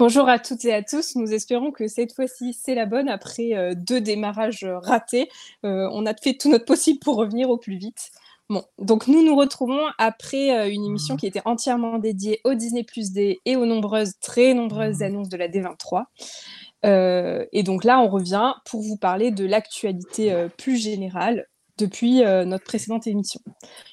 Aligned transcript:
Bonjour 0.00 0.28
à 0.28 0.40
toutes 0.40 0.64
et 0.64 0.74
à 0.74 0.82
tous. 0.82 1.14
Nous 1.14 1.32
espérons 1.32 1.70
que 1.70 1.86
cette 1.86 2.14
fois-ci 2.14 2.52
c'est 2.52 2.74
la 2.74 2.84
bonne 2.84 3.08
après 3.08 3.54
euh, 3.54 3.74
deux 3.76 4.00
démarrages 4.00 4.66
ratés. 4.82 5.28
Euh, 5.64 5.88
on 5.92 6.04
a 6.04 6.14
fait 6.14 6.34
tout 6.34 6.50
notre 6.50 6.64
possible 6.64 6.98
pour 6.98 7.14
revenir 7.14 7.48
au 7.48 7.58
plus 7.58 7.76
vite. 7.76 8.10
Bon, 8.48 8.64
donc 8.80 9.06
nous 9.06 9.24
nous 9.24 9.36
retrouvons 9.36 9.86
après 9.98 10.58
euh, 10.58 10.68
une 10.68 10.84
émission 10.84 11.16
qui 11.16 11.28
était 11.28 11.42
entièrement 11.44 11.98
dédiée 11.98 12.40
au 12.42 12.54
Disney 12.54 12.82
Plus 12.82 13.12
D 13.12 13.40
et 13.44 13.54
aux 13.54 13.66
nombreuses, 13.66 14.14
très 14.20 14.52
nombreuses 14.52 15.00
annonces 15.02 15.28
de 15.28 15.36
la 15.36 15.46
D23. 15.46 16.06
et 17.52 17.62
donc 17.62 17.84
là, 17.84 18.00
on 18.00 18.08
revient 18.08 18.54
pour 18.64 18.82
vous 18.82 18.96
parler 18.96 19.30
de 19.30 19.46
l'actualité 19.46 20.48
plus 20.58 20.76
générale 20.76 21.46
depuis 21.78 22.22
notre 22.22 22.64
précédente 22.64 23.06
émission. 23.06 23.40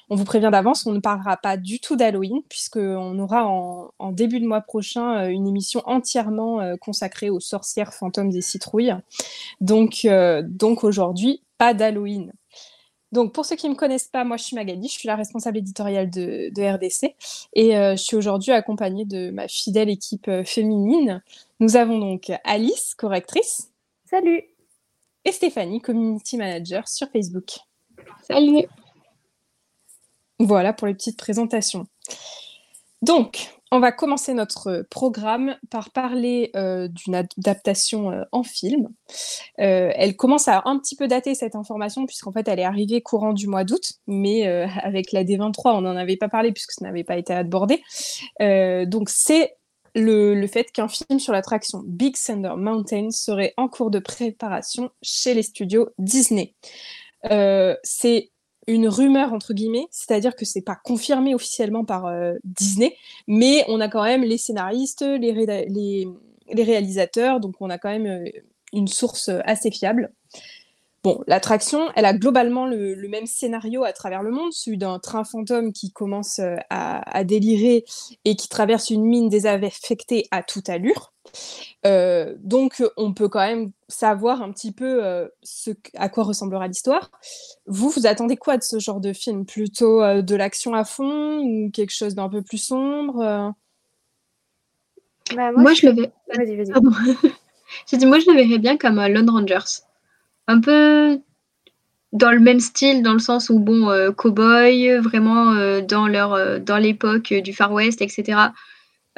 On 0.08 0.16
vous 0.16 0.24
prévient 0.24 0.50
d'avance, 0.52 0.86
on 0.86 0.92
ne 0.92 1.00
parlera 1.00 1.36
pas 1.36 1.56
du 1.56 1.80
tout 1.80 1.96
d'Halloween, 1.96 2.42
puisqu'on 2.48 3.18
aura 3.18 3.46
en, 3.46 4.12
début 4.12 4.40
de 4.40 4.46
mois 4.46 4.60
prochain 4.60 5.28
une 5.28 5.46
émission 5.46 5.82
entièrement 5.86 6.60
consacrée 6.80 7.30
aux 7.30 7.40
sorcières, 7.40 7.94
fantômes 7.94 8.30
et 8.30 8.40
citrouilles. 8.40 8.94
Donc, 9.60 10.06
donc 10.44 10.84
aujourd'hui, 10.84 11.42
pas 11.58 11.74
d'Halloween. 11.74 12.32
Donc, 13.12 13.34
pour 13.34 13.44
ceux 13.44 13.56
qui 13.56 13.66
ne 13.66 13.72
me 13.72 13.76
connaissent 13.78 14.08
pas, 14.08 14.24
moi, 14.24 14.38
je 14.38 14.44
suis 14.44 14.56
Magali, 14.56 14.88
je 14.88 14.94
suis 14.94 15.06
la 15.06 15.16
responsable 15.16 15.58
éditoriale 15.58 16.08
de, 16.08 16.50
RDC 16.56 17.14
et 17.54 17.72
je 17.72 17.96
suis 17.96 18.16
aujourd'hui 18.16 18.52
accompagnée 18.52 19.04
de 19.04 19.30
ma 19.30 19.48
fidèle 19.48 19.90
équipe 19.90 20.30
féminine. 20.44 21.22
Nous 21.60 21.76
avons 21.76 21.98
donc 21.98 22.32
Alice, 22.44 22.94
correctrice. 22.94 23.70
Salut. 24.08 24.42
Et 25.24 25.32
Stéphanie, 25.32 25.80
community 25.80 26.36
manager 26.36 26.88
sur 26.88 27.08
Facebook. 27.08 27.60
Salut. 28.22 28.64
Voilà 30.38 30.72
pour 30.72 30.86
les 30.86 30.94
petites 30.94 31.18
présentations. 31.18 31.86
Donc, 33.02 33.50
on 33.72 33.80
va 33.80 33.90
commencer 33.90 34.32
notre 34.34 34.86
programme 34.90 35.56
par 35.70 35.90
parler 35.90 36.50
euh, 36.54 36.88
d'une 36.88 37.14
adaptation 37.14 38.12
euh, 38.12 38.22
en 38.30 38.42
film. 38.42 38.88
Euh, 39.60 39.90
elle 39.94 40.14
commence 40.14 40.46
à 40.46 40.62
un 40.66 40.78
petit 40.78 40.94
peu 40.94 41.08
dater 41.08 41.34
cette 41.34 41.56
information 41.56 42.06
puisqu'en 42.06 42.32
fait 42.32 42.46
elle 42.48 42.60
est 42.60 42.64
arrivée 42.64 43.00
courant 43.00 43.32
du 43.32 43.48
mois 43.48 43.64
d'août, 43.64 43.94
mais 44.06 44.46
avec 44.82 45.10
la 45.12 45.24
D23 45.24 45.76
on 45.76 45.80
n'en 45.80 45.96
avait 45.96 46.18
pas 46.18 46.28
parlé 46.28 46.52
puisque 46.52 46.72
ça 46.72 46.84
n'avait 46.84 47.02
pas 47.02 47.16
été 47.16 47.32
abordé. 47.32 47.82
donc 48.40 49.08
c'est 49.08 49.56
le, 49.94 50.34
le, 50.34 50.46
fait 50.46 50.70
qu'un 50.72 50.88
film 50.88 51.18
sur 51.18 51.32
l'attraction 51.32 51.82
Big 51.86 52.16
Thunder 52.16 52.54
Mountain 52.56 53.10
serait 53.10 53.52
en 53.58 53.68
cours 53.68 53.90
de 53.90 53.98
préparation 53.98 54.90
chez 55.02 55.34
les 55.34 55.42
studios 55.42 55.90
Disney. 55.98 56.54
Euh, 57.30 57.76
c'est 57.82 58.30
une 58.66 58.88
rumeur 58.88 59.32
entre 59.32 59.54
guillemets, 59.54 59.86
c'est-à-dire 59.90 60.36
que 60.36 60.44
c'est 60.44 60.62
pas 60.62 60.78
confirmé 60.84 61.34
officiellement 61.34 61.84
par 61.84 62.06
euh, 62.06 62.34
Disney, 62.44 62.96
mais 63.26 63.64
on 63.68 63.80
a 63.80 63.88
quand 63.88 64.04
même 64.04 64.22
les 64.22 64.38
scénaristes, 64.38 65.02
les, 65.02 66.06
réalisateurs, 66.54 67.40
donc 67.40 67.56
on 67.60 67.70
a 67.70 67.78
quand 67.78 67.90
même 67.90 68.06
euh, 68.06 68.30
une 68.72 68.88
source 68.88 69.30
assez 69.44 69.70
fiable. 69.70 70.12
Bon, 71.04 71.20
l'attraction, 71.26 71.90
elle 71.96 72.04
a 72.04 72.14
globalement 72.14 72.66
le, 72.66 72.94
même 73.08 73.26
scénario 73.26 73.82
à 73.82 73.92
travers 73.92 74.22
le 74.22 74.30
monde, 74.30 74.52
celui 74.52 74.78
d'un 74.78 75.00
train 75.00 75.24
fantôme 75.24 75.72
qui 75.72 75.90
commence 75.90 76.38
à, 76.38 76.56
à, 76.70 77.24
délirer 77.24 77.84
et 78.24 78.36
qui 78.36 78.48
traverse 78.48 78.90
une 78.90 79.04
mine 79.04 79.28
désaffectée 79.28 80.28
à 80.30 80.44
toute 80.44 80.68
allure. 80.68 81.12
Euh, 81.86 82.36
donc, 82.38 82.82
on 82.96 83.12
peut 83.14 83.28
quand 83.28 83.44
même 83.44 83.72
savoir 83.88 84.42
un 84.42 84.52
petit 84.52 84.70
peu 84.70 85.04
euh, 85.04 85.26
ce, 85.42 85.72
à 85.96 86.08
quoi 86.08 86.22
ressemblera 86.22 86.68
l'histoire. 86.68 87.10
Vous, 87.66 87.90
vous 87.90 88.06
attendez 88.06 88.36
quoi 88.36 88.56
de 88.56 88.62
ce 88.62 88.78
genre 88.78 89.00
de 89.00 89.12
film? 89.12 89.44
Plutôt 89.44 90.02
euh, 90.02 90.22
de 90.22 90.36
l'action 90.36 90.72
à 90.74 90.84
fond 90.84 91.40
ou 91.40 91.70
quelque 91.72 91.92
chose 91.92 92.14
d'un 92.14 92.28
peu 92.28 92.42
plus 92.42 92.58
sombre 92.58 93.54
bah, 95.34 95.50
moi, 95.52 95.72
je 95.72 95.86
le 95.86 95.94
vais. 95.94 96.12
Vas-y, 96.36 96.56
vas-y. 96.56 96.72
J'ai 97.90 97.96
dit, 97.96 98.06
moi, 98.06 98.18
je 98.18 98.30
le 98.30 98.36
verrais 98.36 98.58
bien 98.58 98.76
comme 98.76 99.00
Lone 99.06 99.30
Rangers. 99.30 99.82
Un 100.48 100.60
peu 100.60 101.20
dans 102.12 102.30
le 102.30 102.40
même 102.40 102.60
style, 102.60 103.02
dans 103.02 103.14
le 103.14 103.18
sens 103.18 103.48
où, 103.48 103.58
bon, 103.58 103.86
cow-boy, 104.12 104.98
vraiment 104.98 105.80
dans, 105.82 106.06
leur, 106.08 106.60
dans 106.60 106.76
l'époque 106.76 107.32
du 107.32 107.52
Far 107.54 107.72
West, 107.72 108.02
etc. 108.02 108.38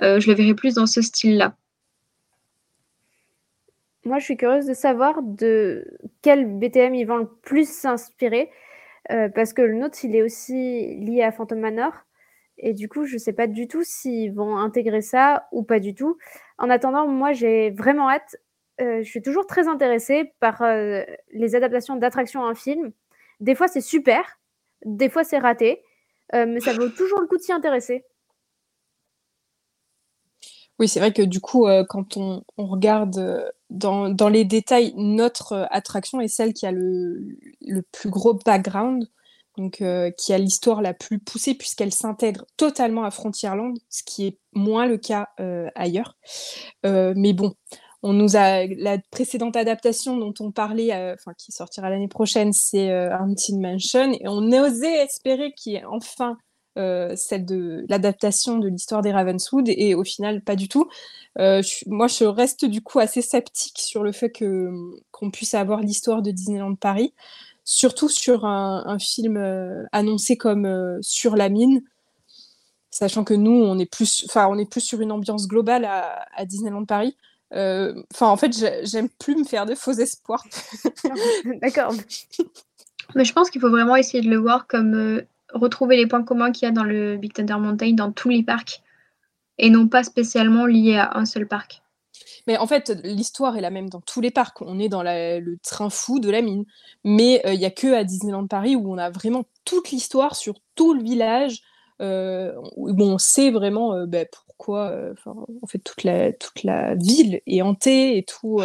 je 0.01 0.29
le 0.29 0.35
verrais 0.35 0.55
plus 0.55 0.75
dans 0.75 0.87
ce 0.87 1.03
style-là. 1.03 1.57
Moi, 4.05 4.19
je 4.19 4.25
suis 4.25 4.37
curieuse 4.37 4.67
de 4.67 4.75
savoir 4.75 5.23
de 5.23 5.87
quel 6.21 6.47
BTM 6.47 6.95
ils 6.95 7.07
vont 7.07 7.17
le 7.17 7.29
plus 7.43 7.69
s'inspirer. 7.69 8.51
Euh, 9.11 9.29
parce 9.29 9.53
que 9.53 9.63
le 9.63 9.75
nôtre, 9.75 10.05
il 10.05 10.15
est 10.15 10.23
aussi 10.23 10.97
lié 10.97 11.23
à 11.23 11.33
Phantom 11.33 11.59
Manor. 11.59 11.93
Et 12.59 12.75
du 12.75 12.89
coup, 12.89 13.07
je 13.07 13.15
ne 13.15 13.19
sais 13.19 13.33
pas 13.33 13.47
du 13.47 13.67
tout 13.67 13.83
s'ils 13.83 14.33
vont 14.33 14.57
intégrer 14.59 15.01
ça 15.01 15.49
ou 15.53 15.63
pas 15.63 15.81
du 15.81 15.95
tout. 15.95 16.19
En 16.59 16.71
attendant, 16.71 17.09
moi, 17.09 17.33
j'ai 17.33 17.71
vraiment 17.71 18.11
hâte. 18.11 18.37
Euh, 18.81 19.03
je 19.03 19.09
suis 19.09 19.23
toujours 19.23 19.47
très 19.47 19.69
intéressée 19.69 20.33
par 20.41 20.63
euh, 20.63 21.03
les 21.33 21.55
adaptations 21.55 21.97
d'attractions 21.97 22.43
en 22.43 22.55
film. 22.55 22.93
Des 23.41 23.55
fois, 23.55 23.69
c'est 23.69 23.81
super. 23.81 24.39
Des 24.85 25.09
fois, 25.09 25.25
c'est 25.25 25.39
raté. 25.39 25.83
mais 26.33 26.61
ça 26.61 26.73
vaut 26.73 26.89
toujours 26.89 27.21
le 27.21 27.27
coup 27.27 27.37
de 27.37 27.43
s'y 27.43 27.53
intéresser. 27.53 28.05
Oui, 30.81 30.89
c'est 30.89 30.99
vrai 30.99 31.13
que 31.13 31.23
du 31.23 31.41
coup, 31.41 31.69
euh, 31.69 31.85
quand 31.89 32.17
on, 32.17 32.43
regarde 32.57 33.19
euh, 33.19 33.49
dans, 33.71 34.29
les 34.29 34.45
détails, 34.45 34.93
notre 34.97 35.53
euh, 35.53 35.67
attraction 35.71 36.21
est 36.21 36.29
celle 36.29 36.53
qui 36.53 36.67
a 36.67 36.73
le, 36.73 37.39
plus 37.93 38.11
gros 38.11 38.35
background, 38.35 39.09
donc 39.57 39.85
qui 40.17 40.33
a 40.33 40.39
l'histoire 40.39 40.83
la 40.83 40.95
plus 40.95 41.21
poussée 41.21 41.55
puisqu'elle 41.55 41.93
s'intègre 41.93 42.45
totalement 42.57 43.05
à 43.05 43.13
Frontierland, 43.13 43.79
ce 43.89 44.03
qui 44.03 44.27
est 44.27 44.39
moins 44.53 44.85
le 44.87 44.99
cas 44.99 45.29
ailleurs. 45.77 46.17
mais 46.83 47.33
bon, 47.33 47.55
on 48.05 48.13
nous 48.13 48.37
a 48.37 48.67
la 48.67 48.99
précédente 49.11 49.57
adaptation 49.57 50.17
dont 50.17 50.35
on 50.41 50.51
parlait, 50.51 50.93
enfin 51.15 51.33
qui 51.37 51.53
sortira 51.53 51.91
l'année 51.91 52.09
prochaine, 52.09 52.53
c'est 52.53 52.93
Haunted 53.13 53.57
Mansion, 53.59 54.13
et 54.13 54.29
on 54.29 54.53
osait 54.53 55.05
espérer 55.05 55.53
qu'il 55.55 55.73
y 55.73 55.77
ait 55.77 55.85
enfin 55.85 56.37
euh, 56.77 57.15
celle 57.15 57.45
de 57.45 57.87
l'adaptation 57.89 58.59
de 58.59 58.67
l'histoire 58.67 59.01
des 59.01 59.13
Ravenswood 59.13 59.69
et 59.69 59.95
au 59.95 60.03
final 60.03 60.43
pas 60.43 60.57
du 60.57 60.69
tout. 60.69 60.89
Euh, 61.39 61.63
moi, 61.87 62.09
je 62.09 62.25
reste 62.25 62.65
du 62.65 62.83
coup 62.83 62.99
assez 62.99 63.23
sceptique 63.23 63.79
sur 63.79 64.03
le 64.03 64.11
fait 64.11 64.33
qu'on 64.33 65.31
puisse 65.31 65.55
avoir 65.55 65.81
l'histoire 65.81 66.21
de 66.21 66.33
Disneyland 66.33 66.75
Paris, 66.75 67.15
surtout 67.65 68.09
sur 68.09 68.45
un, 68.45 68.99
film 68.99 69.37
euh, 69.37 69.85
annoncé 69.93 70.37
comme 70.37 70.99
sur 71.01 71.37
la 71.37 71.49
mine, 71.49 71.83
sachant 72.91 73.23
que 73.23 73.35
nous, 73.35 73.53
on 73.53 73.79
est 73.79 73.87
plus, 73.87 74.25
enfin, 74.29 74.49
on 74.51 74.59
est 74.59 74.69
plus 74.69 74.81
sur 74.81 75.01
une 75.01 75.13
ambiance 75.13 75.47
globale 75.47 75.85
à 75.85 76.45
Disneyland 76.45 76.87
Paris. 76.87 77.17
Enfin, 77.55 78.27
en 78.27 78.37
fait, 78.37 78.53
j'aime 78.83 79.09
plus 79.09 79.37
me 79.37 79.45
faire 79.45 79.67
de 79.67 79.75
faux 79.75 79.93
espoirs. 79.93 80.45
D'accord. 81.63 81.95
Mais 83.15 83.25
je 83.25 83.33
pense 83.33 83.51
qu'il 83.51 83.61
faut 83.61 83.71
vraiment 83.71 83.97
essayer 83.97 84.23
de 84.23 84.31
le 84.31 84.39
voir 84.39 84.67
comme 84.67 85.23
retrouver 85.53 85.97
les 85.97 86.07
points 86.07 86.25
communs 86.25 86.51
qu'il 86.51 86.67
y 86.67 86.69
a 86.69 86.73
dans 86.73 86.85
le 86.85 87.17
Big 87.17 87.33
Thunder 87.33 87.57
Mountain 87.59 87.93
dans 87.93 88.11
tous 88.11 88.29
les 88.29 88.43
parcs 88.43 88.83
et 89.59 89.71
non 89.71 89.89
pas 89.89 90.03
spécialement 90.03 90.67
liés 90.67 90.97
à 90.97 91.17
un 91.17 91.25
seul 91.25 91.47
parc. 91.47 91.83
Mais 92.47 92.59
en 92.59 92.67
fait, 92.67 92.91
l'histoire 93.05 93.57
est 93.57 93.61
la 93.61 93.71
même 93.71 93.89
dans 93.89 94.01
tous 94.01 94.21
les 94.21 94.31
parcs. 94.31 94.61
On 94.61 94.79
est 94.79 94.89
dans 94.89 95.03
le 95.03 95.57
train 95.63 95.91
fou 95.91 96.21
de 96.21 96.31
la 96.31 96.43
mine. 96.43 96.65
Mais 97.03 97.43
euh, 97.47 97.55
il 97.55 97.59
n'y 97.59 97.65
a 97.65 97.71
que 97.71 97.93
à 97.95 98.05
Disneyland 98.05 98.47
Paris 98.47 98.77
où 98.77 98.93
on 98.93 98.99
a 98.99 99.11
vraiment 99.11 99.45
toute 99.65 99.91
l'histoire 99.91 100.37
sur 100.37 100.55
tout 100.75 100.95
le 100.95 101.03
village. 101.03 101.63
Euh, 102.03 102.53
où 102.77 102.91
on 103.01 103.19
sait 103.19 103.53
vraiment 103.53 103.95
euh, 103.95 104.07
ben, 104.07 104.27
pourquoi 104.57 105.13
en 105.27 105.67
fait, 105.67 105.79
toute 105.79 106.05
la, 106.05 106.33
toute 106.33 106.63
la 106.63 106.95
ville 106.95 107.41
est 107.47 107.63
hantée 107.63 108.17
et 108.17 108.25
tout. 108.25 108.61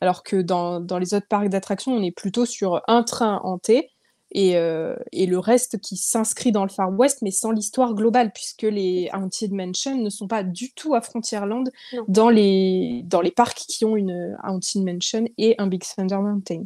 alors 0.00 0.22
que 0.22 0.36
dans, 0.36 0.80
dans 0.80 0.98
les 0.98 1.14
autres 1.14 1.28
parcs 1.28 1.48
d'attractions, 1.48 1.92
on 1.92 2.02
est 2.02 2.10
plutôt 2.10 2.46
sur 2.46 2.82
un 2.88 3.02
train 3.02 3.40
hanté 3.44 3.92
euh, 4.36 4.96
et, 5.12 5.26
le 5.26 5.38
reste 5.38 5.78
qui 5.80 5.96
s'inscrit 5.96 6.52
dans 6.52 6.62
le 6.62 6.70
Far 6.70 6.90
West, 6.98 7.20
mais 7.22 7.30
sans 7.30 7.50
l'histoire 7.50 7.94
globale, 7.94 8.32
puisque 8.32 8.62
les 8.62 9.10
Haunted 9.12 9.52
Mansion 9.52 9.96
ne 9.96 10.10
sont 10.10 10.26
pas 10.26 10.42
du 10.42 10.72
tout 10.72 10.94
à 10.94 11.02
Frontierland 11.02 11.70
dans 12.08 12.30
les, 12.30 13.02
dans 13.04 13.20
les 13.20 13.30
parcs 13.30 13.58
qui 13.58 13.84
ont 13.84 13.96
une 13.96 14.36
Haunted 14.42 14.84
Mansion 14.84 15.24
et 15.36 15.54
un 15.58 15.66
Big 15.66 15.82
Thunder 15.84 16.16
Mountain. 16.16 16.64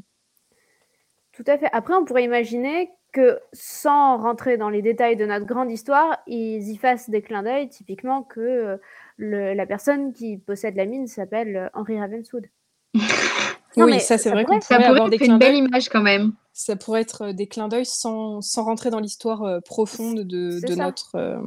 Tout 1.32 1.44
à 1.46 1.58
fait. 1.58 1.68
Après, 1.72 1.94
on 1.94 2.04
pourrait 2.04 2.24
imaginer 2.24 2.90
que 3.16 3.40
sans 3.52 4.18
rentrer 4.18 4.56
dans 4.56 4.70
les 4.70 4.82
détails 4.82 5.16
de 5.16 5.26
notre 5.26 5.46
grande 5.46 5.70
histoire, 5.70 6.18
ils 6.26 6.68
y 6.68 6.76
fassent 6.76 7.10
des 7.10 7.22
clins 7.22 7.42
d'œil, 7.42 7.68
typiquement 7.68 8.22
que 8.22 8.78
euh, 9.20 9.54
la 9.54 9.66
personne 9.66 10.12
qui 10.12 10.36
possède 10.36 10.76
la 10.76 10.86
mine 10.86 11.06
s'appelle 11.06 11.70
Henry 11.74 11.98
Ravenswood. 11.98 12.46
oui, 13.76 14.00
ça 14.00 14.18
c'est 14.18 14.30
vrai 14.30 14.44
qu'on 14.44 14.58
pourrait, 14.58 14.84
avoir 14.84 15.10
des 15.10 15.16
une 15.16 15.38
belle 15.38 15.56
image 15.56 15.88
quand 15.88 16.02
même 16.02 16.32
ça 16.56 16.74
pourrait 16.74 17.02
être 17.02 17.22
euh, 17.22 17.32
des 17.34 17.46
clins 17.46 17.68
d'œil 17.68 17.84
sans, 17.84 18.40
rentrer 18.56 18.88
dans 18.88 18.98
l'histoire 18.98 19.42
euh, 19.42 19.60
profonde 19.60 20.20
de, 20.20 20.74
notre. 20.74 21.14
Euh, 21.14 21.38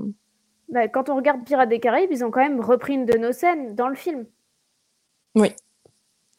bah, 0.70 0.88
quand 0.88 1.10
on 1.10 1.16
regarde 1.16 1.44
Pirates 1.44 1.68
des 1.68 1.80
Caraïbes, 1.80 2.12
ils 2.12 2.24
ont 2.24 2.30
quand 2.30 2.42
même 2.42 2.62
repris 2.62 2.94
une 2.94 3.08
de 3.08 3.18
nos 3.18 3.32
scènes 3.32 3.74
dans 3.76 3.88
le 3.88 3.96
film. 3.96 4.28
Oui. 5.34 5.52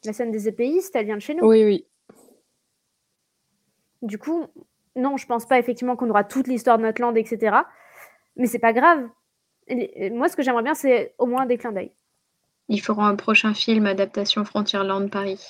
La 0.04 0.12
scène 0.12 0.30
des 0.30 0.46
épéistes, 0.46 0.94
elle 0.94 1.06
vient 1.06 1.16
de 1.16 1.20
chez 1.20 1.34
nous. 1.34 1.44
Oui, 1.44 1.64
oui. 1.64 1.84
Du 4.02 4.18
coup, 4.18 4.46
non, 4.96 5.16
je 5.16 5.26
pense 5.26 5.46
pas 5.46 5.58
effectivement 5.58 5.96
qu'on 5.96 6.10
aura 6.10 6.24
toute 6.24 6.46
l'histoire 6.46 6.78
de 6.78 6.82
notre 6.82 7.00
land, 7.00 7.14
etc. 7.14 7.56
Mais 8.36 8.46
c'est 8.46 8.58
pas 8.58 8.72
grave. 8.72 9.08
moi, 10.12 10.28
ce 10.28 10.36
que 10.36 10.42
j'aimerais 10.42 10.62
bien, 10.62 10.74
c'est 10.74 11.14
au 11.18 11.26
moins 11.26 11.46
des 11.46 11.58
clins 11.58 11.72
d'œil. 11.72 11.92
Ils 12.68 12.80
feront 12.80 13.04
un 13.04 13.16
prochain 13.16 13.54
film 13.54 13.86
adaptation 13.86 14.44
Frontierland 14.44 15.10
Paris. 15.10 15.40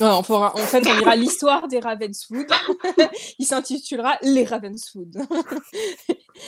on 0.00 0.22
fera, 0.22 0.54
en 0.54 0.58
fait, 0.58 0.86
on 0.86 1.00
ira 1.00 1.16
l'histoire 1.16 1.66
des 1.68 1.80
Ravenswood. 1.80 2.46
Il 3.38 3.46
s'intitulera 3.46 4.16
Les 4.22 4.44
Ravenswood. 4.44 5.16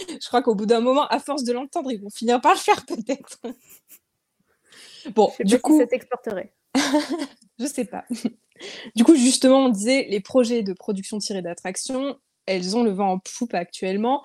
Je 0.09 0.29
crois 0.29 0.43
qu'au 0.43 0.55
bout 0.55 0.67
d'un 0.67 0.81
moment, 0.81 1.07
à 1.09 1.19
force 1.19 1.45
de 1.45 1.53
l'entendre, 1.53 1.91
ils 1.91 2.01
vont 2.01 2.11
finir 2.11 2.41
par 2.41 2.53
le 2.53 2.59
faire 2.59 2.85
peut-être. 2.87 3.39
Bon, 5.15 5.33
Je 5.39 5.45
du 5.45 5.61
coup, 5.61 5.81
exporterait. 5.81 6.53
je 7.59 7.67
sais 7.67 7.85
pas. 7.85 8.05
Du 8.95 9.05
coup, 9.05 9.17
justement, 9.17 9.67
on 9.67 9.69
disait 9.69 10.07
les 10.11 10.21
projets 10.21 10.63
de 10.63 10.73
production 10.73 11.19
tirés 11.19 11.43
d'attractions, 11.43 12.17
elles 12.47 12.77
ont 12.77 12.83
le 12.83 12.91
vent 12.91 13.13
en 13.13 13.19
poupe 13.19 13.55
actuellement 13.55 14.23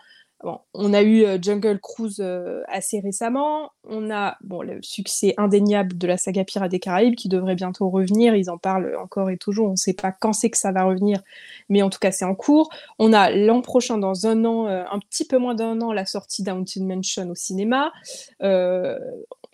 on 0.74 0.94
a 0.94 1.02
eu 1.02 1.24
euh, 1.24 1.38
Jungle 1.42 1.80
Cruise 1.80 2.20
euh, 2.20 2.64
assez 2.68 3.00
récemment. 3.00 3.72
On 3.88 4.12
a 4.12 4.38
bon, 4.42 4.62
le 4.62 4.82
succès 4.82 5.34
indéniable 5.38 5.98
de 5.98 6.08
la 6.08 6.18
saga 6.18 6.44
Pirates 6.44 6.72
des 6.72 6.80
Caraïbes 6.80 7.16
qui 7.16 7.30
devrait 7.30 7.56
bientôt 7.56 7.90
revenir. 7.90 8.36
Ils 8.36 8.50
en 8.50 8.58
parlent 8.58 8.96
encore 9.02 9.30
et 9.30 9.38
toujours. 9.38 9.68
On 9.68 9.72
ne 9.72 9.76
sait 9.78 9.94
pas 9.94 10.12
quand 10.12 10.34
c'est 10.34 10.50
que 10.50 10.58
ça 10.58 10.72
va 10.72 10.84
revenir, 10.84 11.22
mais 11.70 11.82
en 11.82 11.90
tout 11.90 12.00
cas, 12.00 12.12
c'est 12.12 12.26
en 12.26 12.36
cours. 12.36 12.70
On 13.00 13.14
a 13.14 13.32
l'an 13.32 13.62
prochain, 13.62 13.98
dans 13.98 14.28
un 14.28 14.44
an, 14.46 14.68
euh, 14.68 14.84
un 14.92 15.00
petit 15.00 15.26
peu 15.26 15.38
moins 15.38 15.56
d'un 15.56 15.82
an, 15.82 15.94
la 15.94 16.06
sortie 16.06 16.44
d'Haunted 16.44 16.84
Mansion 16.84 17.30
au 17.30 17.36
cinéma. 17.36 17.92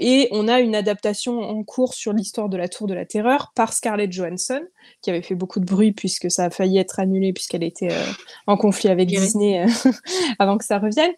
Et 0.01 0.29
on 0.31 0.47
a 0.47 0.61
une 0.61 0.75
adaptation 0.75 1.41
en 1.41 1.61
cours 1.63 1.93
sur 1.93 2.13
l'histoire 2.13 2.47
de 2.47 2.55
la 2.55 2.69
Tour 2.69 2.87
de 2.87 2.93
la 2.93 3.05
Terreur 3.05 3.51
par 3.53 3.73
Scarlett 3.73 4.09
Johansson, 4.09 4.61
qui 5.01 5.09
avait 5.09 5.21
fait 5.21 5.35
beaucoup 5.35 5.59
de 5.59 5.65
bruit 5.65 5.91
puisque 5.91 6.31
ça 6.31 6.45
a 6.45 6.49
failli 6.49 6.77
être 6.77 7.01
annulé 7.01 7.33
puisqu'elle 7.33 7.63
était 7.63 7.91
euh, 7.91 8.11
en 8.47 8.55
conflit 8.55 8.87
avec 8.87 9.09
Disney 9.09 9.61
euh, 9.61 9.91
avant 10.39 10.57
que 10.57 10.63
ça 10.63 10.79
revienne. 10.79 11.11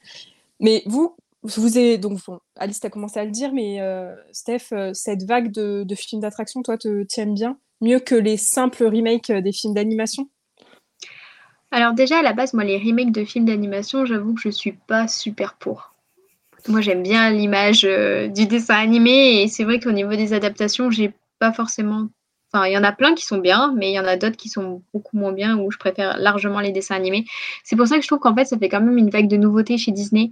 Mais 0.60 0.82
vous, 0.88 1.16
vous 1.44 1.78
avez 1.78 2.00
donc 2.00 2.18
Alice, 2.58 2.80
tu 2.80 2.88
as 2.88 2.90
commencé 2.90 3.20
à 3.20 3.24
le 3.24 3.30
dire, 3.30 3.54
mais 3.54 3.80
euh, 3.82 4.16
Steph, 4.32 4.74
cette 4.94 5.24
vague 5.26 5.52
de, 5.52 5.86
films 5.96 6.22
d'attraction, 6.22 6.64
toi, 6.64 6.80
te 6.80 7.04
tienne 7.04 7.36
bien? 7.36 7.60
Mieux 7.82 8.00
que 8.00 8.16
les 8.16 8.38
simples 8.38 8.86
remakes 8.86 9.32
des 9.32 9.52
films 9.52 9.76
d'animation? 9.76 10.28
Alors 11.70 11.94
déjà 11.94 12.20
à 12.20 12.22
la 12.24 12.34
base, 12.34 12.54
moi 12.54 12.64
les 12.64 12.78
remakes 12.78 13.12
de 13.12 13.24
films 13.26 13.46
d'animation, 13.46 14.06
j'avoue 14.06 14.34
que 14.34 14.42
je 14.42 14.50
suis 14.50 14.74
pas 14.74 15.08
super 15.08 15.54
pour. 15.54 15.91
Moi, 16.68 16.82
j'aime 16.82 17.02
bien 17.02 17.32
l'image 17.32 17.86
euh, 17.86 18.28
du 18.28 18.46
dessin 18.46 18.76
animé 18.76 19.42
et 19.42 19.48
c'est 19.48 19.64
vrai 19.64 19.80
qu'au 19.80 19.92
niveau 19.92 20.16
des 20.16 20.34
adaptations, 20.34 20.92
j'ai 20.92 21.14
pas 21.40 21.52
forcément. 21.52 22.08
Enfin, 22.54 22.68
il 22.68 22.74
y 22.74 22.78
en 22.78 22.84
a 22.84 22.92
plein 22.92 23.16
qui 23.16 23.26
sont 23.26 23.40
bien, 23.40 23.74
mais 23.78 23.92
il 23.92 23.96
y 23.96 24.00
en 24.00 24.06
a 24.06 24.18
d'autres 24.18 24.38
qui 24.38 24.50
sont 24.50 24.84
beaucoup 24.94 25.18
moins 25.18 25.32
bien 25.32 25.58
où 25.58 25.72
je 25.72 25.78
préfère 25.78 26.18
largement 26.18 26.60
les 26.60 26.72
dessins 26.72 26.96
animés. 26.96 27.26
C'est 27.64 27.76
pour 27.76 27.88
ça 27.88 27.96
que 27.96 28.02
je 28.04 28.08
trouve 28.08 28.20
qu'en 28.20 28.36
fait, 28.36 28.46
ça 28.46 28.58
fait 28.60 28.70
quand 28.70 28.82
même 28.82 28.98
une 28.98 29.10
vague 29.10 29.28
de 29.28 29.38
nouveautés 29.38 29.78
chez 29.78 29.92
Disney 29.92 30.32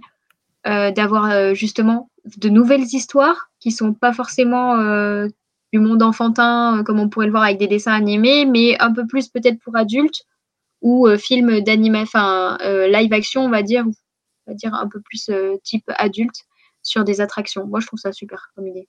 euh, 0.66 0.90
d'avoir 0.92 1.30
euh, 1.30 1.54
justement 1.54 2.10
de 2.36 2.48
nouvelles 2.48 2.82
histoires 2.82 3.50
qui 3.58 3.72
sont 3.72 3.94
pas 3.94 4.12
forcément 4.12 4.76
du 5.72 5.78
monde 5.78 6.02
enfantin 6.02 6.82
comme 6.84 7.00
on 7.00 7.08
pourrait 7.08 7.26
le 7.26 7.32
voir 7.32 7.44
avec 7.44 7.58
des 7.58 7.66
dessins 7.66 7.92
animés, 7.92 8.44
mais 8.44 8.80
un 8.80 8.92
peu 8.92 9.06
plus 9.06 9.28
peut-être 9.28 9.58
pour 9.60 9.76
adultes 9.76 10.22
ou 10.82 11.08
films 11.16 11.60
d'animation, 11.60 12.18
enfin 12.20 12.58
live 12.62 13.12
action, 13.12 13.44
on 13.44 13.48
va 13.48 13.62
dire, 13.62 13.84
dire 14.54 14.74
un 14.74 14.88
peu 14.88 15.00
plus 15.00 15.28
euh, 15.28 15.56
type 15.62 15.84
adulte 15.96 16.44
sur 16.82 17.04
des 17.04 17.20
attractions. 17.20 17.66
Moi, 17.66 17.80
je 17.80 17.86
trouve 17.86 17.98
ça 17.98 18.12
super 18.12 18.50
comme 18.54 18.66
idée. 18.66 18.88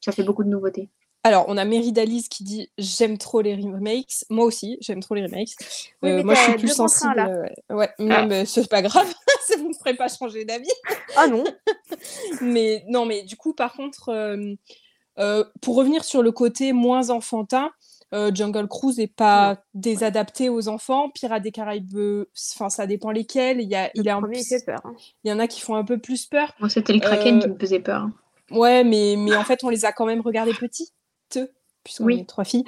Ça 0.00 0.12
fait 0.12 0.22
beaucoup 0.22 0.44
de 0.44 0.48
nouveautés. 0.48 0.90
Alors, 1.24 1.46
on 1.48 1.56
a 1.56 1.64
Meridalise 1.64 2.28
qui 2.28 2.44
dit 2.44 2.70
j'aime 2.78 3.18
trop 3.18 3.40
les 3.40 3.54
remakes. 3.56 4.24
Moi 4.30 4.44
aussi, 4.44 4.78
j'aime 4.80 5.00
trop 5.00 5.14
les 5.14 5.26
remakes. 5.26 5.54
Euh, 6.04 6.22
moi, 6.22 6.34
je 6.34 6.40
suis 6.40 6.54
plus 6.54 6.68
sensible. 6.68 7.18
Euh, 7.18 7.74
ouais, 7.74 7.90
ah. 7.98 8.26
mais 8.26 8.44
c'est 8.44 8.68
pas 8.68 8.82
grave. 8.82 9.12
ça 9.46 9.56
vous 9.56 9.68
ne 9.68 9.74
ferait 9.74 9.96
pas 9.96 10.08
changer 10.08 10.44
d'avis. 10.44 10.70
ah 11.16 11.26
non. 11.26 11.44
mais 12.40 12.84
non, 12.88 13.06
mais 13.06 13.22
du 13.22 13.36
coup, 13.36 13.54
par 13.54 13.72
contre, 13.72 14.36
pour 15.60 15.76
revenir 15.76 16.04
sur 16.04 16.22
le 16.22 16.30
côté 16.30 16.72
moins 16.72 17.10
enfantin, 17.10 17.72
euh, 18.14 18.30
Jungle 18.32 18.68
Cruise 18.68 18.98
n'est 18.98 19.06
pas 19.06 19.62
désadapté 19.74 20.48
aux 20.48 20.68
enfants. 20.68 21.10
Pirates 21.10 21.42
des 21.42 21.50
Caraïbes, 21.50 22.24
enfin 22.54 22.68
ça 22.68 22.86
dépend 22.86 23.10
lesquels. 23.10 23.60
Il 23.60 23.68
y 23.68 23.74
a, 23.74 23.90
il, 23.94 24.08
a 24.08 24.20
peur, 24.20 24.80
hein. 24.84 24.94
il 25.24 25.30
y 25.30 25.32
en 25.32 25.38
a 25.38 25.46
qui 25.46 25.60
font 25.60 25.74
un 25.74 25.84
peu 25.84 25.98
plus 25.98 26.26
peur. 26.26 26.54
Moi, 26.60 26.68
c'était 26.68 26.92
le 26.92 27.00
Kraken 27.00 27.40
qui 27.40 27.46
euh, 27.46 27.52
me 27.52 27.58
faisait 27.58 27.80
peur. 27.80 28.08
Ouais, 28.50 28.84
mais, 28.84 29.16
mais 29.18 29.34
en 29.34 29.42
fait, 29.42 29.64
on 29.64 29.68
les 29.68 29.84
a 29.84 29.92
quand 29.92 30.06
même 30.06 30.20
regardés 30.20 30.54
petits, 30.54 30.92
puisqu'on 31.82 32.04
oui. 32.04 32.20
est 32.20 32.24
trois 32.28 32.44
filles. 32.44 32.64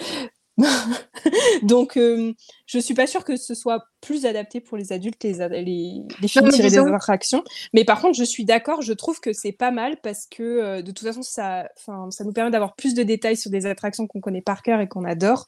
Donc, 1.62 1.96
euh, 1.96 2.32
je 2.66 2.78
suis 2.78 2.94
pas 2.94 3.06
sûre 3.06 3.24
que 3.24 3.36
ce 3.36 3.54
soit 3.54 3.84
plus 4.00 4.26
adapté 4.26 4.60
pour 4.60 4.76
les 4.76 4.92
adultes, 4.92 5.22
les, 5.24 5.32
les, 5.32 6.02
les 6.20 6.28
films 6.28 6.48
tirés 6.50 6.70
des 6.70 6.78
attractions. 6.78 7.42
Mais 7.72 7.84
par 7.84 8.00
contre, 8.00 8.16
je 8.16 8.24
suis 8.24 8.44
d'accord, 8.44 8.82
je 8.82 8.92
trouve 8.92 9.20
que 9.20 9.32
c'est 9.32 9.52
pas 9.52 9.70
mal 9.70 9.96
parce 10.02 10.26
que 10.26 10.42
euh, 10.42 10.82
de 10.82 10.90
toute 10.90 11.06
façon, 11.06 11.22
ça, 11.22 11.68
ça 11.76 12.24
nous 12.24 12.32
permet 12.32 12.50
d'avoir 12.50 12.74
plus 12.76 12.94
de 12.94 13.02
détails 13.02 13.36
sur 13.36 13.50
des 13.50 13.66
attractions 13.66 14.06
qu'on 14.06 14.20
connaît 14.20 14.42
par 14.42 14.62
cœur 14.62 14.80
et 14.80 14.88
qu'on 14.88 15.04
adore. 15.04 15.46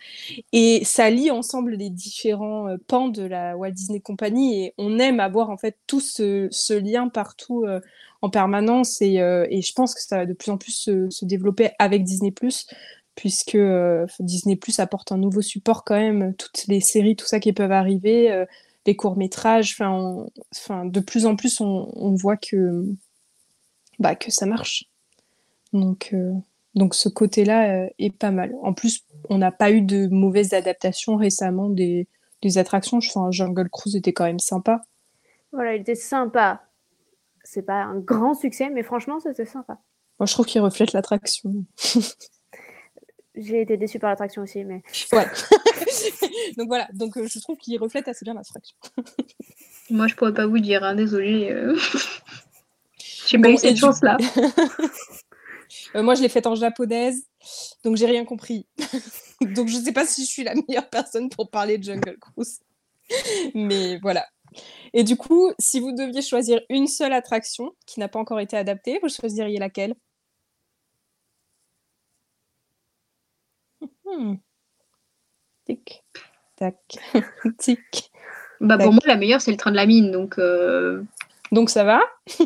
Et 0.52 0.84
ça 0.84 1.10
lie 1.10 1.30
ensemble 1.30 1.72
les 1.74 1.90
différents 1.90 2.68
euh, 2.68 2.76
pans 2.86 3.08
de 3.08 3.22
la 3.22 3.56
Walt 3.56 3.72
Disney 3.72 4.00
Company 4.00 4.64
et 4.64 4.74
on 4.78 4.98
aime 4.98 5.20
avoir 5.20 5.50
en 5.50 5.56
fait 5.56 5.76
tout 5.86 6.00
ce, 6.00 6.48
ce 6.50 6.72
lien 6.72 7.08
partout 7.08 7.64
euh, 7.64 7.80
en 8.22 8.30
permanence. 8.30 9.00
Et, 9.00 9.14
et, 9.14 9.62
je 9.62 9.72
pense 9.72 9.94
que 9.94 10.02
ça 10.02 10.18
va 10.18 10.26
de 10.26 10.34
plus 10.34 10.50
en 10.50 10.58
plus 10.58 10.72
se, 10.72 11.08
se 11.08 11.24
développer 11.24 11.70
avec 11.78 12.04
Disney 12.04 12.30
puisque 13.20 13.54
euh, 13.54 14.06
Disney 14.18 14.56
Plus 14.56 14.80
apporte 14.80 15.12
un 15.12 15.18
nouveau 15.18 15.42
support 15.42 15.84
quand 15.84 15.94
même, 15.94 16.34
toutes 16.36 16.66
les 16.68 16.80
séries, 16.80 17.16
tout 17.16 17.26
ça 17.26 17.38
qui 17.38 17.52
peuvent 17.52 17.70
arriver, 17.70 18.32
euh, 18.32 18.46
les 18.86 18.96
courts 18.96 19.18
métrages, 19.18 19.76
enfin, 19.78 20.86
de 20.86 21.00
plus 21.00 21.26
en 21.26 21.36
plus 21.36 21.60
on, 21.60 22.14
voit 22.14 22.38
que, 22.38 22.82
bah, 23.98 24.14
que 24.14 24.30
ça 24.30 24.46
marche. 24.46 24.86
Donc, 25.74 26.14
euh, 26.14 26.32
donc 26.74 26.94
ce 26.94 27.10
côté-là 27.10 27.90
est 27.98 28.16
pas 28.16 28.30
mal. 28.30 28.54
En 28.62 28.72
plus, 28.72 29.04
on 29.28 29.36
n'a 29.36 29.52
pas 29.52 29.70
eu 29.70 29.82
de 29.82 30.08
mauvaises 30.08 30.54
adaptations 30.54 31.16
récemment 31.16 31.68
des, 31.68 32.08
des 32.40 32.56
attractions. 32.56 32.96
Enfin, 32.96 33.30
Jungle 33.30 33.68
Cruise 33.68 33.96
était 33.96 34.14
quand 34.14 34.24
même 34.24 34.38
sympa. 34.38 34.80
Voilà, 35.52 35.74
il 35.74 35.82
était 35.82 35.94
sympa. 35.94 36.62
C'est 37.44 37.66
pas 37.66 37.82
un 37.82 37.98
grand 37.98 38.32
succès, 38.32 38.70
mais 38.70 38.82
franchement, 38.82 39.20
c'était 39.20 39.44
sympa. 39.44 39.78
Moi, 40.18 40.26
je 40.26 40.32
trouve 40.32 40.46
qu'il 40.46 40.62
reflète 40.62 40.94
l'attraction. 40.94 41.66
J'ai 43.36 43.62
été 43.62 43.76
déçue 43.76 43.98
par 43.98 44.10
l'attraction 44.10 44.42
aussi, 44.42 44.64
mais. 44.64 44.82
Ouais. 45.12 45.26
donc 46.56 46.68
voilà, 46.68 46.88
donc 46.92 47.16
euh, 47.16 47.26
je 47.28 47.38
trouve 47.38 47.56
qu'il 47.58 47.78
reflète 47.78 48.08
assez 48.08 48.24
bien 48.24 48.34
l'attraction. 48.34 48.76
Moi, 49.90 50.06
je 50.08 50.14
pourrais 50.14 50.34
pas 50.34 50.46
vous 50.46 50.58
dire, 50.58 50.82
hein, 50.82 50.94
désolée. 50.94 51.50
Euh... 51.50 51.76
J'ai 53.26 53.38
pas 53.38 53.50
eu 53.50 53.56
cette 53.56 53.76
chance-là. 53.76 54.16
Euh, 55.94 56.02
moi, 56.02 56.14
je 56.14 56.22
l'ai 56.22 56.28
faite 56.28 56.46
en 56.46 56.56
japonaise, 56.56 57.26
donc 57.84 57.96
j'ai 57.96 58.06
rien 58.06 58.24
compris. 58.24 58.66
donc 59.40 59.68
je 59.68 59.76
sais 59.76 59.92
pas 59.92 60.04
si 60.04 60.24
je 60.24 60.28
suis 60.28 60.42
la 60.44 60.54
meilleure 60.54 60.88
personne 60.88 61.28
pour 61.28 61.48
parler 61.48 61.78
de 61.78 61.84
Jungle 61.84 62.16
Cruise. 62.18 62.60
mais 63.54 63.98
voilà. 63.98 64.26
Et 64.92 65.04
du 65.04 65.16
coup, 65.16 65.52
si 65.58 65.80
vous 65.80 65.92
deviez 65.92 66.22
choisir 66.22 66.60
une 66.68 66.86
seule 66.86 67.12
attraction 67.12 67.72
qui 67.86 68.00
n'a 68.00 68.08
pas 68.08 68.18
encore 68.18 68.40
été 68.40 68.56
adaptée, 68.56 68.98
vous 69.02 69.08
choisiriez 69.08 69.58
laquelle? 69.58 69.94
Hmm. 74.18 74.34
Tic, 75.66 76.04
tac, 76.56 76.76
tic. 77.58 78.10
Bah, 78.60 78.76
pour 78.76 78.92
moi, 78.92 79.00
la 79.06 79.16
meilleure, 79.16 79.40
c'est 79.40 79.50
le 79.50 79.56
train 79.56 79.70
de 79.70 79.76
la 79.76 79.86
mine. 79.86 80.10
Donc, 80.10 80.38
euh, 80.38 81.02
donc 81.52 81.70
ça 81.70 81.84
va? 81.84 82.00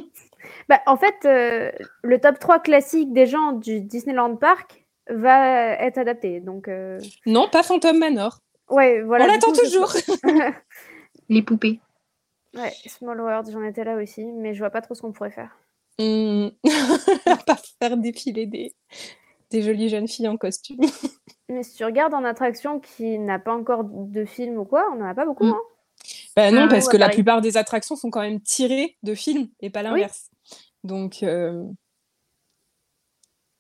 Bah, 0.69 0.81
En 0.87 0.97
fait, 0.97 1.15
euh, 1.27 1.71
le 2.03 2.19
top 2.19 2.39
3 2.39 2.59
classique 2.61 3.13
des 3.13 3.27
gens 3.27 3.53
du 3.53 3.81
Disneyland 3.83 4.37
Park 4.37 4.87
va 5.11 5.73
être 5.73 5.99
adapté. 5.99 6.41
Donc, 6.41 6.69
euh, 6.69 6.99
Non, 7.27 7.49
pas 7.51 7.63
Phantom 7.63 7.99
Manor. 7.99 8.39
Ouais, 8.71 9.03
voilà. 9.03 9.27
On 9.27 9.29
l'attend 9.29 9.53
toujours. 9.53 9.93
Les 11.29 11.43
poupées. 11.43 11.81
Ouais, 12.57 12.73
Small 12.87 13.21
World, 13.21 13.51
j'en 13.53 13.63
étais 13.63 13.85
là 13.85 13.97
aussi, 13.97 14.25
mais 14.25 14.55
je 14.55 14.61
vois 14.61 14.71
pas 14.71 14.81
trop 14.81 14.95
ce 14.95 15.03
qu'on 15.03 15.13
pourrait 15.13 15.31
faire. 15.31 15.55
Hmm. 15.99 16.49
pas 17.47 17.57
faire 17.79 17.97
défiler 17.99 18.47
des, 18.47 18.75
des 19.51 19.63
jolies 19.63 19.91
jeunes 19.91 20.09
filles 20.09 20.29
en 20.29 20.37
costume. 20.39 20.81
Mais 21.49 21.63
si 21.63 21.75
tu 21.75 21.85
regardes 21.85 22.15
en 22.15 22.25
attraction 22.25 22.81
qui 22.81 23.19
n'a 23.19 23.39
pas 23.39 23.55
encore 23.55 23.85
de 23.85 24.25
film 24.25 24.59
ou 24.59 24.65
quoi, 24.65 24.89
on 24.93 24.97
n'en 24.97 25.07
a 25.07 25.15
pas 25.15 25.27
beaucoup. 25.27 25.45
Mm. 25.45 25.53
Hein. 25.53 25.61
Bah 26.37 26.51
non, 26.51 26.69
parce 26.69 26.89
que 26.89 26.97
la 26.97 27.09
plupart 27.09 27.41
des 27.41 27.57
attractions 27.57 27.97
sont 27.97 28.11
quand 28.11 28.21
même 28.21 28.41
tirées 28.41 28.97
de 29.03 29.15
films 29.15 29.49
et 29.61 29.71
pas 29.71 29.83
l'inverse. 29.83 30.31
Donc, 30.83 31.23
euh, 31.23 31.65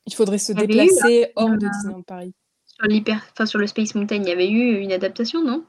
il 0.06 0.14
faudrait 0.14 0.38
se 0.38 0.52
déplacer 0.52 1.32
hors 1.36 1.50
de 1.50 1.68
Disneyland 1.68 2.02
Paris. 2.02 2.34
Sur, 2.66 2.86
enfin, 3.32 3.46
sur 3.46 3.58
le 3.58 3.66
Space 3.66 3.94
Mountain, 3.94 4.16
il 4.16 4.28
y 4.28 4.32
avait 4.32 4.50
eu 4.50 4.80
une 4.80 4.92
adaptation, 4.92 5.42
non? 5.42 5.64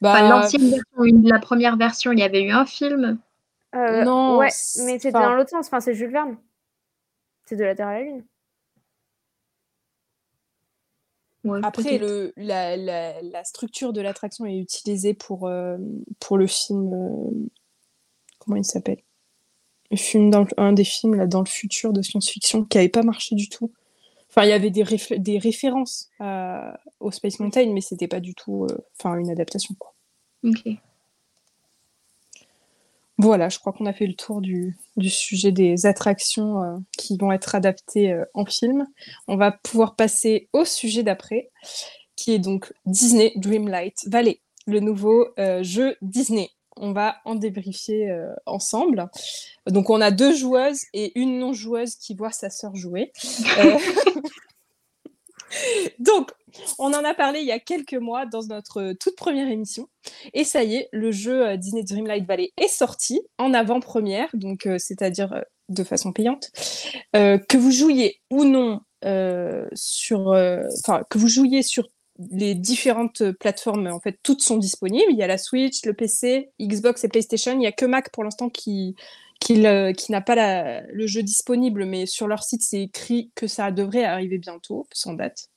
Bah... 0.00 0.28
L'ancienne 0.28 0.70
version, 0.70 1.20
la 1.24 1.38
première 1.38 1.76
version, 1.76 2.12
il 2.12 2.18
y 2.18 2.22
avait 2.22 2.42
eu 2.42 2.50
un 2.50 2.66
film. 2.66 3.18
Euh, 3.74 4.04
non, 4.04 4.38
ouais, 4.38 4.48
mais 4.84 4.98
c'était 4.98 5.12
dans 5.12 5.34
l'autre 5.34 5.50
sens. 5.50 5.66
Enfin, 5.66 5.80
c'est 5.80 5.94
Jules 5.94 6.10
Verne. 6.10 6.36
C'est 7.44 7.56
de 7.56 7.64
la 7.64 7.74
Terre 7.74 7.88
à 7.88 7.94
la 7.94 8.02
Lune. 8.02 8.24
Après, 11.62 11.98
le, 11.98 12.32
la, 12.36 12.76
la, 12.76 13.44
structure 13.44 13.92
de 13.92 14.00
l'attraction 14.00 14.46
est 14.46 14.58
utilisée 14.58 15.14
pour, 15.14 15.46
euh, 15.46 15.76
pour 16.20 16.38
le 16.38 16.46
film. 16.46 16.92
Euh, 16.92 17.48
comment 18.38 18.56
il 18.56 18.64
s'appelle? 18.64 18.98
Le 19.90 19.96
film 19.96 20.30
dans 20.30 20.46
Un 20.56 20.72
des 20.72 20.84
films 20.84 21.14
là, 21.14 21.26
dans 21.26 21.40
le 21.40 21.48
futur 21.48 21.92
de 21.92 22.02
science-fiction 22.02 22.64
qui 22.64 22.78
n'avait 22.78 22.88
pas 22.88 23.02
marché 23.02 23.34
du 23.34 23.48
tout. 23.48 23.72
Enfin, 24.28 24.44
il 24.44 24.50
y 24.50 24.52
avait 24.52 24.70
des, 24.70 24.84
des 25.18 25.38
références 25.38 26.10
au 27.00 27.10
Space 27.10 27.38
Mountain, 27.38 27.72
mais 27.72 27.80
c'était 27.80 28.08
pas 28.08 28.20
du 28.20 28.34
tout 28.34 28.66
enfin 28.98 29.16
une 29.16 29.30
adaptation. 29.30 29.74
Quoi. 29.78 29.94
Ok. 30.44 30.68
Voilà, 33.18 33.48
je 33.48 33.58
crois 33.58 33.72
qu'on 33.72 33.86
a 33.86 33.94
fait 33.94 34.06
le 34.06 34.14
tour 34.14 34.42
du, 34.42 34.76
sujet 35.08 35.50
des 35.50 35.86
attractions 35.86 36.62
euh, 36.62 36.76
qui 36.98 37.16
vont 37.16 37.32
être 37.32 37.54
adaptées 37.54 38.12
euh, 38.12 38.26
en 38.34 38.44
film. 38.44 38.86
On 39.26 39.36
va 39.36 39.52
pouvoir 39.52 39.96
passer 39.96 40.50
au 40.52 40.66
sujet 40.66 41.02
d'après, 41.02 41.50
qui 42.14 42.34
est 42.34 42.38
donc 42.38 42.74
Disney 42.84 43.32
Dreamlight 43.36 44.06
Valley, 44.08 44.40
le 44.66 44.80
nouveau 44.80 45.28
euh, 45.38 45.62
jeu 45.62 45.96
Disney. 46.02 46.50
On 46.78 46.92
va 46.92 47.16
en 47.24 47.36
débriefer 47.36 48.14
ensemble. 48.44 49.08
Donc 49.66 49.88
on 49.88 50.02
a 50.02 50.10
deux 50.10 50.34
joueuses 50.34 50.82
et 50.92 51.18
une 51.18 51.38
non-joueuse 51.38 51.94
qui 51.94 52.14
voit 52.14 52.32
sa 52.32 52.50
sœur 52.50 52.76
jouer. 52.76 53.12
donc 55.98 56.32
on 56.78 56.92
en 56.92 57.04
a 57.04 57.14
parlé 57.14 57.40
il 57.40 57.46
y 57.46 57.52
a 57.52 57.58
quelques 57.58 57.94
mois 57.94 58.26
dans 58.26 58.42
notre 58.44 58.92
toute 58.94 59.16
première 59.16 59.48
émission. 59.48 59.88
Et 60.32 60.44
ça 60.44 60.62
y 60.62 60.76
est, 60.76 60.88
le 60.92 61.10
jeu 61.12 61.46
euh, 61.46 61.56
Disney 61.56 61.82
Dreamlight 61.82 62.26
Valley 62.26 62.52
est 62.56 62.68
sorti 62.68 63.20
en 63.38 63.52
avant-première, 63.54 64.28
donc 64.34 64.66
euh, 64.66 64.78
c'est-à-dire 64.78 65.32
euh, 65.32 65.42
de 65.68 65.84
façon 65.84 66.12
payante. 66.12 66.50
que 67.12 67.56
vous 67.56 67.72
jouiez 67.72 68.20
ou 68.30 68.44
non 68.44 68.80
sur, 69.74 70.34
les 72.30 72.54
différentes 72.54 73.32
plateformes, 73.32 73.88
en 73.88 74.00
fait, 74.00 74.18
toutes 74.22 74.42
sont 74.42 74.56
disponibles. 74.56 75.10
Il 75.10 75.18
y 75.18 75.22
a 75.22 75.26
la 75.26 75.38
Switch, 75.38 75.84
le 75.84 75.92
PC, 75.92 76.50
Xbox 76.60 77.04
et 77.04 77.08
PlayStation. 77.08 77.52
Il 77.52 77.58
n'y 77.58 77.66
a 77.66 77.72
que 77.72 77.84
Mac 77.84 78.10
pour 78.10 78.24
l'instant 78.24 78.48
qui, 78.48 78.94
qui, 79.40 79.58
n'a 79.58 80.20
pas 80.20 80.80
le 80.88 81.06
jeu 81.06 81.22
disponible, 81.22 81.84
mais 81.84 82.06
sur 82.06 82.26
leur 82.26 82.42
site, 82.42 82.62
c'est 82.62 82.80
écrit 82.82 83.30
que 83.34 83.46
ça 83.46 83.70
devrait 83.70 84.04
arriver 84.04 84.38
bientôt, 84.38 84.86
sans 84.92 85.12
date. 85.12 85.50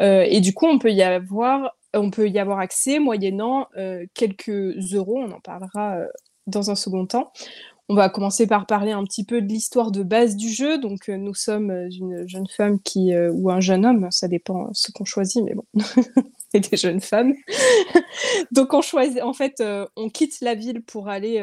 Euh, 0.00 0.24
et 0.28 0.40
du 0.40 0.52
coup, 0.54 0.66
on 0.66 0.78
peut 0.78 0.92
y 0.92 1.02
avoir, 1.02 1.76
on 1.94 2.10
peut 2.10 2.28
y 2.28 2.38
avoir 2.38 2.58
accès 2.58 2.98
moyennant 2.98 3.68
euh, 3.76 4.04
quelques 4.14 4.76
euros. 4.94 5.18
On 5.18 5.32
en 5.32 5.40
parlera 5.40 5.96
euh, 5.96 6.06
dans 6.46 6.70
un 6.70 6.74
second 6.74 7.06
temps. 7.06 7.32
On 7.88 7.94
va 7.94 8.08
commencer 8.08 8.46
par 8.46 8.66
parler 8.66 8.92
un 8.92 9.04
petit 9.04 9.24
peu 9.24 9.42
de 9.42 9.48
l'histoire 9.48 9.90
de 9.90 10.02
base 10.02 10.36
du 10.36 10.48
jeu. 10.48 10.78
Donc, 10.78 11.08
nous 11.08 11.34
sommes 11.34 11.70
une 11.70 12.26
jeune 12.26 12.46
femme 12.46 12.80
qui, 12.80 13.12
ou 13.32 13.50
un 13.50 13.60
jeune 13.60 13.84
homme, 13.84 14.08
ça 14.10 14.28
dépend 14.28 14.70
ce 14.72 14.92
qu'on 14.92 15.04
choisit, 15.04 15.42
mais 15.44 15.54
bon, 15.54 15.64
et 16.54 16.60
des 16.60 16.76
jeunes 16.76 17.00
femmes. 17.00 17.34
donc, 18.52 18.72
en 18.72 18.82
fait, 18.82 19.62
on 19.96 20.08
quitte 20.08 20.40
la 20.40 20.54
ville 20.54 20.82
pour 20.82 21.08
aller 21.08 21.42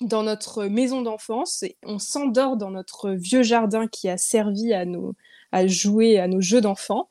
dans 0.00 0.22
notre 0.22 0.66
maison 0.66 1.02
d'enfance 1.02 1.64
on 1.84 1.98
s'endort 1.98 2.56
dans 2.56 2.70
notre 2.70 3.10
vieux 3.10 3.42
jardin 3.42 3.86
qui 3.86 4.08
a 4.08 4.18
servi 4.18 4.72
à 4.72 4.84
nos, 4.84 5.14
à 5.52 5.66
jouer 5.66 6.18
à 6.18 6.28
nos 6.28 6.40
jeux 6.40 6.60
d'enfants. 6.60 7.08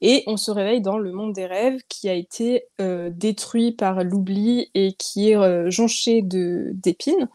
Et 0.00 0.24
on 0.26 0.36
se 0.36 0.50
réveille 0.50 0.80
dans 0.80 0.98
le 0.98 1.12
monde 1.12 1.32
des 1.32 1.46
rêves 1.46 1.80
qui 1.88 2.08
a 2.08 2.14
été 2.14 2.64
euh, 2.80 3.10
détruit 3.12 3.72
par 3.72 4.02
l'oubli 4.02 4.70
et 4.74 4.92
qui 4.94 5.30
est 5.30 5.36
euh, 5.36 5.70
jonché 5.70 6.22
d'épines. 6.22 7.28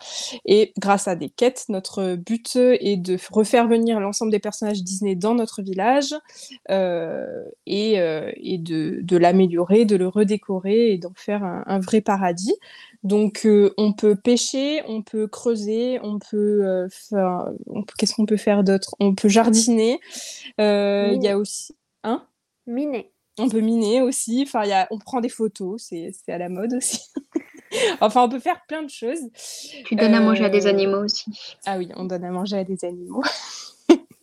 Et 0.45 0.73
grâce 0.79 1.07
à 1.07 1.15
des 1.15 1.29
quêtes, 1.29 1.65
notre 1.69 2.15
but 2.15 2.55
est 2.55 2.97
de 2.97 3.17
refaire 3.31 3.67
venir 3.67 3.99
l'ensemble 3.99 4.31
des 4.31 4.39
personnages 4.39 4.83
Disney 4.83 5.15
dans 5.15 5.35
notre 5.35 5.61
village 5.61 6.15
euh, 6.69 7.43
et, 7.65 7.93
et, 8.35 8.57
de, 8.57 8.99
de 9.01 9.17
l'améliorer, 9.17 9.85
de 9.85 9.95
le 9.95 10.07
redécorer 10.07 10.91
et 10.91 10.97
d'en 10.97 11.13
faire 11.15 11.43
un 11.43 11.79
vrai 11.79 12.01
paradis. 12.01 12.55
Donc, 13.03 13.45
euh, 13.45 13.73
on 13.77 13.93
peut 13.93 14.15
pêcher, 14.15 14.83
on 14.87 15.01
peut 15.01 15.27
creuser, 15.27 15.99
on 16.03 16.19
peut 16.19 16.65
euh, 16.65 16.87
faire. 16.89 17.47
Qu'est-ce 17.97 18.13
qu'on 18.13 18.27
peut 18.27 18.37
faire 18.37 18.63
d'autre? 18.63 18.95
On 18.99 19.15
peut 19.15 19.29
jardiner. 19.29 19.99
Euh, 20.59 21.11
il 21.13 21.23
y 21.23 21.27
a 21.27 21.37
aussi. 21.37 21.75
Hein? 22.03 22.23
Miner. 22.67 23.11
On 23.39 23.49
peut 23.49 23.61
miner 23.61 24.01
aussi. 24.01 24.43
Enfin, 24.45 24.65
y 24.65 24.73
a... 24.73 24.87
on 24.91 24.99
prend 24.99 25.19
des 25.19 25.29
photos, 25.29 25.81
c'est 25.89 26.13
à 26.27 26.37
la 26.37 26.49
mode 26.49 26.73
aussi. 26.73 26.99
enfin, 28.01 28.23
on 28.23 28.29
peut 28.29 28.39
faire 28.39 28.61
plein 28.67 28.83
de 28.83 28.89
choses. 28.89 29.21
Tu 29.85 29.95
donnes 29.95 30.13
à 30.13 30.19
manger 30.19 30.45
à 30.45 30.49
des 30.49 30.67
animaux 30.67 31.03
aussi. 31.03 31.57
Ah 31.65 31.77
oui, 31.77 31.89
on 31.95 32.05
donne 32.05 32.23
à 32.23 32.31
manger 32.31 32.57
à 32.57 32.63
des 32.63 32.85
animaux. 32.85 33.23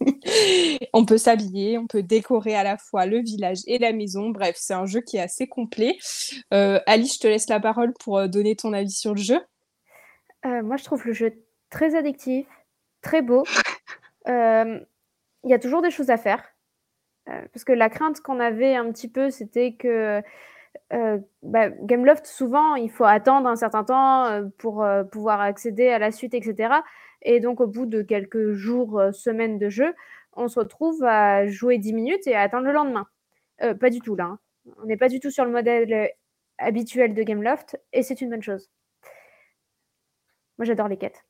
on 0.92 1.04
peut 1.04 1.18
s'habiller, 1.18 1.78
on 1.78 1.86
peut 1.86 2.02
décorer 2.02 2.54
à 2.54 2.62
la 2.62 2.76
fois 2.76 3.06
le 3.06 3.18
village 3.18 3.58
et 3.66 3.78
la 3.78 3.92
maison. 3.92 4.30
Bref, 4.30 4.56
c'est 4.58 4.74
un 4.74 4.86
jeu 4.86 5.00
qui 5.00 5.16
est 5.16 5.20
assez 5.20 5.46
complet. 5.46 5.96
Euh, 6.52 6.80
Alice, 6.86 7.14
je 7.14 7.20
te 7.20 7.26
laisse 7.26 7.48
la 7.48 7.60
parole 7.60 7.92
pour 8.00 8.18
euh, 8.18 8.28
donner 8.28 8.56
ton 8.56 8.72
avis 8.72 8.90
sur 8.90 9.14
le 9.14 9.20
jeu. 9.20 9.40
Euh, 10.46 10.62
moi, 10.62 10.76
je 10.76 10.84
trouve 10.84 11.04
le 11.06 11.12
jeu 11.12 11.32
très 11.70 11.94
addictif, 11.94 12.46
très 13.02 13.22
beau. 13.22 13.44
Il 14.26 15.50
y 15.50 15.54
a 15.54 15.58
toujours 15.58 15.82
des 15.82 15.90
choses 15.90 16.10
à 16.10 16.18
faire. 16.18 16.44
parce 17.24 17.64
que 17.64 17.72
la 17.72 17.88
crainte 17.88 18.20
qu'on 18.20 18.40
avait 18.40 18.74
un 18.74 18.90
petit 18.90 19.08
peu, 19.08 19.30
c'était 19.30 19.72
que 19.72 20.20
bah, 21.42 21.70
Gameloft, 21.70 22.26
souvent, 22.26 22.74
il 22.74 22.90
faut 22.90 23.04
attendre 23.04 23.48
un 23.48 23.56
certain 23.56 23.84
temps 23.84 24.50
pour 24.58 24.84
pouvoir 25.10 25.40
accéder 25.40 25.88
à 25.88 25.98
la 25.98 26.10
suite, 26.10 26.34
etc. 26.34 26.80
Et 27.22 27.40
donc, 27.40 27.60
au 27.60 27.66
bout 27.66 27.86
de 27.86 28.02
quelques 28.02 28.52
jours, 28.52 29.02
semaines 29.12 29.58
de 29.58 29.68
jeu, 29.68 29.94
on 30.38 30.48
se 30.48 30.58
retrouve 30.58 31.02
à 31.04 31.46
jouer 31.46 31.78
10 31.78 31.92
minutes 31.92 32.26
et 32.26 32.34
à 32.34 32.42
attendre 32.42 32.66
le 32.66 32.72
lendemain. 32.72 33.06
Euh, 33.62 33.74
pas 33.74 33.90
du 33.90 34.00
tout 34.00 34.14
là. 34.14 34.24
Hein. 34.24 34.38
On 34.82 34.86
n'est 34.86 34.96
pas 34.96 35.08
du 35.08 35.20
tout 35.20 35.30
sur 35.30 35.44
le 35.44 35.50
modèle 35.50 35.92
euh, 35.92 36.06
habituel 36.58 37.14
de 37.14 37.22
Gameloft 37.22 37.78
et 37.92 38.02
c'est 38.02 38.20
une 38.20 38.30
bonne 38.30 38.42
chose. 38.42 38.70
Moi 40.58 40.64
j'adore 40.64 40.88
les 40.88 40.96
quêtes. 40.96 41.24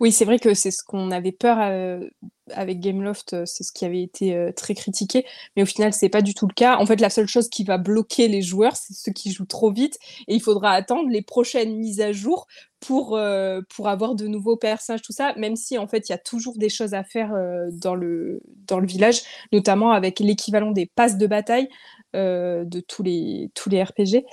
Oui, 0.00 0.10
c'est 0.10 0.24
vrai 0.24 0.38
que 0.38 0.52
c'est 0.54 0.70
ce 0.70 0.82
qu'on 0.82 1.10
avait 1.10 1.32
peur 1.32 1.58
euh, 1.60 2.08
avec 2.54 2.80
Gameloft, 2.80 3.32
euh, 3.32 3.46
c'est 3.46 3.64
ce 3.64 3.72
qui 3.72 3.84
avait 3.84 4.02
été 4.02 4.34
euh, 4.34 4.52
très 4.52 4.74
critiqué, 4.74 5.24
mais 5.56 5.62
au 5.62 5.66
final, 5.66 5.92
c'est 5.92 6.08
pas 6.08 6.22
du 6.22 6.34
tout 6.34 6.46
le 6.46 6.54
cas. 6.54 6.76
En 6.78 6.86
fait, 6.86 7.00
la 7.00 7.10
seule 7.10 7.28
chose 7.28 7.48
qui 7.48 7.64
va 7.64 7.78
bloquer 7.78 8.28
les 8.28 8.42
joueurs, 8.42 8.76
c'est 8.76 8.94
ceux 8.94 9.12
qui 9.12 9.32
jouent 9.32 9.46
trop 9.46 9.70
vite, 9.72 9.98
et 10.28 10.34
il 10.34 10.42
faudra 10.42 10.72
attendre 10.72 11.08
les 11.08 11.22
prochaines 11.22 11.76
mises 11.76 12.00
à 12.00 12.12
jour 12.12 12.46
pour, 12.80 13.20
pour 13.68 13.88
avoir 13.88 14.14
de 14.14 14.26
nouveaux 14.26 14.56
personnages, 14.56 15.02
tout 15.02 15.12
ça, 15.12 15.34
même 15.36 15.54
si 15.54 15.76
en 15.76 15.86
fait, 15.86 16.08
il 16.08 16.12
y 16.12 16.14
a 16.14 16.18
toujours 16.18 16.56
des 16.56 16.70
choses 16.70 16.94
à 16.94 17.04
faire 17.04 17.30
dans, 17.72 17.94
le, 17.94 18.40
dans 18.66 18.80
le 18.80 18.86
village, 18.86 19.20
notamment 19.52 19.92
avec 19.92 20.18
l'équivalent 20.18 20.70
des 20.70 20.86
passes 20.86 21.18
de 21.18 21.26
bataille. 21.26 21.68
de 22.14 22.80
tous 22.80 23.02
les, 23.02 23.50
tous 23.54 23.68
les 23.68 23.82
RPG, 23.82 24.24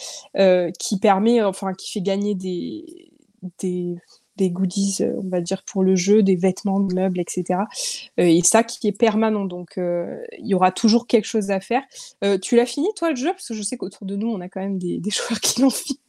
qui 0.80 1.00
permet, 1.00 1.44
enfin, 1.44 1.74
qui 1.74 1.92
fait 1.92 2.02
gagner 2.02 2.36
des, 2.36 3.12
des 3.60 3.98
des 4.38 4.50
goodies, 4.50 4.98
euh, 5.02 5.14
on 5.24 5.30
va 5.30 5.42
dire, 5.42 5.64
pour 5.64 5.84
le 5.84 5.96
jeu, 5.96 6.24
des 6.24 6.36
vêtements, 6.36 6.80
des 6.80 6.96
meubles, 6.96 7.20
etc. 7.20 7.62
Euh, 8.20 8.24
et 8.24 8.42
ça 8.44 8.64
qui 8.64 8.88
est 8.88 8.98
permanent. 8.98 9.46
Donc, 9.46 9.78
euh, 9.78 10.22
il 10.40 10.48
y 10.48 10.54
aura 10.54 10.72
toujours 10.72 11.08
quelque 11.08 11.26
chose 11.26 11.52
à 11.52 11.60
faire. 11.60 11.84
tu 12.42 12.56
l'as 12.56 12.66
fini, 12.66 12.88
toi, 12.96 13.10
le 13.10 13.16
jeu? 13.16 13.32
Parce 13.32 13.48
que 13.48 13.54
je 13.54 13.62
sais 13.62 13.78
qu'autour 13.78 14.06
de 14.06 14.16
nous, 14.16 14.28
on 14.28 14.40
a 14.42 14.50
quand 14.50 14.62
même 14.62 14.78
des, 14.78 15.02
joueurs 15.10 15.40
qui 15.42 15.62
l'ont 15.62 15.70
fini. 15.70 16.00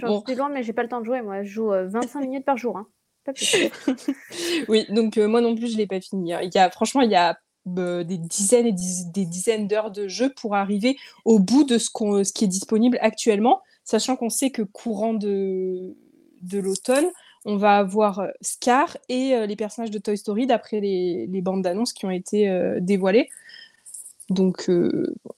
J'en 0.00 0.24
suis 0.24 0.34
loin, 0.34 0.48
mais 0.48 0.62
j'ai 0.62 0.72
pas 0.72 0.82
le 0.82 0.88
temps 0.88 1.00
de 1.00 1.06
jouer. 1.06 1.22
Moi, 1.22 1.42
je 1.42 1.50
joue 1.50 1.68
25 1.70 2.20
minutes 2.20 2.44
par 2.44 2.56
jour. 2.56 2.76
Hein. 2.76 2.86
oui, 4.68 4.84
donc 4.90 5.16
moi 5.16 5.40
non 5.40 5.54
plus, 5.54 5.72
je 5.72 5.76
l'ai 5.76 5.86
pas 5.86 6.00
fini. 6.00 6.32
Il 6.42 6.50
y 6.52 6.58
a, 6.58 6.70
franchement, 6.70 7.02
il 7.02 7.10
y 7.10 7.16
a 7.16 7.38
des 7.66 8.18
dizaines 8.18 8.66
et 8.66 8.72
des 8.72 9.24
dizaines 9.24 9.68
d'heures 9.68 9.92
de 9.92 10.08
jeu 10.08 10.32
pour 10.34 10.56
arriver 10.56 10.96
au 11.24 11.38
bout 11.38 11.64
de 11.64 11.78
ce, 11.78 11.88
ce 11.88 12.32
qui 12.32 12.44
est 12.44 12.48
disponible 12.48 12.98
actuellement, 13.00 13.60
sachant 13.84 14.16
qu'on 14.16 14.30
sait 14.30 14.50
que 14.50 14.62
courant 14.62 15.14
de 15.14 15.94
de 16.42 16.58
l'automne, 16.58 17.06
on 17.44 17.56
va 17.56 17.78
avoir 17.78 18.20
euh, 18.20 18.28
Scar 18.40 18.96
et 19.08 19.34
euh, 19.34 19.46
les 19.46 19.56
personnages 19.56 19.90
de 19.90 19.98
Toy 19.98 20.16
Story 20.16 20.46
d'après 20.46 20.80
les, 20.80 21.40
bandes 21.42 21.62
d'annonces 21.62 21.92
qui 21.92 22.06
ont 22.06 22.10
été 22.10 22.48
euh, 22.48 22.78
dévoilées. 22.80 23.28
Donc 24.30 24.70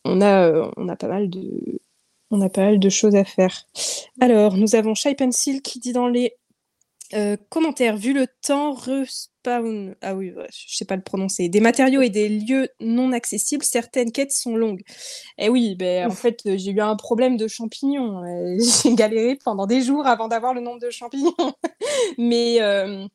on, 0.04 0.20
a, 0.20 0.96
pas 0.96 1.08
mal 1.08 1.28
de, 1.28 1.80
on 2.30 2.40
a 2.40 2.49
pas 2.49 2.66
mal 2.66 2.78
de 2.78 2.88
choses 2.88 3.16
à 3.16 3.25
faire. 3.25 3.66
Alors, 4.20 4.56
nous 4.56 4.76
avons 4.76 4.94
Shy 4.94 5.14
Pencil 5.14 5.62
qui 5.62 5.80
dit 5.80 5.92
dans 5.92 6.06
les 6.06 6.34
euh, 7.12 7.37
commentaire, 7.50 7.96
vu 7.96 8.14
le 8.14 8.26
temps, 8.42 8.73
respawn, 8.73 9.94
ah 10.00 10.14
oui, 10.14 10.32
je 10.50 10.75
sais 10.75 10.87
pas 10.87 10.96
le 10.96 11.02
prononcer, 11.02 11.50
des 11.50 11.61
matériaux 11.61 12.00
et 12.00 12.08
des 12.08 12.28
lieux 12.28 12.68
non 12.80 13.12
accessibles, 13.12 13.62
certaines 13.62 14.11
quêtes 14.11 14.32
sont 14.32 14.56
longues. 14.56 14.82
Eh 15.37 15.50
oui, 15.50 15.76
ben, 15.76 16.11
en 16.11 16.14
fait, 16.14 16.40
j'ai 16.44 16.70
eu 16.70 16.80
un 16.80 16.96
problème 16.96 17.37
de 17.37 17.46
champignons. 17.46 18.23
j'ai 18.82 18.94
galéré 18.94 19.37
pendant 19.44 19.66
des 19.66 19.82
jours 19.82 20.06
avant 20.06 20.28
d'avoir 20.28 20.54
le 20.54 20.62
nombre 20.62 20.80
de 20.80 20.90
champignons. 20.90 21.34
Mais 22.18 22.62
euh, 22.62 23.06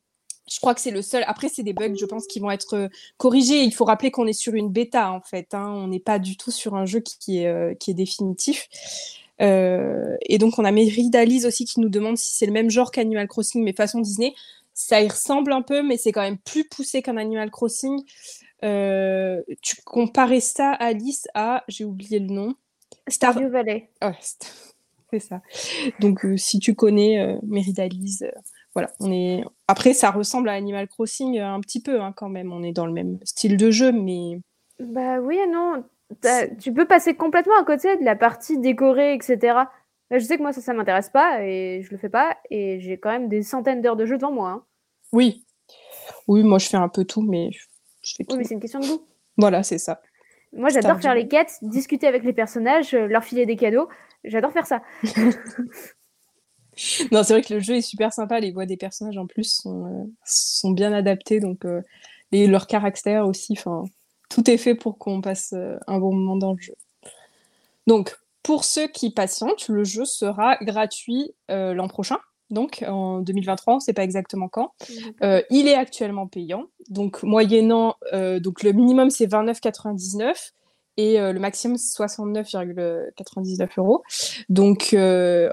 je 0.48 0.60
crois 0.60 0.74
que 0.74 0.80
c'est 0.80 0.92
le 0.92 1.02
seul. 1.02 1.24
Après, 1.26 1.48
c'est 1.48 1.64
des 1.64 1.72
bugs, 1.72 1.96
je 1.98 2.06
pense, 2.06 2.28
qui 2.28 2.38
vont 2.38 2.52
être 2.52 2.74
euh, 2.76 2.88
corrigés. 3.16 3.64
Il 3.64 3.74
faut 3.74 3.84
rappeler 3.84 4.12
qu'on 4.12 4.28
est 4.28 4.32
sur 4.32 4.54
une 4.54 4.70
bêta, 4.70 5.10
en 5.10 5.20
fait. 5.20 5.52
Hein. 5.52 5.68
On 5.68 5.88
n'est 5.88 5.98
pas 5.98 6.20
du 6.20 6.36
tout 6.36 6.52
sur 6.52 6.76
un 6.76 6.86
jeu 6.86 7.00
qui, 7.00 7.38
est, 7.38 7.78
qui 7.80 7.90
est 7.90 7.94
définitif. 7.94 8.68
Euh, 9.40 10.16
et 10.22 10.38
donc, 10.38 10.58
on 10.58 10.64
a 10.64 10.72
Meridalise 10.72 11.46
aussi 11.46 11.64
qui 11.64 11.80
nous 11.80 11.88
demande 11.88 12.18
si 12.18 12.34
c'est 12.34 12.46
le 12.46 12.52
même 12.52 12.70
genre 12.70 12.90
qu'Animal 12.90 13.28
Crossing, 13.28 13.62
mais 13.62 13.72
façon 13.72 14.00
Disney. 14.00 14.34
Ça 14.74 15.00
y 15.00 15.08
ressemble 15.08 15.52
un 15.52 15.62
peu, 15.62 15.82
mais 15.82 15.96
c'est 15.96 16.12
quand 16.12 16.22
même 16.22 16.38
plus 16.38 16.64
poussé 16.64 17.02
qu'un 17.02 17.16
Animal 17.16 17.50
Crossing. 17.50 18.02
Euh, 18.64 19.42
tu 19.62 19.76
comparais 19.84 20.40
ça, 20.40 20.70
Alice, 20.72 21.26
à. 21.34 21.64
J'ai 21.68 21.84
oublié 21.84 22.18
le 22.18 22.26
nom. 22.26 22.54
Stardew 23.08 23.48
Valley. 23.48 23.90
c'est 25.10 25.20
ça. 25.20 25.42
Donc, 25.98 26.24
euh, 26.24 26.36
si 26.36 26.58
tu 26.58 26.74
connais 26.74 27.38
Meridalise, 27.42 28.30
voilà, 28.74 28.92
on 29.00 29.10
est. 29.10 29.42
Après, 29.68 29.94
ça 29.94 30.10
ressemble 30.10 30.48
à 30.48 30.52
Animal 30.52 30.86
Crossing 30.88 31.38
un 31.38 31.60
petit 31.60 31.80
peu 31.80 32.00
hein, 32.00 32.12
quand 32.14 32.28
même. 32.28 32.52
On 32.52 32.62
est 32.62 32.72
dans 32.72 32.86
le 32.86 32.92
même 32.92 33.18
style 33.24 33.56
de 33.56 33.70
jeu, 33.70 33.92
mais. 33.92 34.40
Bah 34.78 35.20
oui 35.20 35.36
et 35.36 35.46
non. 35.46 35.84
Tu 36.60 36.72
peux 36.72 36.86
passer 36.86 37.14
complètement 37.14 37.58
à 37.60 37.64
côté 37.64 37.96
de 37.96 38.04
la 38.04 38.16
partie 38.16 38.58
décorée, 38.58 39.14
etc. 39.14 39.58
Je 40.10 40.18
sais 40.18 40.36
que 40.36 40.42
moi, 40.42 40.52
ça, 40.52 40.60
ça 40.60 40.72
m'intéresse 40.72 41.08
pas 41.08 41.44
et 41.44 41.82
je 41.82 41.90
le 41.90 41.96
fais 41.96 42.08
pas. 42.08 42.36
Et 42.50 42.80
j'ai 42.80 42.98
quand 42.98 43.10
même 43.10 43.28
des 43.28 43.42
centaines 43.42 43.80
d'heures 43.80 43.96
de 43.96 44.06
jeu 44.06 44.16
devant 44.16 44.32
moi. 44.32 44.50
Hein. 44.50 44.64
Oui. 45.12 45.44
Oui, 46.26 46.42
moi, 46.42 46.58
je 46.58 46.66
fais 46.66 46.76
un 46.76 46.88
peu 46.88 47.04
tout, 47.04 47.22
mais 47.22 47.50
je 48.02 48.14
fais 48.16 48.24
tout. 48.24 48.32
Oui, 48.32 48.38
mais 48.38 48.44
c'est 48.44 48.54
une 48.54 48.60
question 48.60 48.80
de 48.80 48.86
goût. 48.86 49.06
Voilà, 49.36 49.62
c'est 49.62 49.78
ça. 49.78 50.00
Moi, 50.52 50.68
j'adore 50.70 51.00
faire 51.00 51.14
les 51.14 51.28
quêtes, 51.28 51.58
discuter 51.62 52.08
avec 52.08 52.24
les 52.24 52.32
personnages, 52.32 52.92
euh, 52.94 53.06
leur 53.06 53.22
filer 53.22 53.46
des 53.46 53.54
cadeaux. 53.54 53.88
J'adore 54.24 54.52
faire 54.52 54.66
ça. 54.66 54.82
non, 57.12 57.22
c'est 57.22 57.34
vrai 57.34 57.42
que 57.42 57.54
le 57.54 57.60
jeu 57.60 57.76
est 57.76 57.82
super 57.82 58.12
sympa. 58.12 58.40
Les 58.40 58.50
voix 58.50 58.66
des 58.66 58.76
personnages, 58.76 59.16
en 59.16 59.26
plus, 59.26 59.60
sont, 59.62 59.86
euh, 59.86 60.04
sont 60.24 60.72
bien 60.72 60.92
adaptées. 60.92 61.38
Donc, 61.38 61.64
euh, 61.64 61.82
et 62.32 62.48
leur 62.48 62.66
caractère 62.66 63.28
aussi. 63.28 63.54
Enfin, 63.56 63.84
tout 64.30 64.50
est 64.50 64.56
fait 64.56 64.74
pour 64.74 64.96
qu'on 64.96 65.20
passe 65.20 65.52
un 65.86 65.98
bon 65.98 66.14
moment 66.14 66.36
dans 66.36 66.52
le 66.52 66.58
jeu. 66.58 66.74
Donc, 67.86 68.16
pour 68.42 68.64
ceux 68.64 68.88
qui 68.88 69.10
patientent, 69.10 69.68
le 69.68 69.84
jeu 69.84 70.06
sera 70.06 70.56
gratuit 70.62 71.34
l'an 71.48 71.88
prochain 71.88 72.18
donc 72.50 72.84
en 72.86 73.20
2023, 73.20 73.74
on 73.74 73.76
ne 73.76 73.80
sait 73.80 73.92
pas 73.92 74.02
exactement 74.02 74.48
quand. 74.48 74.72
Euh, 75.22 75.42
il 75.50 75.68
est 75.68 75.74
actuellement 75.74 76.26
payant, 76.26 76.64
donc 76.88 77.22
moyennant, 77.22 77.94
euh, 78.12 78.40
donc 78.40 78.62
le 78.62 78.72
minimum 78.72 79.10
c'est 79.10 79.26
29,99 79.26 80.52
et 80.96 81.20
euh, 81.20 81.32
le 81.32 81.38
maximum 81.38 81.76
69,99 81.76 83.68
euros. 83.78 84.02
Donc 84.48 84.96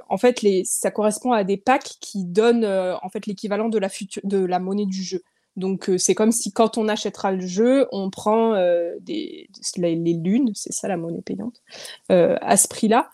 en 0.10 0.18
fait, 0.18 0.42
les, 0.42 0.64
ça 0.66 0.90
correspond 0.92 1.32
à 1.32 1.44
des 1.44 1.58
packs 1.58 1.98
qui 2.02 2.26
donnent 2.26 2.66
en 2.66 3.10
fait 3.10 3.28
l'équivalent 3.28 3.70
de 3.70 3.78
la, 3.78 3.90
de 4.24 4.44
la 4.44 4.60
monnaie 4.60 4.88
du 4.88 5.04
jeu. 5.04 5.22
Donc 5.58 5.92
c'est 5.98 6.16
comme 6.16 6.32
si 6.32 6.54
quand 6.54 6.78
on 6.78 6.88
achètera 6.88 7.34
le 7.34 7.46
jeu, 7.46 7.88
on 7.92 8.10
prend 8.10 8.54
des, 9.02 9.50
les, 9.76 9.96
les 9.96 10.14
lunes, 10.14 10.52
c'est 10.56 10.72
ça 10.72 10.88
la 10.88 10.96
monnaie 10.96 11.22
payante, 11.22 11.62
à 12.10 12.58
ce 12.58 12.68
prix-là. 12.70 13.10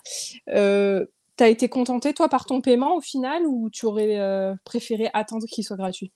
T'as 1.35 1.50
été 1.50 1.67
contenté, 1.67 2.13
toi, 2.13 2.29
par 2.29 2.45
ton 2.45 2.62
paiement 2.62 2.95
au 2.95 3.01
final, 3.01 3.47
ou 3.47 3.71
tu 3.71 3.88
aurais 3.88 4.19
euh, 4.19 4.53
préféré 4.65 5.09
attendre 5.13 5.47
qu'il 5.47 5.63
soit 5.63 5.77
gratuit? 5.77 6.12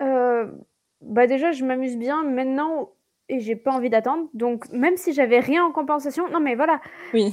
Euh, 0.00 0.46
Bah 1.02 1.26
déjà, 1.26 1.52
je 1.52 1.62
m'amuse 1.62 1.98
bien 1.98 2.22
maintenant 2.24 2.90
et 3.28 3.40
j'ai 3.40 3.54
pas 3.54 3.72
envie 3.72 3.90
d'attendre. 3.90 4.28
Donc 4.32 4.70
même 4.72 4.96
si 4.96 5.12
j'avais 5.12 5.40
rien 5.40 5.62
en 5.64 5.72
compensation, 5.72 6.28
non 6.30 6.40
mais 6.40 6.54
voilà, 6.54 6.80
oui. 7.12 7.30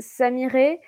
ça 0.00 0.30
m'irait. 0.30 0.80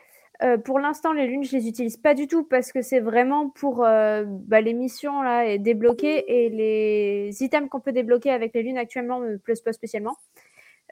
Euh, 0.42 0.56
pour 0.56 0.78
l'instant, 0.78 1.12
les 1.12 1.26
lunes, 1.26 1.44
je 1.44 1.56
les 1.56 1.68
utilise 1.68 1.96
pas 1.96 2.14
du 2.14 2.26
tout 2.26 2.44
parce 2.44 2.72
que 2.72 2.80
c'est 2.80 3.00
vraiment 3.00 3.50
pour 3.50 3.78
bah, 3.78 4.60
les 4.60 4.72
missions 4.72 5.22
là 5.22 5.44
et 5.44 5.58
débloquer 5.58 6.24
et 6.26 6.48
les 6.48 7.42
items 7.42 7.68
qu'on 7.68 7.80
peut 7.80 7.92
débloquer 7.92 8.30
avec 8.30 8.54
les 8.54 8.62
lunes 8.62 8.78
actuellement 8.78 9.20
me 9.20 9.38
plaisent 9.38 9.60
pas 9.60 9.72
spécialement. 9.72 10.16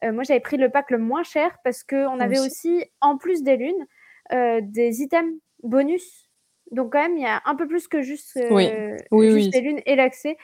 moi, 0.03 0.23
j'avais 0.23 0.41
pris 0.41 0.59
le 0.59 0.69
pack 0.69 0.91
le 0.91 0.99
moins 0.99 1.23
cher 1.23 1.57
parce 1.65 1.83
qu'on 1.83 2.21
avait 2.21 2.41
aussi, 2.41 2.85
en 3.01 3.17
plus 3.17 3.43
des 3.43 3.57
lunes, 3.57 3.87
euh, 4.33 4.61
des 4.63 5.01
items 5.01 5.35
bonus. 5.63 6.29
Donc 6.71 6.93
quand 6.93 7.01
même, 7.01 7.17
il 7.17 7.23
y 7.23 7.27
a 7.27 7.41
un 7.47 7.55
peu 7.55 7.67
plus 7.67 7.89
que 7.89 8.03
juste, 8.03 8.37
euh, 8.37 8.97
les 9.11 9.61
lunes 9.61 9.81
et 9.87 9.97
l'accès. 9.97 10.37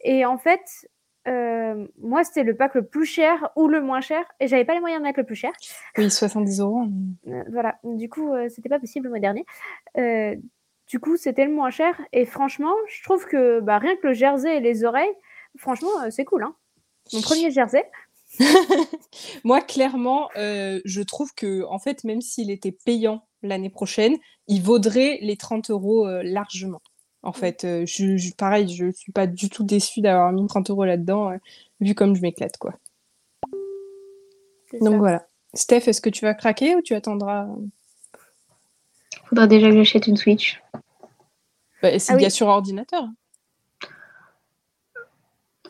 Et 0.00 0.24
en 0.24 0.38
fait, 0.38 0.88
euh, 1.26 1.86
moi, 1.98 2.24
c'était 2.24 2.42
le 2.42 2.56
pack 2.56 2.74
le 2.74 2.86
plus 2.86 3.04
cher 3.04 3.50
ou 3.56 3.68
le 3.68 3.80
moins 3.80 4.00
cher, 4.00 4.24
et 4.40 4.48
j'avais 4.48 4.64
pas 4.64 4.74
les 4.74 4.80
moyens 4.80 5.00
de 5.00 5.06
mettre 5.06 5.18
le 5.18 5.26
plus 5.26 5.36
cher. 5.36 5.52
Oui, 5.96 6.10
70 6.10 6.60
euros. 6.60 6.84
voilà, 7.50 7.78
du 7.84 8.08
coup, 8.08 8.32
c'était 8.48 8.68
pas 8.68 8.78
possible 8.78 9.04
le 9.04 9.10
mois 9.10 9.20
dernier. 9.20 9.44
du 10.88 11.00
coup, 11.00 11.16
c'était 11.16 11.44
le 11.44 11.52
moins 11.52 11.70
cher, 11.70 12.00
et 12.12 12.24
franchement, 12.24 12.74
je 12.88 13.02
trouve 13.02 13.26
que 13.26 13.60
bah, 13.60 13.78
rien 13.78 13.96
que 13.96 14.06
le 14.06 14.14
jersey 14.14 14.56
et 14.56 14.60
les 14.60 14.84
oreilles, 14.84 15.14
franchement, 15.56 15.90
c'est 16.10 16.24
cool. 16.24 16.44
Hein. 16.44 16.54
Mon 17.12 17.20
premier 17.20 17.50
jersey. 17.50 17.84
Moi, 19.44 19.60
clairement, 19.60 20.28
je 20.36 21.02
trouve 21.02 21.34
que, 21.34 21.64
en 21.64 21.78
fait, 21.78 22.04
même 22.04 22.20
s'il 22.20 22.50
était 22.50 22.72
payant 22.72 23.28
l'année 23.42 23.70
prochaine, 23.70 24.16
il 24.46 24.62
vaudrait 24.62 25.18
les 25.20 25.36
30 25.36 25.70
euros 25.70 26.06
euh, 26.06 26.22
largement. 26.24 26.80
En 27.22 27.32
fait, 27.32 27.64
euh, 27.64 27.84
je, 27.84 28.32
pareil, 28.34 28.68
je 28.68 28.90
suis 28.92 29.12
pas 29.12 29.26
du 29.26 29.50
tout 29.50 29.64
déçue 29.64 30.00
d'avoir 30.00 30.32
mis 30.32 30.46
30 30.46 30.70
euros 30.70 30.84
là-dedans, 30.84 31.32
euh, 31.32 31.36
vu 31.80 31.94
comme 31.94 32.14
je 32.14 32.22
m'éclate, 32.22 32.56
quoi. 32.58 32.74
Donc 34.80 34.98
voilà. 34.98 35.26
Steph, 35.54 35.88
est-ce 35.88 36.00
que 36.00 36.10
tu 36.10 36.24
vas 36.24 36.34
craquer 36.34 36.76
ou 36.76 36.82
tu 36.82 36.94
attendras 36.94 37.48
Faudra 39.24 39.46
déjà 39.46 39.68
que 39.70 39.76
j'achète 39.76 40.06
une 40.06 40.16
Switch. 40.16 40.62
Bah, 41.82 41.98
c'est 41.98 42.12
ah 42.12 42.16
bien 42.16 42.30
sur 42.30 42.46
ordinateur. 42.46 43.08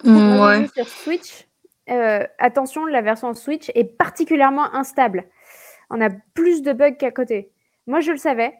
Mm, 0.04 0.40
ouais. 0.40 0.68
Sur 0.74 0.88
Switch, 0.88 1.46
attention, 1.86 2.84
la 2.86 3.02
version 3.02 3.32
Switch 3.34 3.70
est 3.74 3.84
particulièrement 3.84 4.74
instable. 4.74 5.28
On 5.90 6.00
a 6.00 6.10
plus 6.34 6.62
de 6.62 6.72
bugs 6.72 6.92
qu'à 6.92 7.10
côté. 7.10 7.52
Moi, 7.86 8.00
je 8.00 8.12
le 8.12 8.18
savais, 8.18 8.54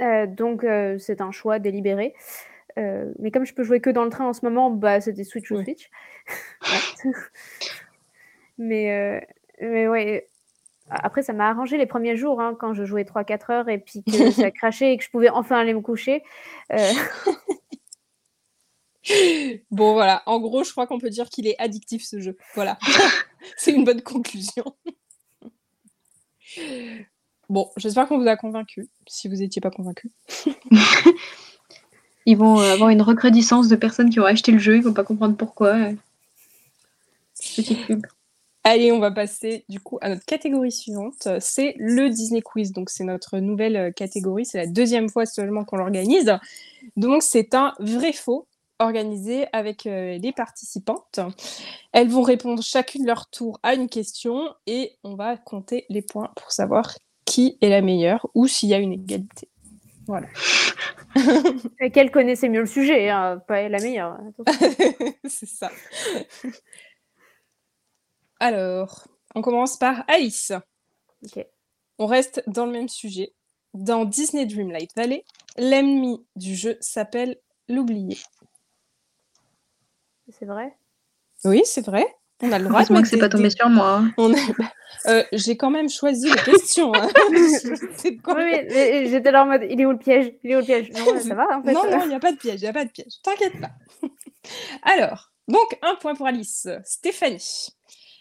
euh, 0.00 0.26
donc 0.26 0.64
euh, 0.64 0.98
c'est 0.98 1.20
un 1.20 1.30
choix 1.30 1.58
délibéré. 1.58 2.14
Euh, 2.76 3.12
mais 3.18 3.30
comme 3.30 3.46
je 3.46 3.54
peux 3.54 3.62
jouer 3.62 3.80
que 3.80 3.90
dans 3.90 4.04
le 4.04 4.10
train 4.10 4.26
en 4.26 4.32
ce 4.32 4.44
moment, 4.44 4.70
bah, 4.70 5.00
c'était 5.00 5.24
Switch 5.24 5.50
ou 5.50 5.62
Switch. 5.62 5.90
mais, 8.58 9.26
mais 9.60 9.88
ouais. 9.88 10.28
Après, 10.90 11.22
ça 11.22 11.32
m'a 11.32 11.48
arrangé 11.48 11.78
les 11.78 11.86
premiers 11.86 12.16
jours 12.16 12.42
hein, 12.42 12.54
quand 12.58 12.74
je 12.74 12.84
jouais 12.84 13.04
3-4 13.04 13.52
heures 13.52 13.68
et 13.70 13.78
puis 13.78 14.02
que 14.04 14.30
ça 14.30 14.50
crachait 14.50 14.92
et 14.92 14.98
que 14.98 15.04
je 15.04 15.10
pouvais 15.10 15.30
enfin 15.30 15.58
aller 15.58 15.72
me 15.72 15.80
coucher. 15.80 16.22
bon, 19.70 19.92
voilà. 19.94 20.22
En 20.26 20.40
gros, 20.40 20.62
je 20.62 20.72
crois 20.72 20.86
qu'on 20.86 20.98
peut 20.98 21.10
dire 21.10 21.30
qu'il 21.30 21.46
est 21.46 21.58
addictif 21.58 22.04
ce 22.04 22.20
jeu. 22.20 22.36
Voilà. 22.54 22.78
C'est 23.56 23.72
une 23.72 23.84
bonne 23.84 24.02
conclusion. 24.02 24.64
Bon, 27.48 27.70
j'espère 27.76 28.08
qu'on 28.08 28.18
vous 28.18 28.28
a 28.28 28.36
convaincu, 28.36 28.88
si 29.06 29.28
vous 29.28 29.36
n'étiez 29.36 29.60
pas 29.60 29.70
convaincu. 29.70 30.10
ils 32.26 32.36
vont 32.36 32.58
avoir 32.58 32.90
une 32.90 33.02
recrudescence 33.02 33.68
de 33.68 33.76
personnes 33.76 34.10
qui 34.10 34.20
ont 34.20 34.24
acheté 34.24 34.52
le 34.52 34.58
jeu, 34.58 34.76
ils 34.76 34.82
vont 34.82 34.94
pas 34.94 35.04
comprendre 35.04 35.36
pourquoi. 35.36 35.76
Petite 37.38 37.86
pub. 37.86 38.06
Allez, 38.66 38.92
on 38.92 38.98
va 38.98 39.10
passer 39.10 39.66
du 39.68 39.78
coup 39.78 39.98
à 40.00 40.08
notre 40.08 40.24
catégorie 40.24 40.72
suivante. 40.72 41.28
C'est 41.38 41.74
le 41.78 42.08
Disney 42.08 42.40
Quiz. 42.40 42.72
Donc, 42.72 42.88
c'est 42.88 43.04
notre 43.04 43.38
nouvelle 43.38 43.76
euh, 43.76 43.90
catégorie. 43.90 44.46
C'est 44.46 44.56
la 44.56 44.66
deuxième 44.66 45.10
fois 45.10 45.26
seulement 45.26 45.64
qu'on 45.64 45.76
l'organise. 45.76 46.32
Donc, 46.96 47.22
c'est 47.22 47.54
un 47.54 47.74
vrai-faux 47.78 48.46
organisé 48.78 49.46
avec 49.52 49.86
euh, 49.86 50.16
les 50.16 50.32
participantes. 50.32 51.20
Elles 51.92 52.08
vont 52.08 52.22
répondre 52.22 52.62
chacune 52.62 53.06
leur 53.06 53.28
tour 53.28 53.60
à 53.62 53.74
une 53.74 53.90
question 53.90 54.48
et 54.66 54.92
on 55.04 55.14
va 55.14 55.36
compter 55.36 55.84
les 55.90 56.02
points 56.02 56.32
pour 56.34 56.50
savoir 56.50 56.94
qui 57.24 57.58
est 57.60 57.68
la 57.68 57.80
meilleure 57.80 58.28
ou 58.34 58.46
s'il 58.46 58.68
y 58.68 58.74
a 58.74 58.78
une 58.78 58.92
égalité. 58.92 59.48
Voilà. 60.06 60.28
et 61.80 61.90
qu'elle 61.90 62.10
connaissait 62.10 62.48
mieux 62.48 62.60
le 62.60 62.66
sujet, 62.66 63.08
hein, 63.08 63.42
pas 63.46 63.68
la 63.68 63.78
meilleure. 63.78 64.18
C'est 65.28 65.46
ça. 65.46 65.70
Alors, 68.40 69.06
on 69.34 69.42
commence 69.42 69.76
par 69.76 70.04
Alice. 70.08 70.52
On 71.98 72.06
reste 72.06 72.42
dans 72.46 72.66
le 72.66 72.72
même 72.72 72.88
sujet. 72.88 73.32
Dans 73.72 74.04
Disney 74.04 74.46
Dreamlight 74.46 74.94
Valley, 74.94 75.24
l'ennemi 75.56 76.24
du 76.36 76.54
jeu 76.54 76.76
s'appelle 76.80 77.38
l'oublié. 77.68 78.18
C'est 80.28 80.46
vrai? 80.46 80.76
Oui, 81.44 81.62
c'est 81.64 81.84
vrai. 81.84 82.06
On 82.42 82.52
a 82.52 82.58
le 82.58 82.68
droit 82.68 82.82
de 82.82 83.00
que 83.00 83.08
c'est 83.08 83.18
pas 83.18 83.28
tombé 83.28 83.50
sur 83.50 83.68
moi. 83.68 84.02
Euh, 85.06 85.22
j'ai 85.32 85.56
quand 85.56 85.70
même 85.70 85.88
choisi 85.88 86.30
les 86.30 86.52
questions. 86.52 86.92
Hein. 86.94 87.08
oui, 87.28 89.08
j'étais 89.10 89.30
là 89.30 89.42
en 89.44 89.46
mode, 89.46 89.66
il 89.68 89.78
est 89.80 89.84
où 89.84 89.92
le 89.92 89.98
piège? 89.98 90.32
Il 90.42 90.50
est 90.50 90.56
où 90.56 90.60
le 90.60 90.64
piège? 90.64 90.90
Non, 90.92 91.20
ça 91.20 91.34
va 91.34 91.58
en 91.58 91.62
fait. 91.62 91.72
Non, 91.72 91.84
non, 91.90 92.04
il 92.04 92.08
n'y 92.08 92.14
a 92.14 92.20
pas 92.20 92.32
de 92.32 92.38
piège, 92.38 92.60
il 92.60 92.64
n'y 92.64 92.68
a 92.68 92.72
pas 92.72 92.84
de 92.84 92.90
piège. 92.90 93.12
T'inquiète 93.22 93.60
pas. 93.60 93.70
Alors, 94.82 95.30
donc 95.48 95.78
un 95.82 95.94
point 95.96 96.14
pour 96.14 96.26
Alice. 96.26 96.68
Stéphanie. 96.84 97.68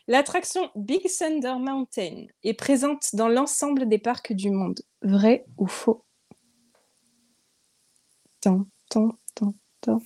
L'attraction 0.08 0.70
Big 0.76 1.08
Thunder 1.08 1.56
Mountain 1.60 2.26
est 2.44 2.54
présente 2.54 3.16
dans 3.16 3.30
l'ensemble 3.30 3.88
des 3.88 4.00
parcs 4.00 4.34
du 4.34 4.50
monde. 4.50 4.82
Vrai 5.02 5.46
ou 5.58 5.68
faux? 5.68 6.04
Tant, 8.42 8.66
tant, 8.90 9.18
tant, 9.36 9.54
tant. 9.80 10.02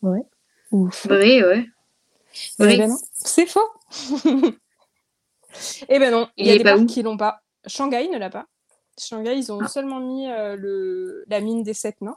Vrai 0.00 0.22
Ouf. 0.70 1.06
Oui, 1.10 1.42
ouais. 1.42 1.66
Ben 2.58 2.90
c'est 3.12 3.46
faux. 3.46 3.60
eh 5.88 5.98
ben 5.98 6.10
non, 6.10 6.28
il 6.36 6.46
y 6.46 6.50
a 6.50 6.58
des 6.58 6.64
parcs 6.64 6.86
qui 6.86 7.02
l'ont 7.02 7.16
pas. 7.16 7.40
Shanghai 7.66 8.08
ne 8.08 8.18
l'a 8.18 8.30
pas. 8.30 8.46
Shanghai, 8.98 9.36
ils 9.36 9.52
ont 9.52 9.60
ah. 9.62 9.68
seulement 9.68 10.00
mis 10.00 10.28
euh, 10.30 10.56
le... 10.56 11.24
la 11.28 11.40
mine 11.40 11.62
des 11.62 11.74
sept 11.74 12.00
nains. 12.00 12.16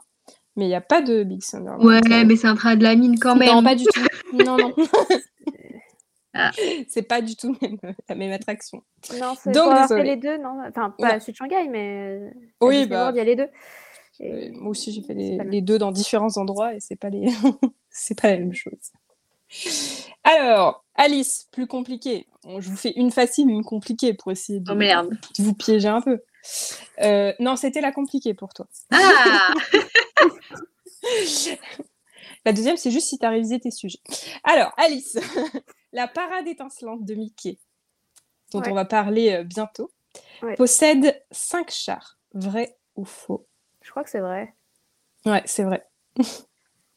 Mais 0.56 0.66
il 0.66 0.68
n'y 0.68 0.74
a 0.74 0.82
pas 0.82 1.00
de 1.00 1.22
Big 1.22 1.42
Thunder. 1.42 1.76
Ouais, 1.78 2.00
mais 2.24 2.36
c'est 2.36 2.46
un 2.46 2.56
trait 2.56 2.76
de 2.76 2.82
la 2.82 2.94
mine 2.94 3.18
quand 3.18 3.36
même. 3.36 3.48
Non, 3.48 3.62
pas 3.62 3.74
du 3.74 3.84
tout. 3.84 4.00
non, 4.32 4.56
non. 4.56 4.74
Ah. 6.34 6.50
C'est 6.88 7.02
pas 7.02 7.20
du 7.20 7.36
tout 7.36 7.54
même, 7.60 7.76
la 8.08 8.14
même 8.14 8.32
attraction. 8.32 8.82
Non, 9.20 9.34
c'est 9.38 9.52
Donc, 9.52 9.90
les 10.02 10.16
deux, 10.16 10.38
non? 10.38 10.62
Enfin, 10.66 10.94
pas 10.98 11.20
celui 11.20 11.32
de 11.32 11.36
Shanghai, 11.36 11.68
mais. 11.68 12.32
Oui, 12.62 12.86
bah. 12.86 13.10
Il 13.12 13.18
y 13.18 13.20
a 13.20 13.24
les 13.24 13.36
deux. 13.36 13.48
moi 14.54 14.70
aussi, 14.70 14.92
j'ai 14.92 15.02
fait 15.02 15.12
les, 15.12 15.60
deux 15.60 15.76
dans 15.76 15.92
différents 15.92 16.34
endroits 16.38 16.74
et 16.74 16.80
c'est 16.80 16.96
pas 16.96 17.10
les, 17.10 17.30
c'est 17.90 18.18
pas 18.18 18.30
la 18.30 18.38
même 18.38 18.54
chose. 18.54 18.92
Alors, 20.24 20.84
Alice, 20.94 21.48
plus 21.50 21.66
compliqué. 21.66 22.26
je 22.58 22.68
vous 22.68 22.76
fais 22.76 22.92
une 22.96 23.10
facile, 23.10 23.50
une 23.50 23.64
compliquée 23.64 24.14
pour 24.14 24.30
essayer 24.30 24.60
de, 24.60 24.72
oh, 24.72 25.10
vous 25.38 25.54
piéger 25.54 25.88
un 25.88 26.00
peu. 26.00 26.20
Euh, 27.00 27.32
non, 27.38 27.56
c'était 27.56 27.80
la 27.80 27.92
compliquée 27.92 28.34
pour 28.34 28.52
toi. 28.54 28.66
Ah 28.90 29.52
La 32.44 32.52
deuxième, 32.52 32.76
c'est 32.76 32.90
juste 32.90 33.08
si 33.08 33.18
tu 33.18 33.26
as 33.26 33.30
révisé 33.30 33.60
tes 33.60 33.70
sujets. 33.70 34.00
Alors, 34.42 34.72
Alice, 34.76 35.16
la 35.92 36.08
parade 36.08 36.48
étincelante 36.48 37.04
de 37.04 37.14
Mickey, 37.14 37.58
dont 38.52 38.62
on 38.66 38.74
va 38.74 38.84
parler 38.84 39.32
euh, 39.32 39.44
bientôt, 39.44 39.90
possède 40.56 41.22
cinq 41.30 41.70
chars. 41.70 42.18
Vrai 42.34 42.76
ou 42.96 43.04
faux? 43.04 43.46
Je 43.82 43.90
crois 43.90 44.02
que 44.02 44.10
c'est 44.10 44.20
vrai. 44.20 44.54
Ouais, 45.24 45.42
c'est 45.44 45.64
vrai. 45.64 45.86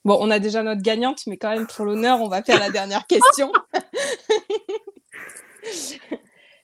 Bon, 0.05 0.17
on 0.21 0.29
a 0.29 0.37
déjà 0.37 0.61
notre 0.61 0.83
gagnante, 0.83 1.25
mais 1.25 1.35
quand 1.37 1.49
même, 1.49 1.65
pour 1.65 1.83
l'honneur, 1.83 2.21
on 2.21 2.27
va 2.27 2.43
faire 2.43 2.59
la 2.59 2.69
dernière 2.69 3.07
question. 3.09 3.51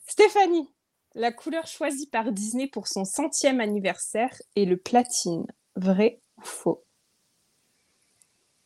Stéphanie, 0.07 0.69
la 1.15 1.31
couleur 1.31 1.65
choisie 1.65 2.07
par 2.07 2.31
Disney 2.31 2.67
pour 2.67 2.87
son 2.87 3.03
centième 3.03 3.59
anniversaire 3.59 4.39
est 4.55 4.65
le 4.65 4.77
platine. 4.77 5.47
Vrai 5.75 6.19
ou 6.37 6.41
faux? 6.43 6.83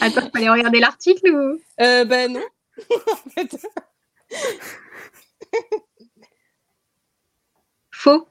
Attends, 0.00 0.30
fallait 0.32 0.50
regarder 0.50 0.80
l'article 0.80 1.30
ou? 1.30 1.60
Euh, 1.80 2.04
Ben 2.04 2.32
non. 2.32 2.42
Faux. 7.92 8.26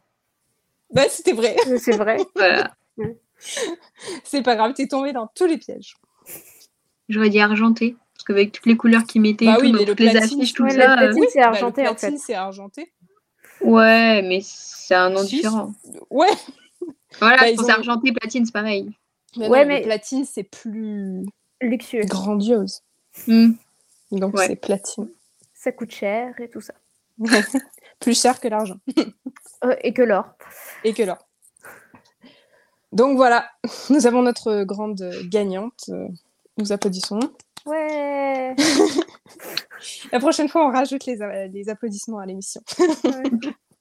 Ben 0.93 1.07
c'était 1.09 1.33
vrai. 1.33 1.55
C'est 1.79 1.97
vrai. 1.97 2.17
C'est 4.23 4.41
pas 4.41 4.55
grave, 4.55 4.73
t'es 4.73 4.87
tombé 4.87 5.11
dans 5.11 5.27
tous 5.35 5.45
les 5.45 5.57
pièges. 5.57 5.95
J'aurais 7.09 7.29
dit 7.29 7.41
argenté, 7.41 7.97
parce 8.13 8.23
qu'avec 8.23 8.53
toutes 8.53 8.65
les 8.65 8.77
couleurs 8.77 9.03
qu'ils 9.03 9.21
mettaient, 9.21 9.45
bah 9.45 9.57
oui, 9.59 9.73
mais 9.73 9.83
le 9.83 9.93
les 9.93 10.15
affiches, 10.15 10.53
tout 10.53 10.69
ça. 10.69 10.95
Le 10.95 11.07
platine, 11.07 11.25
c'est 11.29 11.39
bah, 11.39 11.47
argenté 11.47 11.87
en 11.87 11.95
fait. 11.95 12.17
c'est 12.17 12.35
argenté. 12.35 12.93
Ouais, 13.61 14.21
mais 14.21 14.39
c'est 14.41 14.95
un 14.95 15.09
nom 15.09 15.23
différent. 15.23 15.73
Ouais. 16.09 16.31
Voilà, 17.19 17.37
bah, 17.37 17.63
c'est 17.63 17.71
argenté, 17.71 18.11
platine, 18.13 18.45
c'est 18.45 18.53
pareil. 18.53 18.91
Mais 19.37 19.49
ouais, 19.49 19.65
mais 19.65 19.81
platine, 19.81 20.25
c'est 20.25 20.43
plus 20.43 21.25
luxueux, 21.59 22.05
grandiose. 22.05 22.81
Hmm. 23.27 23.53
Donc 24.11 24.37
c'est 24.39 24.55
platine. 24.55 25.09
Ça 25.53 25.71
coûte 25.71 25.91
cher 25.91 26.33
et 26.39 26.49
tout 26.49 26.61
ça. 26.61 26.73
plus 27.99 28.19
cher 28.19 28.39
que 28.39 28.47
l'argent. 28.47 28.77
Euh, 29.63 29.75
et 29.81 29.93
que 29.93 30.01
l'or. 30.01 30.25
Et 30.83 30.93
que 30.93 31.03
l'or. 31.03 31.17
Donc 32.91 33.17
voilà, 33.17 33.49
nous 33.89 34.05
avons 34.05 34.21
notre 34.21 34.63
grande 34.63 35.11
gagnante. 35.25 35.89
Nous 36.57 36.71
applaudissons. 36.71 37.19
Ouais. 37.65 38.55
La 40.11 40.19
prochaine 40.19 40.49
fois, 40.49 40.67
on 40.67 40.71
rajoute 40.71 41.05
les, 41.05 41.69
applaudissements 41.69 42.19
à 42.19 42.25
l'émission. 42.25 42.61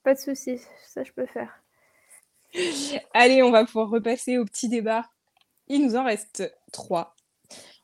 Pas 0.03 0.15
de 0.15 0.19
souci, 0.19 0.61
ça 0.87 1.05
je 1.05 1.13
peux 1.13 1.27
faire. 1.27 1.63
Allez, 3.15 3.43
on 3.43 3.51
va 3.51 3.65
pouvoir 3.65 3.89
repasser 3.89 4.39
au 4.39 4.45
petit 4.45 4.69
débat. 4.69 5.05
Il 5.69 5.85
nous 5.85 5.97
en 5.97 6.05
reste 6.05 6.53
trois. 6.73 7.15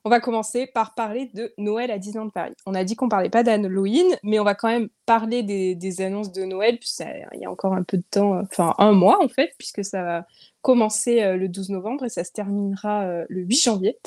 On 0.09 0.11
va 0.11 0.21
commencer 0.21 0.67
par 0.67 0.95
parler 0.95 1.31
de 1.35 1.53
Noël 1.59 1.91
à 1.91 1.99
Disneyland 1.99 2.31
Paris. 2.31 2.55
On 2.65 2.73
a 2.73 2.83
dit 2.83 2.97
qu'on 2.97 3.11
parlait 3.11 3.29
pas 3.29 3.43
d'Halloween, 3.43 4.07
mais 4.23 4.41
on 4.41 4.43
va 4.43 4.55
quand 4.55 4.69
même 4.69 4.89
parler 5.05 5.43
des, 5.43 6.01
annonces 6.01 6.33
de 6.33 6.45
Noël. 6.45 6.79
il 6.81 7.41
y 7.43 7.45
a 7.45 7.51
encore 7.51 7.75
un 7.75 7.83
peu 7.83 7.99
de 7.99 8.05
temps, 8.11 8.41
enfin 8.41 8.75
un 8.79 8.93
mois 8.93 9.23
en 9.23 9.29
fait, 9.29 9.53
puisque 9.59 9.85
ça 9.85 10.03
va 10.03 10.27
commencer 10.63 11.21
euh, 11.21 11.37
le 11.37 11.51
12 11.51 11.69
novembre 11.69 12.07
et 12.07 12.09
ça 12.09 12.25
se 12.25 12.33
terminera 12.33 13.03
euh, 13.03 13.27
le 13.29 13.43
8 13.43 13.57
janvier. 13.65 13.99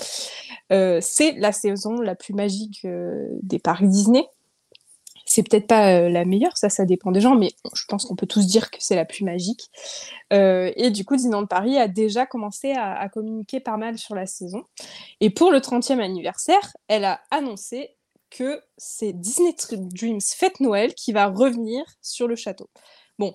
Euh, 0.72 0.98
c'est 1.04 1.34
la 1.34 1.52
saison 1.52 1.94
la 2.02 2.16
plus 2.16 2.34
magique 2.34 2.88
des 3.44 3.60
parcs 3.60 3.84
Disney 3.84 4.26
c'est 5.32 5.44
peut-être 5.44 5.68
pas 5.68 5.94
euh, 5.94 6.10
la 6.10 6.26
meilleure, 6.26 6.58
ça, 6.58 6.68
ça 6.70 6.84
dépend 6.84 7.12
des 7.12 7.22
gens, 7.22 7.36
mais 7.36 7.52
je 7.74 7.86
pense 7.88 8.04
qu'on 8.04 8.18
peut 8.18 8.28
tous 8.28 8.48
dire 8.48 8.70
que 8.70 8.78
c'est 8.82 8.98
la 8.98 9.06
plus 9.06 9.24
magique. 9.24 9.70
Euh, 10.34 10.74
et 10.76 10.92
du 10.92 11.06
coup, 11.06 11.16
Disneyland 11.16 11.46
Paris 11.46 11.78
a 11.78 11.88
déjà 11.88 12.26
commencé 12.26 12.74
à, 12.74 13.08
communiquer 13.08 13.62
pas 13.62 13.78
mal 13.78 13.98
sur 13.98 14.14
la 14.14 14.26
saison. 14.26 14.66
Et 15.22 15.30
pour 15.30 15.52
le 15.52 15.60
30e 15.60 16.02
anniversaire, 16.02 16.76
elle 16.90 17.06
a 17.06 17.22
annoncé 17.32 17.96
que 18.30 18.62
c'est 18.78 19.14
Disney 19.14 19.56
Dreams 19.72 20.20
Fête 20.20 20.60
Noël 20.60 20.94
qui 20.96 21.14
va 21.14 21.28
revenir 21.28 21.84
sur 22.02 22.28
le 22.28 22.36
château. 22.36 22.70
Bon, 23.18 23.34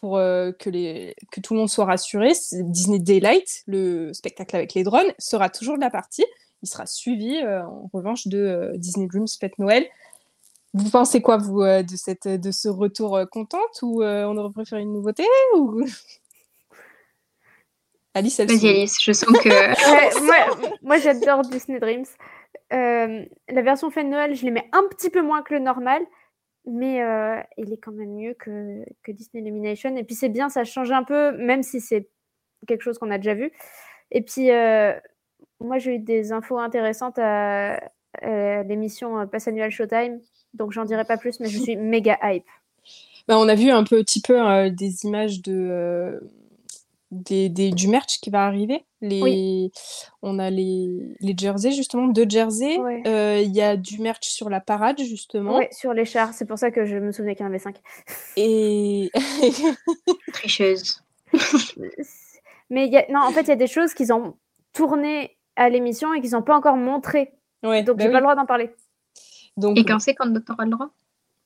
pour 0.00 0.18
euh, 0.18 0.52
que, 0.52 0.70
les, 0.70 1.16
que 1.32 1.40
tout 1.40 1.54
le 1.54 1.58
monde 1.58 1.70
soit 1.70 1.86
rassuré, 1.86 2.34
Disney 2.52 3.00
Daylight, 3.00 3.64
le 3.66 4.12
spectacle 4.12 4.54
avec 4.54 4.74
les 4.74 4.84
drones, 4.84 5.12
sera 5.18 5.50
toujours 5.50 5.74
de 5.74 5.80
la 5.80 5.90
partie. 5.90 6.24
Il 6.62 6.68
sera 6.68 6.86
suivi, 6.86 7.42
en 7.44 7.90
revanche, 7.92 8.28
de 8.28 8.72
Disney 8.76 9.08
Dreams 9.08 9.26
Fête 9.40 9.58
Noël 9.58 9.86
vous 10.76 10.90
pensez 10.90 11.22
quoi, 11.22 11.38
vous, 11.38 11.62
euh, 11.62 11.82
de, 11.82 11.96
cette, 11.96 12.28
de 12.28 12.50
ce 12.50 12.68
retour 12.68 13.16
euh, 13.16 13.24
contente 13.24 13.80
ou 13.82 14.02
euh, 14.02 14.24
on 14.24 14.36
aurait 14.36 14.52
préféré 14.52 14.82
une 14.82 14.92
nouveauté 14.92 15.24
ou... 15.56 15.82
Alice, 18.14 18.40
elle 18.40 18.48
Vas-y, 18.48 18.68
Alice, 18.68 18.96
je 19.02 19.12
sens 19.12 19.28
que. 19.38 20.80
moi, 20.82 20.98
j'adore 20.98 21.42
Disney 21.42 21.78
Dreams. 21.78 22.06
la 22.70 23.62
version 23.62 23.90
fin 23.90 24.04
de 24.04 24.08
Noël, 24.08 24.34
je 24.34 24.44
l'aimais 24.44 24.68
un 24.72 24.84
petit 24.88 25.10
peu 25.10 25.20
moins 25.20 25.42
que 25.42 25.52
le 25.52 25.60
normal, 25.60 26.02
mais 26.64 27.02
il 27.58 27.74
est 27.74 27.76
quand 27.76 27.92
même 27.92 28.14
mieux 28.14 28.32
que, 28.32 28.82
que 29.02 29.12
Disney 29.12 29.42
Illumination. 29.42 29.94
Et 29.96 30.04
puis, 30.04 30.14
c'est 30.14 30.30
bien, 30.30 30.48
ça 30.48 30.64
change 30.64 30.92
un 30.92 31.04
peu, 31.04 31.32
même 31.32 31.62
si 31.62 31.78
c'est 31.78 32.08
quelque 32.66 32.80
chose 32.80 32.96
qu'on 32.98 33.10
a 33.10 33.18
déjà 33.18 33.34
vu. 33.34 33.52
Et 34.10 34.22
puis, 34.22 34.48
moi, 35.60 35.76
j'ai 35.76 35.96
eu 35.96 35.98
des 35.98 36.32
infos 36.32 36.56
intéressantes 36.56 37.18
à, 37.18 37.78
l'émission 38.22 39.26
Pass 39.26 39.46
Annual 39.46 39.70
Showtime 39.70 40.20
donc 40.54 40.72
j'en 40.72 40.84
dirai 40.84 41.04
pas 41.04 41.16
plus, 41.16 41.40
mais 41.40 41.48
je 41.48 41.58
suis 41.58 41.76
méga 41.76 42.18
hype. 42.22 42.44
Bah, 43.28 43.40
on 43.40 43.48
a 43.48 43.56
vu 43.56 43.70
un 43.70 43.82
petit 43.82 44.20
peu 44.20 44.40
euh, 44.40 44.70
des 44.70 45.04
images 45.04 45.42
de, 45.42 45.52
euh, 45.52 46.20
des, 47.10 47.48
du 47.48 47.88
merch 47.88 48.20
qui 48.20 48.30
va 48.30 48.44
arriver. 48.44 48.84
Les, 49.00 49.70
On 50.22 50.38
a 50.38 50.50
les, 50.50 51.16
les 51.20 51.34
jerseys, 51.36 51.72
justement, 51.72 52.08
deux 52.08 52.26
jerseys. 52.28 52.78
Euh, 53.06 53.40
il 53.44 53.54
y 53.54 53.62
a 53.62 53.76
du 53.76 54.00
merch 54.00 54.28
sur 54.28 54.48
la 54.48 54.60
parade, 54.60 55.00
justement. 55.00 55.58
Oui, 55.58 55.66
sur 55.70 55.92
les 55.92 56.04
chars. 56.04 56.32
C'est 56.34 56.46
pour 56.46 56.58
ça 56.58 56.70
que 56.70 56.84
je 56.84 56.96
me 56.96 57.12
souvenais 57.12 57.34
qu'il 57.34 57.44
y 57.44 57.46
en 57.46 57.50
avait 57.50 57.58
cinq. 57.58 57.76
Et. 58.36 59.10
Tricheuse. 60.32 61.02
Mais 62.70 62.88
y 62.88 62.96
a... 62.96 63.06
non, 63.10 63.20
en 63.20 63.30
fait, 63.30 63.42
il 63.42 63.48
y 63.48 63.52
a 63.52 63.56
des 63.56 63.66
choses 63.66 63.94
qu'ils 63.94 64.12
ont 64.12 64.34
tournées 64.72 65.36
à 65.56 65.68
l'émission 65.68 66.12
et 66.14 66.20
qu'ils 66.20 66.32
n'ont 66.32 66.42
pas 66.42 66.56
encore 66.56 66.76
montrées. 66.76 67.32
Ouais, 67.62 67.82
Donc, 67.82 67.96
bah 67.96 68.04
j'ai 68.04 68.10
pas 68.10 68.18
le 68.18 68.22
droit 68.24 68.34
d'en 68.34 68.46
parler 68.46 68.70
et 69.74 69.84
quand 69.84 69.98
c'est 69.98 70.14
quand 70.14 70.32
tu 70.32 70.52
auras 70.52 70.64
le 70.64 70.70
droit? 70.70 70.90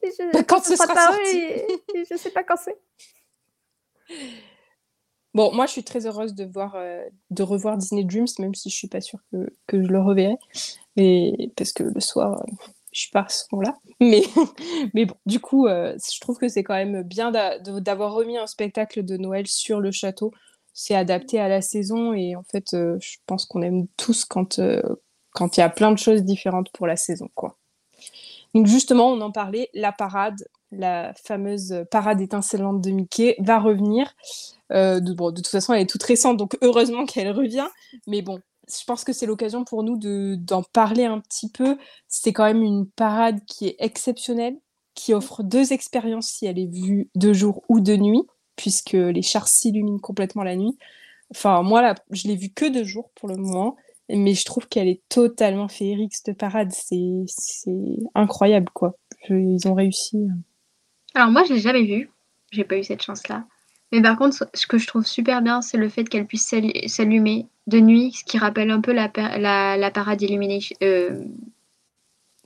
Je, 0.02 0.42
Quand 0.44 0.64
ce 0.64 0.76
sera, 0.76 0.94
sorti. 0.94 1.36
Et, 1.36 2.04
je 2.10 2.16
sais 2.16 2.30
pas 2.30 2.42
quand 2.42 2.56
c'est. 2.56 2.78
Bon, 5.32 5.54
moi, 5.54 5.66
je 5.66 5.70
suis 5.70 5.84
très 5.84 6.08
heureuse 6.08 6.34
de, 6.34 6.44
voir, 6.44 6.74
euh, 6.74 7.04
de 7.30 7.44
revoir 7.44 7.78
Disney 7.78 8.02
Dreams, 8.02 8.26
même 8.40 8.52
si 8.56 8.68
je 8.68 8.74
suis 8.74 8.88
pas 8.88 9.00
sûre 9.00 9.20
que, 9.30 9.54
que 9.68 9.80
je 9.80 9.86
le 9.86 10.00
reverrai. 10.00 10.34
Et, 10.96 11.52
parce 11.56 11.72
que 11.72 11.84
le 11.84 12.00
soir, 12.00 12.42
je 12.48 12.52
euh, 12.52 12.56
je 12.90 13.00
suis 13.02 13.10
pas 13.10 13.28
souvent 13.28 13.62
là. 13.62 13.76
Mais, 14.00 14.22
mais 14.92 15.04
bon, 15.04 15.14
du 15.26 15.38
coup, 15.38 15.68
euh, 15.68 15.96
je 16.12 16.18
trouve 16.18 16.36
que 16.36 16.48
c'est 16.48 16.64
quand 16.64 16.74
même 16.74 17.04
bien 17.04 17.30
d'avoir 17.30 18.12
remis 18.12 18.38
un 18.38 18.48
spectacle 18.48 19.04
de 19.04 19.16
Noël 19.18 19.46
sur 19.46 19.78
le 19.78 19.92
château. 19.92 20.32
C'est 20.74 20.96
adapté 20.96 21.38
à 21.38 21.46
la 21.46 21.62
saison 21.62 22.12
et 22.12 22.34
en 22.34 22.42
fait, 22.42 22.70
je 22.72 23.16
pense 23.26 23.46
qu'on 23.46 23.62
aime 23.62 23.86
tous 23.96 24.24
quand 24.24 24.60
quand 25.32 25.56
il 25.56 25.60
y 25.60 25.62
a 25.62 25.68
plein 25.68 25.92
de 25.92 25.98
choses 25.98 26.24
différentes 26.24 26.72
pour 26.72 26.88
la 26.88 26.96
saison, 26.96 27.30
quoi. 27.36 27.59
Donc 28.54 28.66
justement, 28.66 29.08
on 29.08 29.20
en 29.20 29.30
parlait, 29.30 29.70
la 29.74 29.92
parade, 29.92 30.44
la 30.72 31.12
fameuse 31.14 31.84
parade 31.90 32.20
étincelante 32.20 32.80
de 32.80 32.90
Mickey 32.90 33.36
va 33.38 33.58
revenir. 33.58 34.14
Euh, 34.72 35.00
de, 35.00 35.12
bon, 35.12 35.30
de 35.30 35.36
toute 35.36 35.48
façon, 35.48 35.72
elle 35.72 35.82
est 35.82 35.90
toute 35.90 36.02
récente, 36.02 36.36
donc 36.36 36.56
heureusement 36.62 37.04
qu'elle 37.06 37.30
revient. 37.30 37.68
Mais 38.06 38.22
bon, 38.22 38.40
je 38.68 38.84
pense 38.84 39.04
que 39.04 39.12
c'est 39.12 39.26
l'occasion 39.26 39.64
pour 39.64 39.82
nous 39.82 39.98
d'en 40.36 40.62
parler 40.62 41.04
un 41.04 41.20
petit 41.20 41.50
peu. 41.50 41.76
C'est 42.08 42.32
quand 42.32 42.44
même 42.44 42.62
une 42.62 42.86
parade 42.86 43.40
qui 43.46 43.68
est 43.68 43.76
exceptionnelle, 43.78 44.56
qui 44.94 45.14
offre 45.14 45.42
deux 45.42 45.72
expériences 45.72 46.28
si 46.28 46.46
elle 46.46 46.58
est 46.58 46.72
vue 46.72 47.08
de 47.14 47.32
jour 47.32 47.62
ou 47.68 47.80
de 47.80 47.96
nuit, 47.96 48.22
puisque 48.56 48.92
les 48.92 49.22
chars 49.22 49.48
s'illuminent 49.48 49.98
complètement 49.98 50.42
la 50.42 50.56
nuit. 50.56 50.76
Enfin, 51.32 51.62
moi, 51.62 51.82
là, 51.82 51.94
je 52.10 52.26
l'ai 52.26 52.36
vue 52.36 52.50
que 52.50 52.68
de 52.68 52.82
jour 52.82 53.10
pour 53.14 53.28
le 53.28 53.36
moment 53.36 53.76
mais 54.14 54.34
je 54.34 54.44
trouve 54.44 54.68
qu'elle 54.68 54.88
est 54.88 55.00
totalement 55.08 55.68
féerique 55.68 56.14
cette 56.14 56.36
parade. 56.36 56.72
C'est 56.72 57.26
incroyable 58.14 58.68
quoi. 58.72 58.96
Ils 59.28 59.66
ont 59.66 59.74
réussi 59.74 60.16
euh. 60.16 60.34
alors 61.14 61.30
moi 61.30 61.44
je 61.48 61.54
l'ai 61.54 61.60
jamais 61.60 61.84
vue. 61.84 62.10
J'ai 62.52 62.64
pas 62.64 62.76
eu 62.76 62.84
cette 62.84 63.02
chance 63.02 63.28
là 63.28 63.44
mais 63.92 64.02
par 64.02 64.16
contre 64.16 64.48
ce 64.54 64.66
que 64.66 64.78
je 64.78 64.86
trouve 64.86 65.04
super 65.04 65.42
bien 65.42 65.62
c'est 65.62 65.76
le 65.76 65.88
fait 65.88 66.04
qu'elle 66.04 66.26
puisse 66.26 66.54
s'allumer 66.86 67.46
de 67.66 67.80
nuit 67.80 68.12
ce 68.12 68.24
qui 68.24 68.38
rappelle 68.38 68.70
un 68.70 68.80
peu 68.80 68.92
la, 68.92 69.10
la, 69.76 69.90
parade 69.90 70.22
illumination 70.22 70.76
euh, 70.82 71.24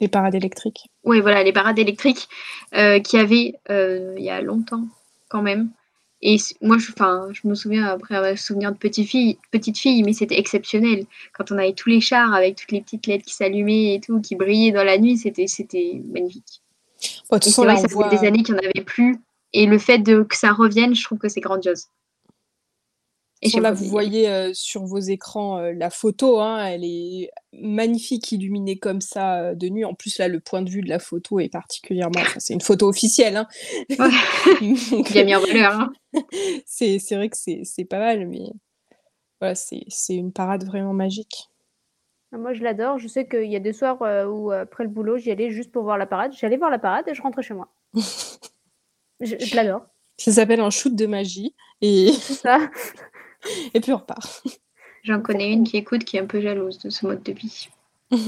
les 0.01 0.09
parades 0.09 0.35
électriques. 0.35 0.89
oui 1.05 1.21
voilà 1.21 1.43
les 1.43 1.53
parades 1.53 1.79
électriques 1.79 2.29
euh, 2.75 2.99
qui 3.01 3.19
avaient 3.19 3.55
il 3.69 4.23
y 4.23 4.31
a 4.31 4.41
longtemps 4.41 4.87
quand 5.29 5.43
même 5.43 5.71
Et 6.23 6.37
moi, 6.63 6.79
je, 6.79 6.87
je 7.33 7.49
me 7.49 7.55
souviens, 7.55 7.87
après 7.87 8.17
un 8.17 8.37
souvenir 8.37 8.73
de 8.73 8.79
petite 8.79 9.09
fille, 9.09 9.39
petite 9.51 9.79
fille 9.79 10.03
mais 10.03 10.13
c'était 10.13 10.39
exceptionnel. 10.39 11.05
Quand 11.33 11.53
on 11.53 11.59
avait 11.59 11.75
tous 11.75 11.91
les 11.91 12.01
chars 12.01 12.33
avec 12.33 12.57
toutes 12.57 12.73
les 12.73 12.81
petites 12.81 13.07
lettres 13.07 13.25
qui 13.27 13.35
s'allumaient 13.35 13.95
et 13.95 14.01
tout, 14.01 14.21
qui 14.21 14.35
brillaient 14.35 14.73
dans 14.73 14.85
la 14.85 14.99
nuit, 14.99 15.19
c'était 15.19 16.03
magnifique. 16.11 16.63
Bon, 17.31 17.39
c'est 17.41 17.63
vrai 17.63 17.77
ça 17.77 17.89
fait 17.89 18.17
des 18.17 18.27
années 18.27 18.43
qu'il 18.43 18.55
n'y 18.55 18.61
en 18.61 18.71
avait 18.71 18.85
plus. 18.85 19.19
Et 19.53 19.67
le 19.67 19.79
fait 19.79 19.99
de, 19.99 20.23
que 20.23 20.37
ça 20.37 20.53
revienne, 20.53 20.95
je 20.95 21.05
trouve 21.05 21.19
que 21.19 21.29
c'est 21.29 21.41
grandiose. 21.41 21.89
Et 23.45 23.61
là, 23.61 23.73
vous 23.73 23.85
voyez 23.85 24.29
euh, 24.29 24.53
sur 24.55 24.85
vos 24.85 24.99
écrans 24.99 25.59
euh, 25.59 25.73
la 25.75 25.91
photo, 25.91 26.41
hein, 26.41 26.65
elle 26.65 26.83
est 26.83 27.31
magnifique, 27.53 28.33
illuminée 28.33 28.79
comme 28.79 29.03
ça 29.03 29.41
euh, 29.41 29.55
de 29.55 29.69
nuit. 29.69 29.85
En 29.85 29.93
plus, 29.93 30.19
là, 30.19 30.29
le 30.29 30.41
point 30.41 30.63
de 30.63 30.71
vue 30.71 30.81
de 30.81 30.89
la 30.89 30.99
photo 30.99 31.41
est 31.41 31.51
particulièrement. 31.51 32.23
c'est 32.39 32.55
une 32.55 32.63
photo 32.63 32.89
officielle. 32.89 33.37
Hein. 33.37 33.47
Bien 35.11 35.25
mis 35.25 35.35
en 35.35 35.41
valeur. 35.41 35.73
Hein. 35.75 35.93
c'est 36.67 36.99
vrai 37.13 37.29
que 37.29 37.37
c'est 37.37 37.85
pas 37.85 37.99
mal, 37.99 38.27
mais 38.27 38.51
voilà, 39.41 39.55
c'est 39.55 40.15
une 40.15 40.33
parade 40.33 40.65
vraiment 40.65 40.95
magique. 40.95 41.51
Ah, 42.33 42.39
moi, 42.39 42.55
je 42.55 42.63
l'adore. 42.63 42.99
Je 42.99 43.09
sais 43.09 43.29
qu'il 43.29 43.51
y 43.51 43.57
a 43.57 43.61
des 43.61 43.75
soirs 43.75 44.01
où, 44.31 44.53
après 44.53 44.85
le 44.85 44.91
boulot, 44.91 45.19
j'y 45.19 45.31
allais 45.31 45.51
juste 45.51 45.71
pour 45.71 45.83
voir 45.83 45.99
la 45.99 46.07
parade. 46.07 46.33
J'allais 46.33 46.57
voir 46.57 46.71
la 46.71 46.79
parade 46.79 47.07
et 47.09 47.15
je 47.15 47.21
rentrais 47.21 47.43
chez 47.43 47.55
moi. 47.55 47.69
je, 49.21 49.37
je 49.39 49.55
l'adore. 49.55 49.83
Ça 50.17 50.33
s'appelle 50.33 50.61
un 50.61 50.71
shoot 50.71 50.95
de 50.95 51.07
magie. 51.07 51.55
Et... 51.83 52.13
C'est 52.13 52.35
ça. 52.35 52.71
Et 53.75 53.81
puis 53.81 53.93
on 53.93 53.99
repart. 53.99 54.43
J'en 55.03 55.21
connais 55.21 55.53
une 55.53 55.65
qui 55.65 55.77
écoute 55.77 56.05
qui 56.05 56.17
est 56.17 56.21
un 56.21 56.27
peu 56.27 56.41
jalouse 56.41 56.79
de 56.79 56.91
ce 56.91 57.07
mode 57.07 57.23
de 57.23 57.33
vie. 57.33 57.69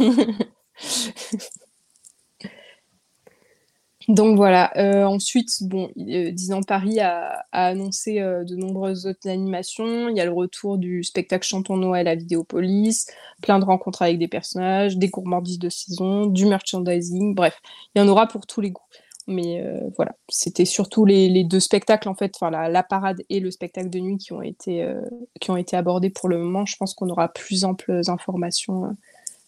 Donc 4.08 4.36
voilà. 4.36 4.72
Euh, 4.76 5.04
ensuite, 5.04 5.50
bon, 5.62 5.90
euh, 5.98 6.30
Disneyland 6.30 6.62
Paris 6.62 7.00
a, 7.00 7.44
annoncé 7.50 8.20
euh, 8.20 8.44
de 8.44 8.54
nombreuses 8.54 9.06
autres 9.06 9.28
animations. 9.28 10.08
Il 10.08 10.16
y 10.16 10.20
a 10.20 10.24
le 10.24 10.32
retour 10.32 10.78
du 10.78 11.02
spectacle 11.02 11.46
Chantons 11.46 11.76
Noël 11.76 12.06
à 12.06 12.14
Vidéopolis, 12.14 13.06
plein 13.42 13.58
de 13.58 13.64
rencontres 13.64 14.02
avec 14.02 14.18
des 14.18 14.28
personnages, 14.28 14.96
des 14.96 15.08
gourmandises 15.08 15.58
de 15.58 15.68
saison, 15.68 16.26
du 16.26 16.46
merchandising. 16.46 17.34
Bref, 17.34 17.60
il 17.94 17.98
y 17.98 18.02
en 18.02 18.08
aura 18.08 18.28
pour 18.28 18.46
tous 18.46 18.60
les 18.60 18.70
goûts. 18.70 18.82
Mais 19.28 19.60
euh, 19.60 19.80
voilà, 19.96 20.14
c'était 20.28 20.64
surtout 20.64 21.04
les, 21.04 21.42
deux 21.42 21.58
spectacles, 21.58 22.08
en 22.08 22.14
fait, 22.14 22.32
enfin, 22.36 22.50
la, 22.50 22.82
parade 22.84 23.22
et 23.28 23.40
le 23.40 23.50
spectacle 23.50 23.90
de 23.90 23.98
nuit 23.98 24.18
qui 24.18 24.32
ont 24.32 24.42
été, 24.42 24.84
euh, 24.84 25.00
qui 25.40 25.50
ont 25.50 25.56
été 25.56 25.76
abordés 25.76 26.10
pour 26.10 26.28
le 26.28 26.38
moment. 26.38 26.64
Je 26.64 26.76
pense 26.76 26.94
qu'on 26.94 27.08
aura 27.08 27.28
plus 27.28 27.64
amples 27.64 28.02
informations 28.06 28.84
euh, 28.84 28.90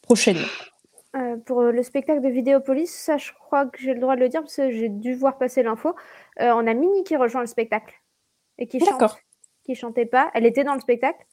prochainement. 0.03 0.49
pour 1.47 1.62
le 1.62 1.83
spectacle 1.85 2.23
de 2.23 2.29
Vidéopolis, 2.29 2.91
ça, 2.91 3.19
je 3.19 3.31
crois 3.38 3.67
que 3.67 3.81
j'ai 3.81 3.95
le 3.95 4.01
droit 4.01 4.17
de 4.17 4.21
le 4.21 4.29
dire 4.29 4.41
parce 4.41 4.57
que 4.57 4.71
j'ai 4.73 4.88
dû 4.88 5.14
voir 5.14 5.38
passer 5.38 5.62
l'info. 5.62 5.95
on 6.41 6.67
a 6.67 6.75
Minnie 6.75 7.05
qui 7.05 7.17
rejoint 7.17 7.43
le 7.43 7.47
spectacle 7.47 7.95
et 8.59 8.67
qui 8.67 8.81
chante, 8.81 9.17
qui 9.64 9.77
chantait 9.77 10.07
pas. 10.07 10.31
Elle 10.35 10.47
était 10.47 10.64
dans 10.64 10.75
le 10.75 10.81
spectacle, 10.81 11.25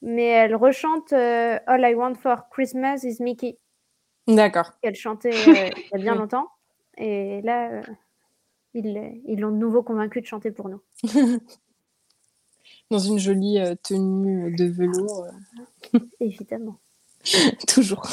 mais 0.00 0.28
elle 0.28 0.54
rechante 0.54 1.12
All 1.12 1.84
I 1.84 1.94
Want 1.94 2.14
for 2.14 2.48
Christmas 2.48 3.00
is 3.02 3.22
Mickey. 3.22 3.58
D'accord. 4.26 4.72
Elle 4.82 4.94
chantait 4.94 5.30
il 5.46 5.90
y 5.92 5.94
a 5.94 5.98
bien 5.98 6.14
longtemps. 6.14 6.48
Et 6.96 7.42
là, 7.42 7.70
euh, 7.70 7.82
ils 8.74 9.38
l'ont 9.38 9.50
de 9.50 9.56
nouveau 9.56 9.82
convaincu 9.82 10.20
de 10.20 10.26
chanter 10.26 10.50
pour 10.50 10.68
nous. 10.68 10.80
Dans 12.90 12.98
une 12.98 13.18
jolie 13.18 13.58
euh, 13.58 13.74
tenue 13.82 14.54
de 14.54 14.64
velours. 14.66 15.26
Euh. 15.94 15.98
Évidemment. 16.20 16.78
Toujours. 17.68 18.06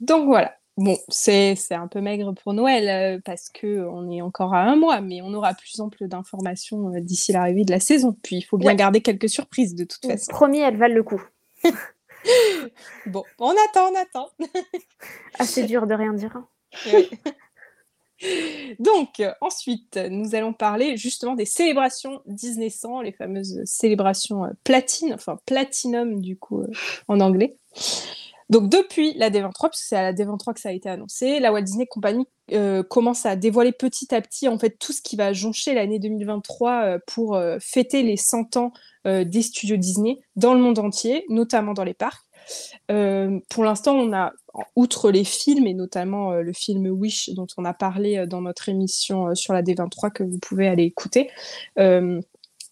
Donc 0.00 0.26
voilà. 0.26 0.54
Bon, 0.78 0.98
c'est 1.08 1.56
un 1.70 1.88
peu 1.88 2.02
maigre 2.02 2.34
pour 2.34 2.52
Noël 2.52 3.22
parce 3.22 3.48
que 3.48 3.86
on 3.88 4.10
est 4.10 4.20
encore 4.20 4.52
à 4.52 4.60
un 4.60 4.76
mois, 4.76 5.00
mais 5.00 5.22
on 5.22 5.32
aura 5.32 5.54
plus 5.54 5.80
ample 5.80 6.06
d'informations 6.06 6.90
d'ici 7.00 7.32
l'arrivée 7.32 7.64
de 7.64 7.70
la 7.70 7.80
saison. 7.80 8.14
Puis 8.22 8.36
il 8.36 8.42
faut 8.42 8.58
bien 8.58 8.74
garder 8.74 9.00
quelques 9.00 9.30
surprises 9.30 9.74
de 9.74 9.84
toute 9.84 10.04
façon. 10.04 10.30
Promis, 10.30 10.58
elles 10.58 10.76
valent 10.76 10.94
le 10.94 11.02
coup. 11.02 11.22
bon, 13.06 13.24
on 13.38 13.52
attend, 13.52 13.90
on 13.90 13.94
attend. 13.94 14.28
Assez 15.38 15.64
dur 15.64 15.86
de 15.86 15.94
rien 15.94 16.12
dire. 16.12 16.36
Hein. 16.36 16.46
Donc, 18.78 19.22
ensuite, 19.40 19.98
nous 20.10 20.34
allons 20.34 20.52
parler 20.52 20.96
justement 20.96 21.34
des 21.34 21.44
célébrations 21.44 22.22
Disney 22.26 22.70
100, 22.70 23.02
les 23.02 23.12
fameuses 23.12 23.60
célébrations 23.64 24.44
euh, 24.44 24.50
platine, 24.64 25.12
enfin 25.12 25.38
platinum 25.44 26.20
du 26.20 26.38
coup 26.38 26.62
euh, 26.62 26.70
en 27.08 27.20
anglais. 27.20 27.56
Donc, 28.48 28.70
depuis 28.70 29.12
la 29.14 29.28
D23, 29.28 29.52
parce 29.52 29.80
que 29.80 29.86
c'est 29.88 29.96
à 29.96 30.02
la 30.02 30.12
D23 30.12 30.54
que 30.54 30.60
ça 30.60 30.68
a 30.68 30.72
été 30.72 30.88
annoncé, 30.88 31.40
la 31.40 31.52
Walt 31.52 31.62
Disney 31.62 31.86
Company 31.86 32.26
euh, 32.52 32.82
commence 32.84 33.26
à 33.26 33.34
dévoiler 33.34 33.72
petit 33.72 34.14
à 34.14 34.20
petit 34.20 34.46
en 34.48 34.56
fait 34.56 34.78
tout 34.78 34.92
ce 34.92 35.02
qui 35.02 35.16
va 35.16 35.32
joncher 35.32 35.74
l'année 35.74 35.98
2023 35.98 36.98
pour 37.08 37.38
fêter 37.60 38.04
les 38.04 38.16
100 38.16 38.56
ans 38.56 38.72
des 39.04 39.42
studios 39.42 39.76
Disney 39.76 40.20
dans 40.36 40.54
le 40.54 40.60
monde 40.60 40.78
entier, 40.78 41.24
notamment 41.28 41.74
dans 41.74 41.82
les 41.82 41.94
parcs. 41.94 42.22
Pour 42.86 43.64
l'instant, 43.64 43.96
on 43.96 44.12
a, 44.12 44.32
outre 44.74 45.10
les 45.10 45.24
films, 45.24 45.66
et 45.66 45.74
notamment 45.74 46.32
euh, 46.32 46.42
le 46.42 46.52
film 46.52 46.86
Wish, 46.86 47.30
dont 47.30 47.46
on 47.56 47.64
a 47.64 47.74
parlé 47.74 48.18
euh, 48.18 48.26
dans 48.26 48.40
notre 48.40 48.68
émission 48.68 49.34
sur 49.34 49.52
la 49.52 49.62
D23, 49.62 50.12
que 50.12 50.22
vous 50.22 50.38
pouvez 50.38 50.68
aller 50.68 50.84
écouter, 50.84 51.30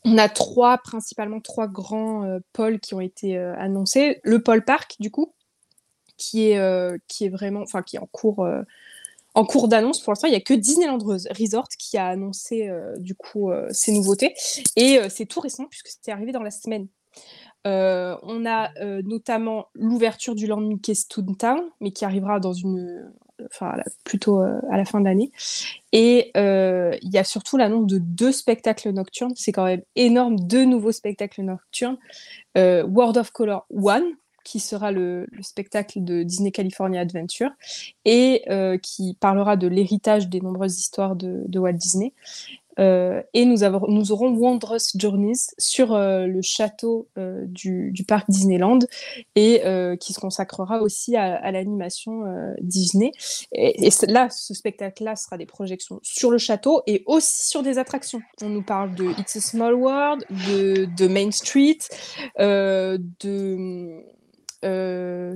on 0.07 0.19
a 0.19 0.29
trois, 0.29 0.77
principalement 0.79 1.41
trois 1.41 1.67
grands 1.67 2.39
pôles 2.53 2.79
qui 2.79 2.93
ont 2.93 3.01
été 3.01 3.39
annoncés. 3.39 4.21
Le 4.23 4.43
pôle 4.43 4.63
parc, 4.63 4.97
du 5.01 5.11
coup, 5.11 5.33
qui 6.19 6.51
est, 6.51 7.01
qui 7.09 7.25
est 7.25 7.31
vraiment, 7.31 7.63
enfin, 7.63 7.83
qui 7.83 7.97
est 7.97 8.01
en 8.01 8.09
cours 8.13 8.47
en 9.33 9.45
cours 9.47 9.67
d'annonce. 9.67 10.03
Pour 10.03 10.11
l'instant, 10.11 10.29
il 10.29 10.33
n'y 10.33 10.37
a 10.37 10.43
que 10.43 10.53
Disneyland 10.53 10.99
Resort 10.99 11.69
qui 11.79 11.97
a 11.97 12.07
annoncé 12.09 12.71
du 12.99 13.15
coup 13.15 13.51
ces 13.71 13.93
nouveautés. 13.93 14.35
Et 14.77 14.99
c'est 15.09 15.25
tout 15.25 15.41
récent 15.41 15.65
puisque 15.71 15.89
c'était 15.89 16.13
arrivé 16.13 16.33
dans 16.33 16.43
la 16.43 16.51
semaine. 16.51 16.87
Euh, 17.67 18.17
on 18.23 18.45
a 18.45 18.71
euh, 18.81 19.01
notamment 19.05 19.69
l'ouverture 19.75 20.35
du 20.35 20.47
Land 20.47 20.61
Mickey 20.61 20.93
Town, 21.39 21.61
mais 21.81 21.93
qui 21.93 22.05
arrivera 22.05 22.39
dans 22.39 22.53
une, 22.53 23.11
enfin 23.47 23.75
plutôt 24.05 24.43
euh, 24.43 24.61
à 24.71 24.77
la 24.77 24.85
fin 24.85 25.01
de 25.01 25.07
l'année. 25.07 25.33
Et 25.93 26.31
il 26.35 27.11
y 27.11 27.19
a 27.19 27.25
surtout 27.25 27.57
l'annonce 27.57 27.87
de 27.87 27.99
deux 27.99 28.33
spectacles 28.33 28.91
nocturnes. 28.91 29.33
C'est 29.37 29.53
quand 29.53 29.65
même 29.65 29.83
énorme, 29.97 30.37
deux 30.39 30.65
nouveaux 30.65 30.93
spectacles 30.93 31.43
nocturnes. 31.43 31.99
World 32.57 33.17
of 33.17 33.31
Color 33.31 33.67
One, 33.71 34.05
qui 34.45 34.61
sera 34.61 34.93
le, 34.93 35.27
spectacle 35.41 36.05
de 36.05 36.23
Disney 36.23 36.51
California 36.51 37.01
Adventure 37.01 37.51
et 38.05 38.45
qui 38.83 39.17
parlera 39.21 39.57
de 39.57 39.69
l'héritage 39.69 40.29
des 40.29 40.41
nombreuses 40.41 40.79
histoires 40.79 41.17
de 41.17 41.59
Walt 41.59 41.73
Disney. 41.75 42.13
Euh, 42.79 43.23
et 43.33 43.45
nous, 43.45 43.63
avons, 43.63 43.87
nous, 43.89 44.13
aurons 44.13 44.35
Wondrous 44.35 44.97
Journeys 44.97 45.55
sur 45.59 45.95
euh, 45.95 46.27
le 46.27 46.43
château 46.43 47.09
euh, 47.19 47.45
du, 47.47 47.93
parc 48.07 48.29
Disneyland 48.29 48.81
et 49.35 49.63
qui 50.01 50.13
se 50.13 50.21
consacrera 50.21 50.83
aussi 50.83 51.17
à, 51.17 51.51
l'animation 51.51 52.25
Disney. 52.61 53.13
Et, 53.53 53.89
là, 54.09 54.29
ce 54.31 54.55
spectacle-là 54.55 55.17
sera 55.17 55.39
des 55.39 55.47
projections 55.47 56.01
sur 56.03 56.31
le 56.31 56.39
château 56.39 56.83
et 56.87 57.03
aussi 57.07 57.49
sur 57.49 57.63
des 57.63 57.79
attractions. 57.79 58.21
On 58.43 58.49
nous 58.49 58.63
parle 58.63 58.95
de 58.95 59.07
It's 59.19 59.37
a 59.37 59.41
Small 59.41 59.75
World, 59.75 60.25
de, 60.31 61.09
Main 61.09 61.31
Street, 61.31 61.79
de 62.39 64.03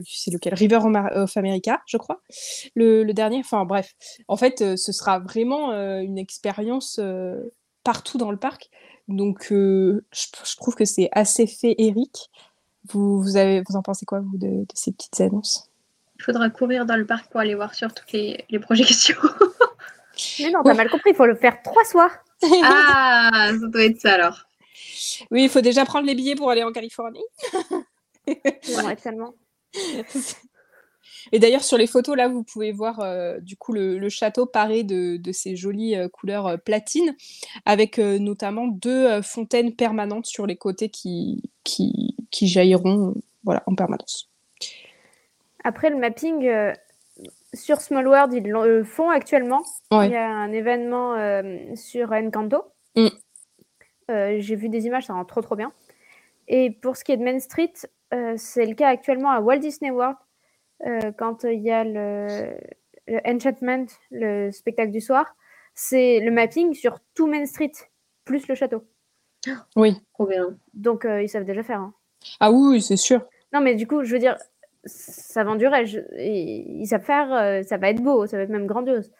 c'est 0.06 0.30
lequel 0.30 0.54
River 0.54 0.80
of 1.14 1.36
America, 1.36 1.80
je 1.86 1.96
crois, 1.96 2.20
le, 2.74 3.10
dernier. 3.12 3.40
Enfin 3.40 3.64
bref, 3.64 3.94
en 4.28 4.36
fait, 4.36 4.60
euh, 4.60 4.76
ce 4.76 4.92
sera 4.92 5.18
vraiment 5.18 5.72
euh, 5.72 6.00
une 6.00 6.18
expérience 6.18 7.00
partout 7.84 8.18
dans 8.18 8.30
le 8.30 8.36
parc. 8.36 8.70
Donc, 9.08 9.46
je, 9.50 10.56
trouve 10.56 10.74
que 10.74 10.84
c'est 10.84 11.08
assez 11.12 11.46
féerique. 11.46 12.30
Vous, 12.90 13.20
vous, 13.20 13.36
avez, 13.36 13.62
vous 13.68 13.76
en 13.76 13.82
pensez 13.82 14.06
quoi, 14.06 14.20
vous, 14.20 14.38
de, 14.38 14.66
ces 14.74 14.92
petites 14.92 15.20
annonces? 15.20 15.70
Il 16.18 16.24
faudra 16.24 16.50
courir 16.50 16.84
dans 16.84 16.96
le 16.96 17.06
parc 17.06 17.30
pour 17.30 17.40
aller 17.40 17.54
voir 17.54 17.74
sur 17.74 17.92
toutes 17.94 18.12
les, 18.12 18.44
projections. 18.60 19.16
Mais 20.40 20.50
non, 20.50 20.60
t'as 20.64 20.74
mal 20.74 20.90
compris, 20.90 21.10
il 21.10 21.16
faut 21.16 21.26
le 21.26 21.36
faire 21.36 21.62
trois 21.62 21.84
soirs. 21.84 22.10
ah, 22.64 23.50
ça 23.52 23.66
doit 23.68 23.84
être 23.84 24.00
ça 24.00 24.14
alors. 24.14 24.48
Oui, 25.30 25.44
il 25.44 25.48
faut 25.48 25.60
déjà 25.60 25.84
prendre 25.84 26.06
les 26.06 26.14
billets 26.14 26.34
pour 26.34 26.50
aller 26.50 26.62
en 26.62 26.72
Californie. 26.72 27.24
Et 31.32 31.38
d'ailleurs, 31.38 31.64
sur 31.64 31.76
les 31.76 31.86
photos, 31.86 32.16
là, 32.16 32.28
vous 32.28 32.42
pouvez 32.42 32.72
voir 32.72 33.00
euh, 33.00 33.38
du 33.40 33.56
coup 33.56 33.72
le, 33.72 34.08
château 34.08 34.46
paré 34.46 34.82
de, 34.84 35.20
ces 35.32 35.56
jolies 35.56 35.96
euh, 35.96 36.08
couleurs 36.08 36.46
euh, 36.46 36.56
platine, 36.56 37.14
avec 37.64 37.98
notamment 37.98 38.66
deux 38.66 39.20
fontaines 39.22 39.74
permanentes 39.74 40.26
sur 40.26 40.46
les 40.46 40.56
côtés 40.56 40.88
qui, 40.88 41.42
qui, 41.64 42.16
jailliront 42.32 43.14
voilà, 43.44 43.62
en 43.66 43.74
permanence. 43.74 44.30
Après, 45.64 45.90
le 45.90 45.96
mapping 45.96 46.50
sur 47.52 47.80
Small 47.80 48.06
World, 48.06 48.32
ils 48.32 48.44
le 48.44 48.84
font 48.84 49.10
actuellement. 49.10 49.62
Il 49.90 50.10
y 50.10 50.16
a 50.16 50.28
un 50.28 50.52
événement 50.52 51.14
sur 51.74 52.12
Encanto. 52.12 52.62
Mm. 52.96 53.08
J'ai 54.08 54.56
vu 54.56 54.68
des 54.68 54.86
images, 54.86 55.06
ça 55.06 55.14
rend 55.14 55.24
trop 55.24 55.42
trop 55.42 55.56
bien. 55.56 55.72
Et 56.46 56.70
pour 56.70 56.96
ce 56.96 57.04
qui 57.04 57.12
est 57.12 57.18
de 57.18 57.24
Main 57.24 57.40
Street, 57.40 57.72
c'est 58.36 58.66
le 58.66 58.74
cas 58.74 58.88
actuellement 58.88 59.30
à 59.30 59.40
Walt 59.40 59.58
Disney 59.58 59.90
World, 59.90 60.16
euh, 60.86 61.12
quand 61.18 61.44
il 61.44 61.60
y 61.60 61.70
a 61.70 61.84
le, 61.84 62.56
Enchantment, 63.26 63.86
le 64.10 64.50
spectacle 64.50 64.90
du 64.92 65.00
soir. 65.00 65.34
c'est 65.74 66.20
le 66.20 66.30
mapping 66.30 66.74
sur 66.74 66.98
tout 67.14 67.26
Main 67.26 67.46
Street, 67.46 67.72
plus 68.24 68.46
le 68.48 68.54
château. 68.54 68.84
Oui. 69.76 69.96
Trop 70.14 70.26
bien. 70.26 70.56
Donc, 70.74 71.04
euh, 71.04 71.22
ils 71.22 71.28
savent 71.28 71.44
déjà 71.44 71.62
faire. 71.62 71.80
hein. 71.80 71.94
Ah 72.40 72.50
oui, 72.50 72.68
oui, 72.72 72.82
c'est 72.82 72.96
sûr. 72.96 73.24
Non, 73.52 73.60
mais 73.60 73.74
du 73.76 73.86
coup, 73.86 74.02
je 74.04 74.12
veux 74.12 74.18
dire, 74.18 74.36
ça 74.84 75.44
vend 75.44 75.54
du 75.56 75.66
rêve. 75.66 76.04
Ils 76.18 76.86
savent 76.86 77.04
faire, 77.04 77.32
euh, 77.32 77.62
ça 77.62 77.76
va 77.76 77.90
être 77.90 78.02
beau, 78.02 78.26
ça 78.26 78.36
va 78.36 78.42
être 78.42 78.50
même 78.50 78.66
grandiose. 78.66 79.12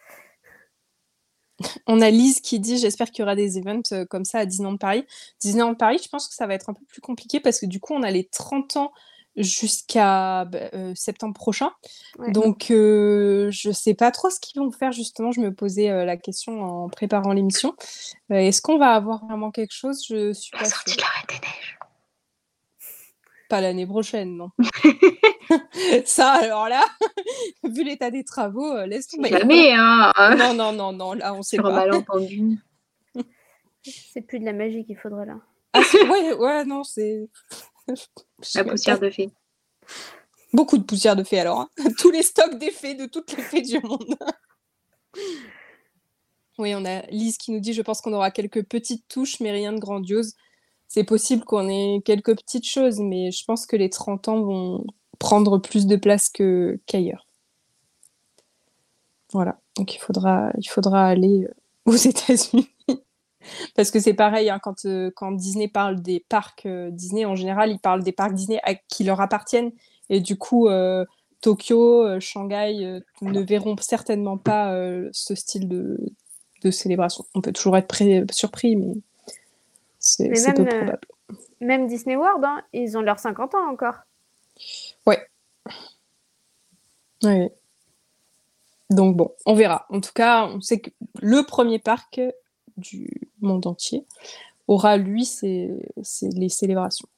On 1.86 2.00
a 2.00 2.10
Lise 2.10 2.40
qui 2.40 2.60
dit 2.60 2.78
j'espère 2.78 3.10
qu'il 3.10 3.20
y 3.20 3.22
aura 3.24 3.34
des 3.36 3.58
events 3.58 3.92
euh, 3.92 4.04
comme 4.04 4.24
ça 4.24 4.38
à 4.38 4.46
Disneyland 4.46 4.76
Paris. 4.76 5.04
Disneyland 5.40 5.74
Paris, 5.74 6.00
je 6.02 6.08
pense 6.08 6.28
que 6.28 6.34
ça 6.34 6.46
va 6.46 6.54
être 6.54 6.70
un 6.70 6.74
peu 6.74 6.84
plus 6.86 7.00
compliqué 7.00 7.40
parce 7.40 7.60
que 7.60 7.66
du 7.66 7.80
coup, 7.80 7.94
on 7.94 8.02
a 8.02 8.10
les 8.10 8.24
30 8.28 8.76
ans 8.76 8.92
jusqu'à 9.38 10.44
bah, 10.46 10.58
euh, 10.74 10.92
septembre 10.94 11.34
prochain. 11.34 11.70
Ouais. 12.18 12.32
Donc, 12.32 12.70
euh, 12.70 13.50
je 13.50 13.70
sais 13.70 13.94
pas 13.94 14.10
trop 14.10 14.30
ce 14.30 14.40
qu'ils 14.40 14.60
vont 14.60 14.70
faire 14.70 14.92
justement. 14.92 15.32
Je 15.32 15.40
me 15.40 15.54
posais 15.54 15.90
euh, 15.90 16.04
la 16.04 16.16
question 16.16 16.62
en 16.62 16.88
préparant 16.88 17.32
l'émission. 17.32 17.74
Est-ce 18.30 18.60
qu'on 18.60 18.78
va 18.78 18.94
avoir 18.94 19.24
vraiment 19.26 19.50
quelque 19.50 19.74
chose? 19.74 20.04
Je 20.08 20.32
suis 20.32 20.50
La 20.54 20.60
pas 20.60 20.64
sûre. 20.66 20.82
de 20.86 21.00
la 21.00 21.06
Reine 21.06 21.26
des 21.28 21.34
Neiges. 21.46 21.78
Pas 23.48 23.60
l'année 23.60 23.86
prochaine, 23.86 24.36
non. 24.36 24.50
ça, 26.04 26.32
alors 26.32 26.68
là, 26.68 26.84
vu 27.64 27.84
l'état 27.84 28.10
des 28.10 28.24
travaux, 28.24 28.72
euh, 28.74 28.86
laisse 28.86 29.06
tomber. 29.08 29.28
Jamais, 29.30 29.72
hein. 29.74 30.12
Non, 30.36 30.54
non, 30.54 30.72
non, 30.72 30.92
non, 30.92 31.12
là, 31.14 31.34
on 31.34 31.42
sait 31.42 31.56
Sur 31.56 31.64
pas. 31.64 31.72
malentendu. 31.72 32.58
C'est 34.12 34.22
plus 34.22 34.38
de 34.40 34.44
la 34.44 34.52
magie 34.52 34.84
qu'il 34.84 34.96
faudrait 34.98 35.26
là. 35.26 35.36
Ah, 35.72 35.82
c'est- 35.84 36.06
ouais, 36.08 36.32
ouais, 36.34 36.64
non, 36.64 36.82
c'est. 36.84 37.28
La 38.54 38.64
poussière 38.64 38.98
de 38.98 39.08
fée. 39.10 39.30
Beaucoup 40.52 40.76
de 40.78 40.82
poussière 40.82 41.14
de 41.16 41.22
fée 41.24 41.40
alors. 41.40 41.60
hein. 41.60 41.68
Tous 41.98 42.10
les 42.10 42.22
stocks 42.22 42.58
d'effets 42.58 42.94
de 42.94 43.06
toutes 43.06 43.34
les 43.36 43.42
fées 43.42 43.62
du 43.62 43.78
monde. 43.80 44.16
oui, 46.58 46.74
on 46.74 46.84
a 46.84 47.02
Lise 47.06 47.38
qui 47.38 47.52
nous 47.52 47.60
dit 47.60 47.72
Je 47.72 47.82
pense 47.82 48.00
qu'on 48.00 48.12
aura 48.12 48.30
quelques 48.30 48.64
petites 48.64 49.06
touches, 49.08 49.40
mais 49.40 49.52
rien 49.52 49.72
de 49.72 49.78
grandiose. 49.78 50.34
C'est 50.88 51.04
possible 51.04 51.44
qu'on 51.44 51.68
ait 51.68 52.00
quelques 52.04 52.34
petites 52.36 52.66
choses, 52.68 52.98
mais 52.98 53.30
je 53.30 53.44
pense 53.44 53.66
que 53.66 53.76
les 53.76 53.90
30 53.90 54.28
ans 54.28 54.40
vont 54.40 54.84
prendre 55.18 55.59
plus 55.59 55.87
de 55.87 55.96
place 55.96 56.28
que 56.28 56.78
qu'ailleurs. 56.87 57.26
Voilà, 59.33 59.59
donc 59.76 59.94
il 59.94 59.98
faudra, 59.98 60.50
il 60.59 60.68
faudra 60.68 61.07
aller 61.07 61.44
euh, 61.44 61.52
aux 61.87 61.96
États-Unis. 61.96 62.70
Parce 63.76 63.90
que 63.90 64.00
c'est 64.00 64.14
pareil, 64.14 64.50
hein, 64.50 64.59
quand, 64.62 64.85
euh, 64.85 65.11
quand 65.14 65.33
Disney 65.33 65.68
parle 65.68 66.00
des 66.02 66.24
parcs 66.28 66.66
euh, 66.66 66.90
Disney, 66.90 67.24
en 67.24 67.35
général, 67.35 67.70
ils 67.70 67.78
parlent 67.78 68.02
des 68.02 68.12
parcs 68.12 68.35
Disney 68.35 68.61
à- 68.62 68.74
qui 68.74 69.04
leur 69.04 69.20
appartiennent. 69.20 69.72
Et 70.11 70.20
du 70.20 70.37
coup, 70.37 70.68
euh, 70.68 71.04
Tokyo, 71.40 72.18
Shanghai 72.20 73.00
ne 73.22 73.40
verront 73.40 73.76
certainement 73.78 74.38
pas 74.38 74.74
ce 75.12 75.35
style 75.35 75.68
de, 75.68 75.98
de 76.64 76.70
célébration. 76.70 77.24
On 77.35 77.40
peut 77.40 77.52
toujours 77.52 77.76
être 77.76 77.94
surpris, 78.33 78.74
mais 78.74 78.94
c'est 79.98 80.28
peu 80.54 80.64
même, 80.64 80.66
probable. 80.66 81.07
Même 81.61 81.87
Disney 81.87 82.16
World, 82.16 82.44
hein, 82.44 82.62
ils 82.72 82.96
ont 82.96 83.02
leurs 83.02 83.18
50 83.18 83.54
ans 83.54 83.70
encore. 83.70 84.00
Ouais. 85.06 85.26
Donc 88.90 89.16
bon, 89.16 89.32
on 89.44 89.54
verra. 89.54 89.86
En 89.90 90.00
tout 90.00 90.12
cas, 90.14 90.46
on 90.46 90.60
sait 90.60 90.80
que 90.80 90.90
le 91.20 91.42
premier 91.44 91.78
parc 91.78 92.20
du 92.76 93.30
monde 93.40 93.66
entier 93.66 94.06
aura, 94.66 94.96
lui, 94.96 95.24
ses, 95.24 95.70
ses- 96.02 96.30
les 96.30 96.48
célébrations. 96.48 97.08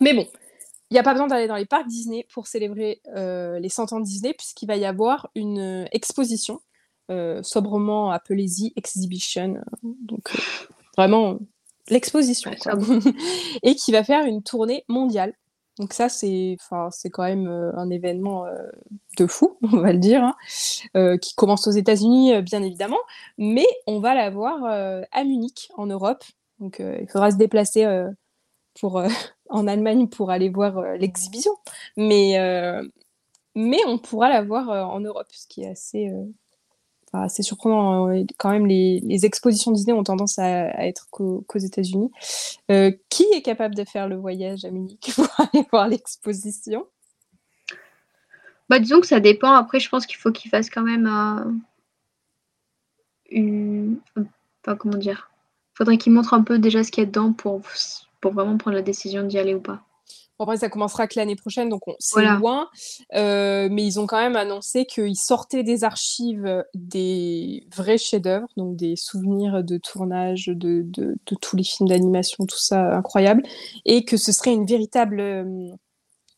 Mais 0.00 0.14
bon, 0.14 0.26
il 0.90 0.94
n'y 0.94 0.98
a 0.98 1.02
pas 1.02 1.12
besoin 1.12 1.26
d'aller 1.28 1.46
dans 1.46 1.56
les 1.56 1.66
parcs 1.66 1.86
Disney 1.86 2.26
pour 2.32 2.46
célébrer 2.46 3.00
euh, 3.14 3.58
les 3.60 3.68
100 3.68 3.92
ans 3.92 4.00
de 4.00 4.04
Disney, 4.04 4.32
puisqu'il 4.34 4.66
va 4.66 4.76
y 4.76 4.84
avoir 4.84 5.30
une 5.34 5.86
exposition, 5.92 6.60
euh, 7.10 7.42
sobrement 7.42 8.10
appelée 8.10 8.46
The 8.46 8.72
Exhibition. 8.76 9.60
Donc, 9.82 10.30
euh, 10.34 10.38
vraiment, 10.96 11.38
l'exposition. 11.88 12.50
Ouais. 12.50 13.12
Et 13.62 13.74
qui 13.76 13.92
va 13.92 14.02
faire 14.02 14.24
une 14.24 14.42
tournée 14.42 14.84
mondiale. 14.88 15.34
Donc 15.78 15.92
ça, 15.92 16.08
c'est 16.08 16.56
quand 17.12 17.22
même 17.22 17.46
euh, 17.48 17.72
un 17.76 17.90
événement 17.90 18.46
euh, 18.46 18.68
de 19.18 19.26
fou, 19.26 19.56
on 19.62 19.78
va 19.78 19.92
le 19.92 19.98
dire, 19.98 20.22
hein, 20.22 20.34
euh, 20.96 21.16
qui 21.16 21.34
commence 21.34 21.66
aux 21.66 21.72
États-Unis, 21.72 22.42
bien 22.42 22.62
évidemment, 22.62 23.00
mais 23.38 23.66
on 23.86 24.00
va 24.00 24.14
l'avoir 24.14 24.64
à 24.64 25.24
Munich, 25.24 25.70
en 25.76 25.86
Europe. 25.86 26.24
Donc 26.58 26.80
il 26.80 27.08
faudra 27.08 27.30
se 27.30 27.36
déplacer 27.36 27.86
pour, 28.80 29.02
en 29.48 29.66
Allemagne 29.66 30.08
pour 30.08 30.30
aller 30.30 30.50
voir 30.50 30.82
l'exhibition. 30.98 31.52
Mais, 31.96 32.36
mais 33.54 33.78
on 33.86 33.98
pourra 33.98 34.28
la 34.28 34.42
voir 34.42 34.70
euh, 34.70 34.82
en 34.82 35.00
Europe, 35.00 35.28
ce 35.32 35.46
qui 35.46 35.62
est 35.62 35.70
assez, 35.70 36.10
enfin, 37.12 37.24
assez 37.24 37.42
surprenant. 37.42 38.08
hein. 38.08 38.24
Quand 38.38 38.50
même, 38.50 38.66
les, 38.66 39.24
expositions 39.24 39.72
Disney 39.72 39.92
ont 39.92 40.04
tendance 40.04 40.38
à, 40.38 40.86
être 40.86 41.08
qu'aux 41.10 41.44
États-Unis. 41.54 42.10
Euh, 42.70 42.92
qui 43.08 43.24
est 43.34 43.42
capable 43.42 43.74
de 43.74 43.84
faire 43.84 44.08
le 44.08 44.16
voyage 44.16 44.64
à 44.64 44.70
Munich 44.70 45.12
pour 45.16 45.28
aller 45.38 45.66
voir 45.70 45.88
l'exposition? 45.88 46.86
Bah, 48.68 48.78
disons 48.78 49.00
que 49.00 49.06
ça 49.06 49.20
dépend. 49.20 49.52
Après, 49.52 49.80
je 49.80 49.88
pense 49.88 50.06
qu'il 50.06 50.16
faut 50.16 50.30
qu'il 50.30 50.50
fasse 50.50 50.70
quand 50.70 50.82
même 50.82 51.06
un. 51.06 51.58
Une... 53.30 53.98
Comment 54.62 54.96
dire? 54.96 55.30
Faudrait 55.74 55.98
qu'il 55.98 56.12
montre 56.12 56.34
un 56.34 56.42
peu 56.42 56.58
déjà 56.58 56.84
ce 56.84 56.90
qu'il 56.90 57.02
y 57.02 57.06
a 57.06 57.06
dedans 57.06 57.32
pour, 57.32 57.62
pour 58.20 58.32
vraiment 58.32 58.58
prendre 58.58 58.76
la 58.76 58.82
décision 58.82 59.24
d'y 59.24 59.38
aller 59.38 59.54
ou 59.54 59.60
pas. 59.60 59.82
Bon, 60.40 60.44
Après, 60.44 60.56
ça 60.56 60.70
commencera 60.70 61.06
que 61.06 61.18
l'année 61.18 61.36
prochaine, 61.36 61.68
donc 61.68 61.86
on- 61.86 61.94
c'est 61.98 62.14
Voilà. 62.22 62.36
loin. 62.38 62.68
Euh, 63.14 63.68
mais 63.70 63.84
ils 63.84 64.00
ont 64.00 64.06
quand 64.06 64.16
même 64.18 64.36
annoncé 64.36 64.86
qu'ils 64.86 65.18
sortaient 65.18 65.62
des 65.62 65.84
archives 65.84 66.64
des 66.74 67.66
vrais 67.76 67.98
chefs-d'œuvre, 67.98 68.46
donc 68.56 68.74
des 68.74 68.96
souvenirs 68.96 69.62
de 69.62 69.76
tournage 69.76 70.46
de, 70.46 70.80
de- 70.82 71.14
de 71.26 71.36
tous 71.42 71.56
les 71.56 71.62
films 71.62 71.90
d'animation, 71.90 72.46
tout 72.46 72.58
ça 72.58 72.96
incroyable, 72.96 73.42
et 73.84 74.06
que 74.06 74.16
ce 74.16 74.32
serait 74.32 74.54
une 74.54 74.64
véritable 74.64 75.20
euh, 75.20 75.68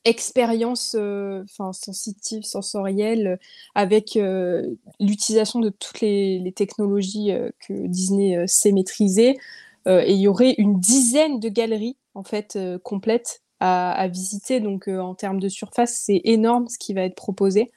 expérience 0.05 0.97
euh, 0.99 1.45
enfin, 1.45 1.73
sensitive, 1.73 2.43
sensorielle, 2.43 3.27
euh, 3.29 3.37
avec 3.77 4.17
euh, 4.17 4.67
l'utilisation 4.99 5.61
de 5.61 5.69
toutes 5.69 6.01
les, 6.01 6.41
les 6.41 6.51
technologies 6.53 7.31
euh, 7.31 7.51
que 7.69 7.87
Disney 7.87 8.37
euh, 8.37 8.47
sait 8.49 8.73
maîtriser. 8.73 9.39
Euh, 9.87 10.03
et 10.05 10.13
il 10.13 10.21
y 10.21 10.27
aurait 10.27 10.57
une 10.59 10.81
dizaine 10.81 11.39
de 11.39 11.49
galeries 11.49 11.97
en 12.15 12.25
fait 12.25 12.57
euh, 12.57 12.81
complètes 12.81 13.43
à, 13.63 13.93
à 13.93 14.09
visiter. 14.09 14.59
Donc 14.59 14.89
euh, 14.89 14.99
en 14.99 15.15
termes 15.15 15.39
de 15.39 15.49
surface, 15.49 15.95
c'est 15.95 16.21
énorme 16.25 16.69
ce 16.69 16.79
qui 16.79 16.95
va 16.95 17.03
être 17.03 17.15
proposé. 17.15 17.71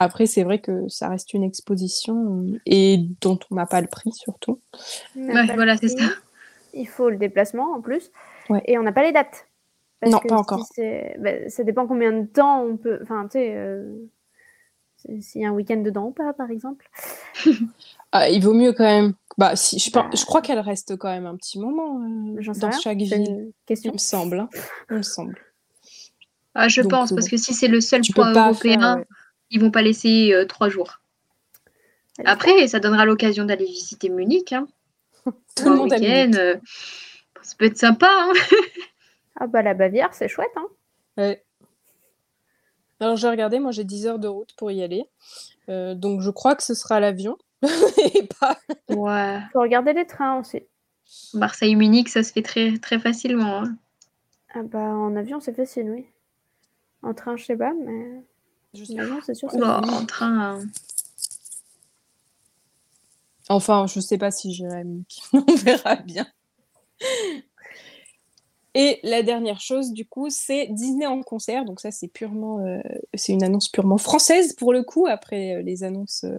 Après, 0.00 0.26
c'est 0.26 0.42
vrai 0.42 0.58
que 0.58 0.88
ça 0.88 1.08
reste 1.08 1.32
une 1.32 1.44
exposition 1.44 2.42
euh, 2.42 2.60
et 2.66 3.06
dont 3.20 3.38
on 3.50 3.54
n'a 3.54 3.66
pas 3.66 3.80
le 3.80 3.86
prix 3.86 4.10
surtout. 4.12 4.58
Ouais, 5.14 5.46
voilà, 5.54 5.76
c'est 5.76 5.88
ça. 5.88 6.04
Il 6.74 6.88
faut 6.88 7.08
le 7.08 7.16
déplacement 7.16 7.72
en 7.72 7.80
plus. 7.80 8.10
Ouais. 8.50 8.62
Et 8.66 8.78
on 8.78 8.82
n'a 8.82 8.92
pas 8.92 9.04
les 9.04 9.12
dates. 9.12 9.46
Non, 10.04 10.18
que 10.18 10.26
pas 10.26 10.34
si 10.34 10.40
encore. 10.40 10.66
bah, 11.20 11.48
ça 11.48 11.62
dépend 11.62 11.86
combien 11.86 12.10
de 12.12 12.26
temps 12.26 12.64
on 12.64 12.76
peut. 12.76 12.98
Enfin, 13.02 13.22
tu 13.26 13.38
sais, 13.38 13.52
euh, 13.54 13.94
s'il 15.20 15.40
y 15.42 15.44
a 15.44 15.48
un 15.48 15.52
week-end 15.52 15.78
dedans 15.82 16.06
ou 16.06 16.10
pas, 16.12 16.32
par 16.32 16.50
exemple. 16.50 16.88
Ah, 18.14 18.28
il 18.28 18.42
vaut 18.44 18.52
mieux 18.52 18.74
quand 18.74 18.84
même. 18.84 19.14
Bah, 19.38 19.56
si, 19.56 19.78
je, 19.78 19.90
pense- 19.90 20.04
Bah. 20.04 20.10
je 20.14 20.24
crois 20.26 20.42
qu'elle 20.42 20.58
reste 20.58 20.96
quand 20.98 21.08
même 21.08 21.24
un 21.24 21.34
petit 21.34 21.58
moment 21.58 21.98
euh, 22.04 22.42
dans 22.60 22.68
rien. 22.68 22.78
chaque 22.78 22.98
ville. 22.98 23.12
Il 23.46 23.52
question. 23.64 23.90
me 23.94 23.96
semble. 23.96 24.40
hein. 24.40 24.50
Il 24.90 24.98
me 24.98 25.02
semble. 25.02 25.38
Ah, 26.54 26.68
je 26.68 26.82
Donc, 26.82 26.90
pense, 26.90 27.12
euh, 27.12 27.14
parce 27.14 27.28
que 27.30 27.38
si 27.38 27.54
c'est 27.54 27.68
le 27.68 27.80
seul 27.80 28.02
point 28.14 28.32
européen, 28.34 28.78
faire. 28.80 28.96
ouais. 28.98 29.06
ils 29.50 29.60
vont 29.62 29.70
pas 29.70 29.80
laisser 29.80 30.34
euh, 30.34 30.44
trois 30.44 30.68
jours. 30.68 31.00
Allez, 32.18 32.28
Après, 32.28 32.68
ça 32.68 32.80
donnera 32.80 33.06
l'occasion 33.06 33.46
d'aller 33.46 33.64
visiter 33.64 34.10
Munich. 34.10 34.52
Hein. 34.52 34.68
Tout 35.56 35.70
le 35.70 35.76
monde 35.76 35.92
a 35.94 35.96
week-end, 35.96 36.10
Munich. 36.26 36.36
euh, 36.38 36.56
ça 37.40 37.54
peut 37.58 37.64
être 37.64 37.78
sympa. 37.78 38.08
Hein. 38.10 38.32
Ah 39.40 39.46
bah 39.46 39.62
la 39.62 39.72
Bavière, 39.72 40.12
c'est 40.12 40.28
chouette. 40.28 40.50
Hein 40.56 40.66
Ouais. 41.16 41.42
Alors 43.02 43.16
j'ai 43.16 43.28
regardé, 43.28 43.58
moi 43.58 43.72
j'ai 43.72 43.84
10 43.84 44.06
heures 44.06 44.18
de 44.18 44.28
route 44.28 44.54
pour 44.56 44.70
y 44.70 44.82
aller. 44.82 45.04
Euh, 45.68 45.94
donc 45.94 46.20
je 46.20 46.30
crois 46.30 46.54
que 46.54 46.62
ce 46.62 46.74
sera 46.74 47.00
l'avion. 47.00 47.36
Et 48.14 48.28
pas... 48.40 48.58
Ouais. 48.88 49.40
faut 49.52 49.60
regarder 49.60 49.92
les 49.92 50.06
trains 50.06 50.38
aussi. 50.40 50.62
Marseille-Munich, 51.34 52.08
ça 52.08 52.22
se 52.22 52.32
fait 52.32 52.42
très, 52.42 52.78
très 52.78 52.98
facilement. 52.98 53.62
hein. 53.64 53.76
Ah 54.54 54.62
bah 54.62 54.78
en 54.78 55.14
avion, 55.16 55.40
c'est 55.40 55.52
facile, 55.54 55.90
oui. 55.90 56.06
En 57.02 57.12
train, 57.14 57.36
je 57.36 57.44
sais 57.44 57.56
pas, 57.56 57.72
mais 57.74 58.22
Je 58.74 58.84
sais 58.84 58.94
en 58.94 58.98
avion, 59.02 59.18
c'est 59.24 59.34
sûr. 59.34 59.50
facile. 59.50 59.64
en 59.64 60.06
train. 60.06 60.58
hein. 60.60 60.64
Enfin, 63.48 63.86
je 63.86 64.00
sais 64.00 64.18
pas 64.18 64.30
si 64.30 64.52
j'irai 64.54 64.80
à 64.80 64.84
Munich. 64.84 65.22
On 65.32 65.54
verra 65.56 65.96
bien. 65.96 66.26
Et 68.74 69.00
la 69.02 69.22
dernière 69.22 69.60
chose, 69.60 69.92
du 69.92 70.06
coup, 70.06 70.30
c'est 70.30 70.68
Disney 70.68 71.06
en 71.06 71.22
concert. 71.22 71.64
Donc 71.64 71.80
ça, 71.80 71.90
c'est 71.90 72.08
purement, 72.08 72.60
euh, 72.60 72.80
c'est 73.14 73.32
une 73.32 73.42
annonce 73.42 73.68
purement 73.68 73.98
française 73.98 74.54
pour 74.54 74.72
le 74.72 74.82
coup, 74.82 75.06
après 75.06 75.56
euh, 75.56 75.62
les 75.62 75.84
annonces 75.84 76.24
euh, 76.24 76.38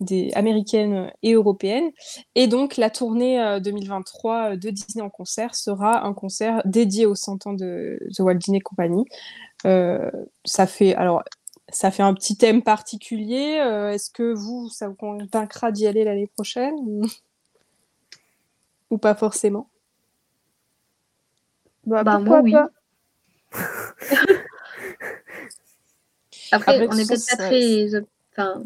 des 0.00 0.32
américaines 0.34 1.12
et 1.22 1.34
européennes. 1.34 1.90
Et 2.34 2.46
donc 2.46 2.78
la 2.78 2.88
tournée 2.88 3.40
euh, 3.40 3.60
2023 3.60 4.56
de 4.56 4.70
Disney 4.70 5.04
en 5.04 5.10
concert 5.10 5.54
sera 5.54 6.06
un 6.06 6.14
concert 6.14 6.62
dédié 6.64 7.04
aux 7.04 7.14
100 7.14 7.46
ans 7.46 7.52
de 7.52 7.98
The 8.16 8.20
Walt 8.20 8.36
Disney 8.36 8.60
Company. 8.60 9.04
Ça 10.44 10.66
fait 10.66 10.94
alors 10.94 11.22
ça 11.68 11.90
fait 11.90 12.02
un 12.02 12.14
petit 12.14 12.36
thème 12.36 12.62
particulier. 12.62 13.56
Est-ce 13.92 14.10
que 14.10 14.34
vous, 14.34 14.68
ça 14.68 14.88
vous 14.88 14.94
convaincra 14.94 15.70
d'y 15.70 15.86
aller 15.86 16.04
l'année 16.04 16.26
prochaine? 16.26 16.74
Ou... 18.90 18.98
pas 18.98 19.14
forcément? 19.14 19.68
Bah, 21.84 22.02
bah 22.04 22.18
moi, 22.18 22.40
oui. 22.40 22.54
Après, 26.52 26.86
on 26.86 26.94
n'est 26.94 27.06
peut-être 27.06 27.26
pas 27.28 27.36
très... 27.36 27.88
Enfin, 28.32 28.62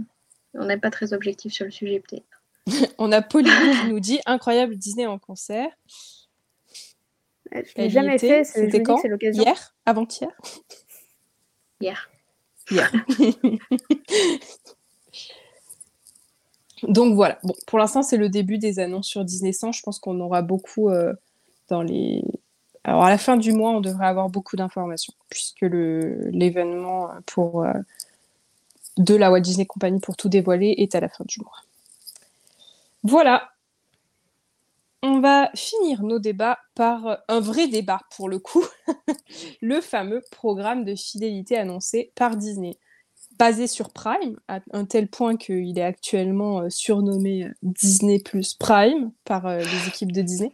on 0.55 0.65
n'est 0.67 0.79
pas 0.79 0.91
très 0.91 1.13
objectif 1.13 1.53
sur 1.53 1.65
le 1.65 1.71
sujet, 1.71 2.01
peut-être. 2.01 2.25
on 2.99 3.13
a 3.13 3.23
Pauline 3.23 3.53
qui 3.83 3.89
nous 3.89 4.01
dit 4.01 4.19
incroyable 4.27 4.77
Disney 4.77 5.07
en 5.07 5.19
concert. 5.19 5.71
Je 7.53 7.61
l'ai 7.77 7.91
jamais 7.91 8.19
fait. 8.19 8.45
C'était 8.45 8.83
quand 8.83 9.01
Hier? 9.21 9.75
Avant-hier? 9.87 10.31
Hier. 11.81 12.11
Hier. 12.71 12.93
Donc 16.83 17.15
voilà. 17.15 17.39
Bon, 17.43 17.55
pour 17.67 17.79
l'instant, 17.79 18.03
c'est 18.03 18.17
le 18.17 18.29
début 18.29 18.59
des 18.59 18.79
annonces 18.79 19.07
sur 19.07 19.25
Disney 19.25 19.53
100. 19.53 19.73
Je 19.73 19.83
pense 19.83 19.99
qu'on 19.99 20.21
aura 20.21 20.43
beaucoup 20.43 20.91
euh, 20.91 21.15
dans 21.69 21.83
les. 21.83 22.23
Alors 22.87 23.03
à 23.03 23.11
la 23.11 23.19
fin 23.19 23.37
du 23.37 23.53
mois, 23.53 23.73
on 23.73 23.81
devrait 23.81 24.07
avoir 24.07 24.31
beaucoup 24.31 24.55
d'informations 24.55 25.13
puisque 25.29 25.63
l'événement 25.63 27.11
pour 27.27 27.65
euh, 27.65 27.73
de 28.97 29.17
la 29.17 29.33
Walt 29.33 29.41
Disney 29.41 29.67
Company 29.67 29.99
pour 29.99 30.17
tout 30.17 30.29
dévoiler 30.29 30.73
est 30.79 30.95
à 30.95 31.01
la 31.01 31.09
fin 31.09 31.25
du 31.27 31.41
mois. 31.41 31.63
Voilà. 33.03 33.51
On 35.03 35.19
va 35.19 35.51
finir 35.57 36.05
nos 36.05 36.21
débats 36.21 36.61
par 36.77 37.19
un 37.27 37.41
vrai 37.41 37.67
débat 37.67 38.03
pour 38.15 38.29
le 38.29 38.39
coup, 38.39 38.65
le 39.61 39.81
fameux 39.81 40.23
programme 40.31 40.85
de 40.85 40.95
fidélité 40.95 41.59
annoncé 41.59 42.13
par 42.15 42.37
Disney. 42.37 42.79
Basé 43.39 43.67
sur 43.67 43.91
Prime, 43.91 44.39
à 44.49 44.61
un 44.73 44.87
tel 44.87 45.09
point 45.09 45.37
qu'il 45.37 45.79
est 45.79 45.83
actuellement 45.83 46.61
euh, 46.61 46.71
surnommé 46.71 47.45
euh, 47.45 47.53
Disney 47.63 48.19
plus 48.19 48.55
Prime 48.55 49.11
par 49.25 49.47
euh, 49.47 49.59
les 49.59 49.89
équipes 49.89 50.13
de 50.13 50.23
Disney. 50.23 50.53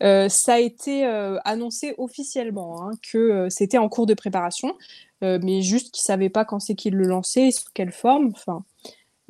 ça 0.00 0.54
a 0.54 0.58
été 0.58 1.04
annoncé 1.44 1.94
officiellement 1.98 2.82
hein, 2.82 2.90
que 3.12 3.48
c'était 3.48 3.78
en 3.78 3.88
cours 3.88 4.06
de 4.06 4.14
préparation, 4.14 4.74
mais 5.22 5.62
juste 5.62 5.92
qu'ils 5.92 6.02
ne 6.02 6.06
savaient 6.06 6.30
pas 6.30 6.44
quand 6.44 6.60
c'est 6.60 6.74
qu'ils 6.74 6.94
le 6.94 7.06
lançaient 7.06 7.48
et 7.48 7.52
sous 7.52 7.68
quelle 7.74 7.92
forme. 7.92 8.30
Enfin, 8.32 8.64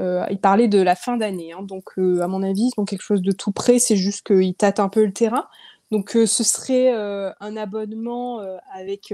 euh, 0.01 0.25
il 0.31 0.39
parlait 0.39 0.69
de 0.69 0.81
la 0.81 0.95
fin 0.95 1.17
d'année, 1.17 1.53
hein. 1.53 1.63
donc 1.63 1.99
à 1.99 2.29
mon 2.29 2.43
avis, 2.43 2.71
ils 2.75 2.81
ont 2.81 2.85
quelque 2.85 3.03
chose 3.03 3.23
de 3.23 3.33
tout 3.33 3.53
près, 3.53 3.79
c'est 3.79 3.97
juste 3.97 4.27
qu'ils 4.27 4.55
tâtent 4.55 4.81
un 4.81 4.89
peu 4.89 5.05
le 5.05 5.13
terrain. 5.13 5.47
Donc 5.91 6.11
ce 6.13 6.45
serait 6.45 6.93
un 6.93 7.57
abonnement 7.57 8.41
avec 8.73 9.13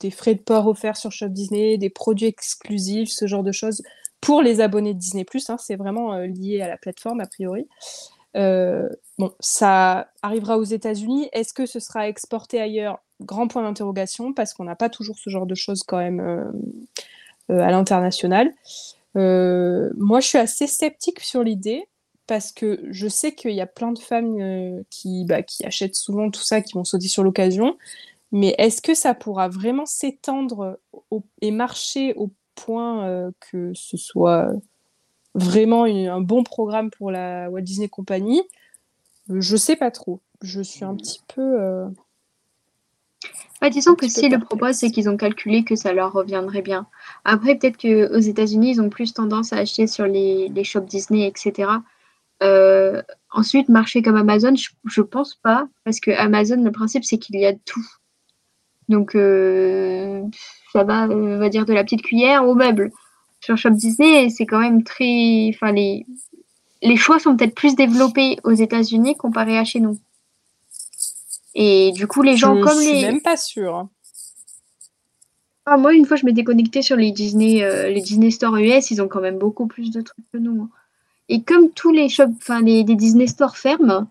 des 0.00 0.10
frais 0.10 0.34
de 0.34 0.40
port 0.40 0.66
offerts 0.66 0.96
sur 0.96 1.12
Shop 1.12 1.28
Disney, 1.28 1.78
des 1.78 1.90
produits 1.90 2.26
exclusifs, 2.26 3.10
ce 3.10 3.26
genre 3.26 3.42
de 3.42 3.52
choses 3.52 3.82
pour 4.20 4.42
les 4.42 4.60
abonnés 4.60 4.94
de 4.94 4.98
Disney+. 4.98 5.26
Hein, 5.48 5.56
c'est 5.58 5.76
vraiment 5.76 6.16
lié 6.18 6.60
à 6.60 6.68
la 6.68 6.76
plateforme 6.76 7.20
a 7.20 7.26
priori. 7.26 7.68
bon, 8.34 9.32
ça 9.40 10.08
arrivera 10.22 10.58
aux 10.58 10.64
États-Unis. 10.64 11.28
Est-ce 11.32 11.52
que 11.52 11.66
ce 11.66 11.80
sera 11.80 12.08
exporté 12.08 12.60
ailleurs? 12.60 12.98
Grand 13.22 13.48
point 13.48 13.62
d'interrogation 13.62 14.34
parce 14.34 14.52
qu'on 14.52 14.64
n'a 14.64 14.76
pas 14.76 14.90
toujours 14.90 15.18
ce 15.18 15.30
genre 15.30 15.46
de 15.46 15.54
choses 15.54 15.82
quand 15.82 15.98
même 15.98 16.20
à 17.48 17.70
l'international. 17.70 18.52
Euh, 19.16 19.90
moi, 19.96 20.20
je 20.20 20.28
suis 20.28 20.38
assez 20.38 20.66
sceptique 20.66 21.20
sur 21.20 21.42
l'idée 21.42 21.88
parce 22.26 22.52
que 22.52 22.80
je 22.90 23.08
sais 23.08 23.34
qu'il 23.34 23.52
y 23.52 23.60
a 23.60 23.66
plein 23.66 23.92
de 23.92 23.98
femmes 23.98 24.40
euh, 24.40 24.82
qui, 24.90 25.24
bah, 25.24 25.42
qui 25.42 25.64
achètent 25.64 25.94
souvent 25.94 26.30
tout 26.30 26.42
ça, 26.42 26.60
qui 26.60 26.74
vont 26.74 26.84
sauter 26.84 27.08
sur 27.08 27.22
l'occasion. 27.22 27.76
Mais 28.32 28.54
est-ce 28.58 28.82
que 28.82 28.94
ça 28.94 29.14
pourra 29.14 29.48
vraiment 29.48 29.86
s'étendre 29.86 30.78
et 31.40 31.50
marcher 31.50 32.14
au 32.14 32.32
point 32.54 33.06
euh, 33.06 33.30
que 33.50 33.72
ce 33.74 33.96
soit 33.96 34.50
vraiment 35.34 35.84
un 35.84 36.20
bon 36.20 36.42
programme 36.42 36.90
pour 36.90 37.10
la 37.10 37.50
Walt 37.50 37.62
Disney 37.62 37.88
Company? 37.88 38.42
Je 39.28 39.56
sais 39.56 39.76
pas 39.76 39.90
trop. 39.90 40.20
Je 40.42 40.60
suis 40.60 40.84
un 40.84 40.96
petit 40.96 41.20
peu. 41.34 41.86
Ouais, 43.62 43.70
disons 43.70 43.94
que 43.94 44.06
si 44.06 44.28
le 44.28 44.38
propos, 44.38 44.72
c'est 44.72 44.90
qu'ils 44.90 45.08
ont 45.08 45.16
calculé 45.16 45.64
que 45.64 45.76
ça 45.76 45.92
leur 45.92 46.12
reviendrait 46.12 46.62
bien. 46.62 46.86
Après, 47.24 47.56
peut-être 47.56 47.78
qu'aux 47.78 48.18
États-Unis, 48.18 48.72
ils 48.72 48.80
ont 48.80 48.90
plus 48.90 49.14
tendance 49.14 49.52
à 49.52 49.58
acheter 49.58 49.86
sur 49.86 50.06
les, 50.06 50.48
les 50.48 50.64
shops 50.64 50.84
Disney, 50.84 51.26
etc. 51.26 51.70
Euh, 52.42 53.02
ensuite, 53.30 53.68
marcher 53.68 54.02
comme 54.02 54.16
Amazon, 54.16 54.54
je, 54.56 55.00
ne 55.00 55.06
pense 55.06 55.34
pas, 55.36 55.68
parce 55.84 56.00
que 56.00 56.10
Amazon, 56.10 56.62
le 56.62 56.70
principe, 56.70 57.04
c'est 57.04 57.18
qu'il 57.18 57.36
y 57.36 57.46
a 57.46 57.54
tout. 57.54 57.86
Donc, 58.88 59.14
euh, 59.14 60.22
ça 60.72 60.84
va, 60.84 61.08
on 61.08 61.38
va 61.38 61.48
dire, 61.48 61.64
de 61.64 61.72
la 61.72 61.84
petite 61.84 62.02
cuillère 62.02 62.46
au 62.46 62.54
meuble. 62.54 62.90
Sur 63.40 63.56
Shop 63.56 63.70
Disney, 63.70 64.28
c'est 64.30 64.46
quand 64.46 64.60
même 64.60 64.82
très. 64.82 65.50
Enfin, 65.54 65.72
les, 65.72 66.06
les 66.82 66.96
choix 66.96 67.18
sont 67.18 67.36
peut-être 67.36 67.54
plus 67.54 67.74
développés 67.74 68.38
aux 68.44 68.52
États-Unis 68.52 69.16
comparé 69.16 69.58
à 69.58 69.64
chez 69.64 69.80
nous. 69.80 69.98
Et 71.54 71.92
du 71.92 72.06
coup, 72.06 72.22
les 72.22 72.36
gens 72.36 72.60
comme 72.60 72.78
les. 72.80 72.86
Je 72.86 72.96
suis 72.96 73.06
même 73.06 73.20
pas 73.20 73.36
sûre. 73.36 73.88
Ah, 75.68 75.76
moi, 75.76 75.94
une 75.94 76.06
fois, 76.06 76.16
je 76.16 76.24
m'étais 76.24 76.44
connectée 76.44 76.80
sur 76.80 76.96
les 76.96 77.10
Disney, 77.10 77.64
euh, 77.64 77.88
les 77.88 78.00
Disney 78.00 78.30
Store 78.30 78.56
US, 78.56 78.92
ils 78.92 79.02
ont 79.02 79.08
quand 79.08 79.20
même 79.20 79.38
beaucoup 79.38 79.66
plus 79.66 79.90
de 79.90 80.00
trucs 80.00 80.24
que 80.32 80.38
nous. 80.38 80.62
Hein. 80.62 80.70
Et 81.28 81.42
comme 81.42 81.72
tous 81.72 81.90
les 81.90 82.08
shops, 82.08 82.36
enfin 82.36 82.60
les, 82.62 82.84
Disney 82.84 83.26
Store 83.26 83.56
ferment, 83.56 84.06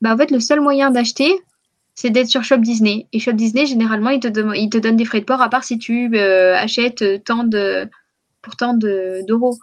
bah 0.00 0.14
en 0.14 0.16
fait, 0.16 0.30
le 0.30 0.38
seul 0.38 0.60
moyen 0.60 0.92
d'acheter, 0.92 1.32
c'est 1.94 2.10
d'être 2.10 2.28
sur 2.28 2.44
Shop 2.44 2.58
Disney. 2.58 3.06
Et 3.12 3.18
Shop 3.18 3.32
Disney, 3.32 3.66
généralement, 3.66 4.10
ils 4.10 4.20
te, 4.20 4.28
te 4.28 4.78
donnent 4.78 4.96
des 4.96 5.04
frais 5.04 5.20
de 5.20 5.24
port, 5.24 5.42
à 5.42 5.50
part 5.50 5.64
si 5.64 5.78
tu 5.78 6.16
euh, 6.16 6.54
achètes 6.56 7.24
tant 7.24 7.44
de, 7.44 7.88
pour 8.42 8.56
tant 8.56 8.74
d'euros. 8.74 9.58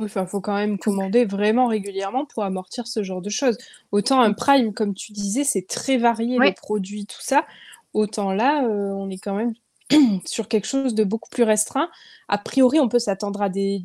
Il 0.00 0.08
faut 0.08 0.40
quand 0.40 0.56
même 0.56 0.78
commander 0.78 1.24
vraiment 1.24 1.68
régulièrement 1.68 2.26
pour 2.26 2.44
amortir 2.44 2.86
ce 2.86 3.02
genre 3.02 3.22
de 3.22 3.30
choses. 3.30 3.56
Autant 3.92 4.20
un 4.20 4.32
Prime, 4.32 4.74
comme 4.74 4.94
tu 4.94 5.12
disais, 5.12 5.44
c'est 5.44 5.66
très 5.66 5.96
varié 5.96 6.38
les 6.38 6.52
produits, 6.52 7.06
tout 7.06 7.20
ça. 7.20 7.46
Autant 7.92 8.32
là, 8.32 8.64
euh, 8.64 8.90
on 8.90 9.10
est 9.10 9.18
quand 9.18 9.34
même 9.34 9.54
sur 10.24 10.48
quelque 10.48 10.66
chose 10.66 10.94
de 10.94 11.04
beaucoup 11.04 11.30
plus 11.30 11.44
restreint. 11.44 11.88
A 12.28 12.38
priori, 12.38 12.80
on 12.80 12.88
peut 12.88 12.98
s'attendre 12.98 13.42
à 13.42 13.48
des, 13.48 13.84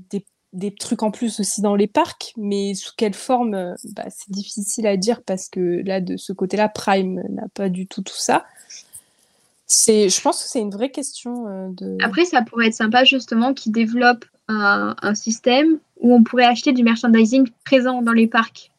trucs 0.80 1.04
en 1.04 1.12
plus 1.12 1.39
aussi 1.39 1.62
dans 1.62 1.76
les 1.76 1.88
parcs, 1.88 2.34
mais 2.38 2.74
sous 2.74 2.93
quelle 2.95 3.14
forme, 3.14 3.54
euh, 3.54 3.76
bah, 3.95 4.06
c'est 4.10 4.32
difficile 4.32 4.88
à 4.88 4.98
dire 4.98 5.22
parce 5.24 5.50
que 5.50 5.82
là, 5.86 6.02
de 6.02 6.18
ce 6.18 6.34
côté-là, 6.34 6.70
Prime 6.70 7.24
n'a 7.30 7.48
pas 7.54 7.70
du 7.70 7.88
tout 7.88 8.02
tout 8.02 8.16
ça. 8.16 8.45
C'est, 9.66 10.08
je 10.08 10.22
pense 10.22 10.41
que 10.41 10.50
c'est 10.50 10.62
une 10.62 10.72
vraie 10.72 10.91
question 10.91 11.48
euh, 11.48 11.68
de. 11.72 11.98
Après, 12.02 12.26
ça 12.26 12.41
pourrait 12.41 12.68
être 12.68 12.74
sympa 12.74 13.04
justement 13.04 13.54
qu'ils 13.54 13.74
développent 13.74 14.26
un, 14.48 15.14
système 15.14 15.80
où 16.00 16.14
on 16.14 16.24
pourrait 16.24 16.45
acheter 16.45 16.72
du 16.72 16.84
merchandising 16.84 17.50
présent 17.66 18.02
dans 18.02 18.14
les 18.14 18.28
parcs. 18.28 18.72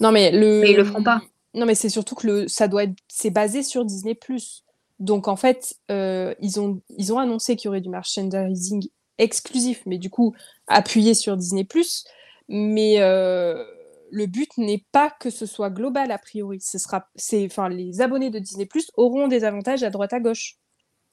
Non, 0.00 0.12
mais 0.12 0.30
le. 0.30 0.60
Mais 0.60 0.72
ils 0.72 0.76
le 0.76 0.84
feront 0.84 1.02
pas. 1.02 1.22
Non, 1.54 1.66
mais 1.66 1.74
c'est 1.74 1.88
surtout 1.88 2.14
que 2.14 2.26
le, 2.26 2.48
ça 2.48 2.68
doit 2.68 2.84
être, 2.84 2.94
c'est 3.08 3.30
basé 3.30 3.62
sur 3.62 3.84
Disney+. 3.84 4.18
Donc 5.00 5.28
en 5.28 5.36
fait, 5.36 5.74
euh, 5.90 6.34
ils, 6.40 6.60
ont, 6.60 6.80
ils 6.96 7.12
ont 7.12 7.18
annoncé 7.18 7.56
qu'il 7.56 7.66
y 7.66 7.68
aurait 7.68 7.80
du 7.80 7.88
merchandising 7.88 8.88
exclusif, 9.22 9.82
mais 9.86 9.98
du 9.98 10.10
coup 10.10 10.34
appuyé 10.66 11.14
sur 11.14 11.36
Disney+. 11.36 11.66
Mais 12.48 13.00
euh, 13.00 13.64
le 14.10 14.26
but 14.26 14.50
n'est 14.58 14.84
pas 14.92 15.10
que 15.10 15.30
ce 15.30 15.46
soit 15.46 15.70
global 15.70 16.10
a 16.10 16.18
priori. 16.18 16.60
Ce 16.60 16.78
sera, 16.78 17.08
c'est, 17.14 17.46
enfin, 17.46 17.68
les 17.68 18.00
abonnés 18.00 18.30
de 18.30 18.38
Disney+ 18.38 18.68
auront 18.96 19.28
des 19.28 19.44
avantages 19.44 19.82
à 19.82 19.90
droite 19.90 20.12
à 20.12 20.20
gauche. 20.20 20.56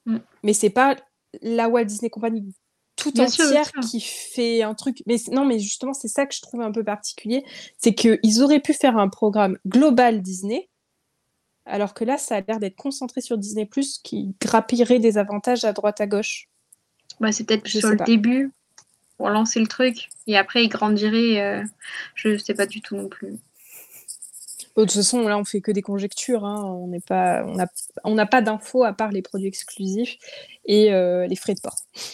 Mm. 0.05 0.17
Mais 0.43 0.53
c'est 0.53 0.69
pas 0.69 0.95
la 1.41 1.69
Walt 1.69 1.85
Disney 1.85 2.09
Company 2.09 2.53
tout 2.99 3.17
entière 3.19 3.71
qui 3.89 4.01
fait 4.01 4.61
un 4.61 4.73
truc. 4.75 5.01
Mais 5.05 5.15
non, 5.31 5.45
mais 5.45 5.59
justement, 5.59 5.93
c'est 5.93 6.07
ça 6.07 6.25
que 6.25 6.35
je 6.35 6.41
trouve 6.41 6.61
un 6.61 6.71
peu 6.71 6.83
particulier, 6.83 7.45
c'est 7.77 7.95
qu'ils 7.95 8.41
auraient 8.41 8.59
pu 8.59 8.73
faire 8.73 8.97
un 8.97 9.07
programme 9.07 9.57
global 9.65 10.21
Disney, 10.21 10.69
alors 11.65 11.93
que 11.93 12.03
là, 12.03 12.17
ça 12.17 12.37
a 12.37 12.41
l'air 12.41 12.59
d'être 12.59 12.75
concentré 12.75 13.21
sur 13.21 13.37
Disney 13.37 13.69
qui 14.03 14.35
grappillerait 14.41 14.99
des 14.99 15.17
avantages 15.17 15.63
à 15.63 15.71
droite 15.71 16.01
à 16.01 16.07
gauche. 16.07 16.49
Bah, 17.19 17.31
c'est 17.31 17.43
peut-être 17.43 17.67
sur 17.67 17.89
le 17.89 17.97
début 18.05 18.51
pour 19.17 19.29
lancer 19.29 19.59
le 19.59 19.67
truc, 19.67 20.09
et 20.27 20.37
après 20.37 20.63
il 20.63 20.69
grandirait. 20.69 21.41
Euh, 21.41 21.63
je 22.15 22.37
sais 22.37 22.53
pas 22.53 22.65
du 22.65 22.81
tout 22.81 22.95
non 22.95 23.09
plus. 23.09 23.37
De 24.79 24.85
toute 24.85 24.93
façon, 24.93 25.27
là, 25.27 25.37
on 25.37 25.43
fait 25.43 25.59
que 25.59 25.71
des 25.71 25.81
conjectures. 25.81 26.45
Hein. 26.45 26.63
On 26.63 26.87
n'est 26.87 27.01
pas, 27.01 27.43
on 27.45 27.55
n'a 27.55 27.67
on 28.05 28.25
pas 28.25 28.41
d'infos 28.41 28.85
à 28.85 28.93
part 28.93 29.11
les 29.11 29.21
produits 29.21 29.47
exclusifs 29.47 30.17
et 30.65 30.93
euh, 30.93 31.27
les 31.27 31.35
frais 31.35 31.53
de 31.53 31.59
port. 31.59 31.75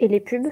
et 0.00 0.08
les 0.08 0.20
pubs? 0.20 0.48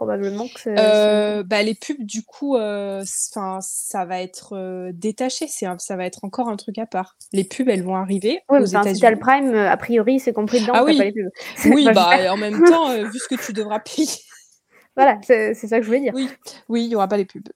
Probablement 0.00 0.48
que 0.48 0.70
euh, 0.70 1.42
bah, 1.42 1.62
les 1.62 1.74
pubs 1.74 2.02
du 2.02 2.22
coup 2.22 2.56
euh, 2.56 3.02
ça 3.04 4.04
va 4.06 4.22
être 4.22 4.90
détaché 4.92 5.46
c'est 5.46 5.66
ça 5.76 5.96
va 5.96 6.06
être 6.06 6.24
encore 6.24 6.48
un 6.48 6.56
truc 6.56 6.78
à 6.78 6.86
part 6.86 7.18
les 7.34 7.44
pubs 7.44 7.68
elles 7.68 7.82
vont 7.82 7.96
arriver 7.96 8.40
oui, 8.48 8.60
aux 8.60 8.62
le 8.62 9.18
Prime 9.18 9.54
a 9.54 9.76
priori 9.76 10.18
c'est 10.18 10.32
compris 10.32 10.62
dedans 10.62 10.72
ah 10.74 10.84
oui 10.84 10.96
pas 10.96 11.04
les 11.04 11.12
pubs. 11.12 11.30
oui 11.74 11.86
bah 11.94 12.32
en 12.32 12.38
même 12.38 12.64
temps 12.64 12.94
vu 12.96 13.18
ce 13.18 13.28
que 13.28 13.34
tu 13.34 13.52
devras 13.52 13.78
payer 13.80 14.08
voilà, 14.96 15.20
c'est 15.22 15.54
ça 15.54 15.76
que 15.76 15.82
je 15.82 15.86
voulais 15.86 16.00
dire. 16.00 16.12
Oui, 16.14 16.28
oui, 16.68 16.84
il 16.84 16.88
n'y 16.88 16.96
aura 16.96 17.08
pas 17.08 17.16
les 17.16 17.24
pubs. 17.24 17.48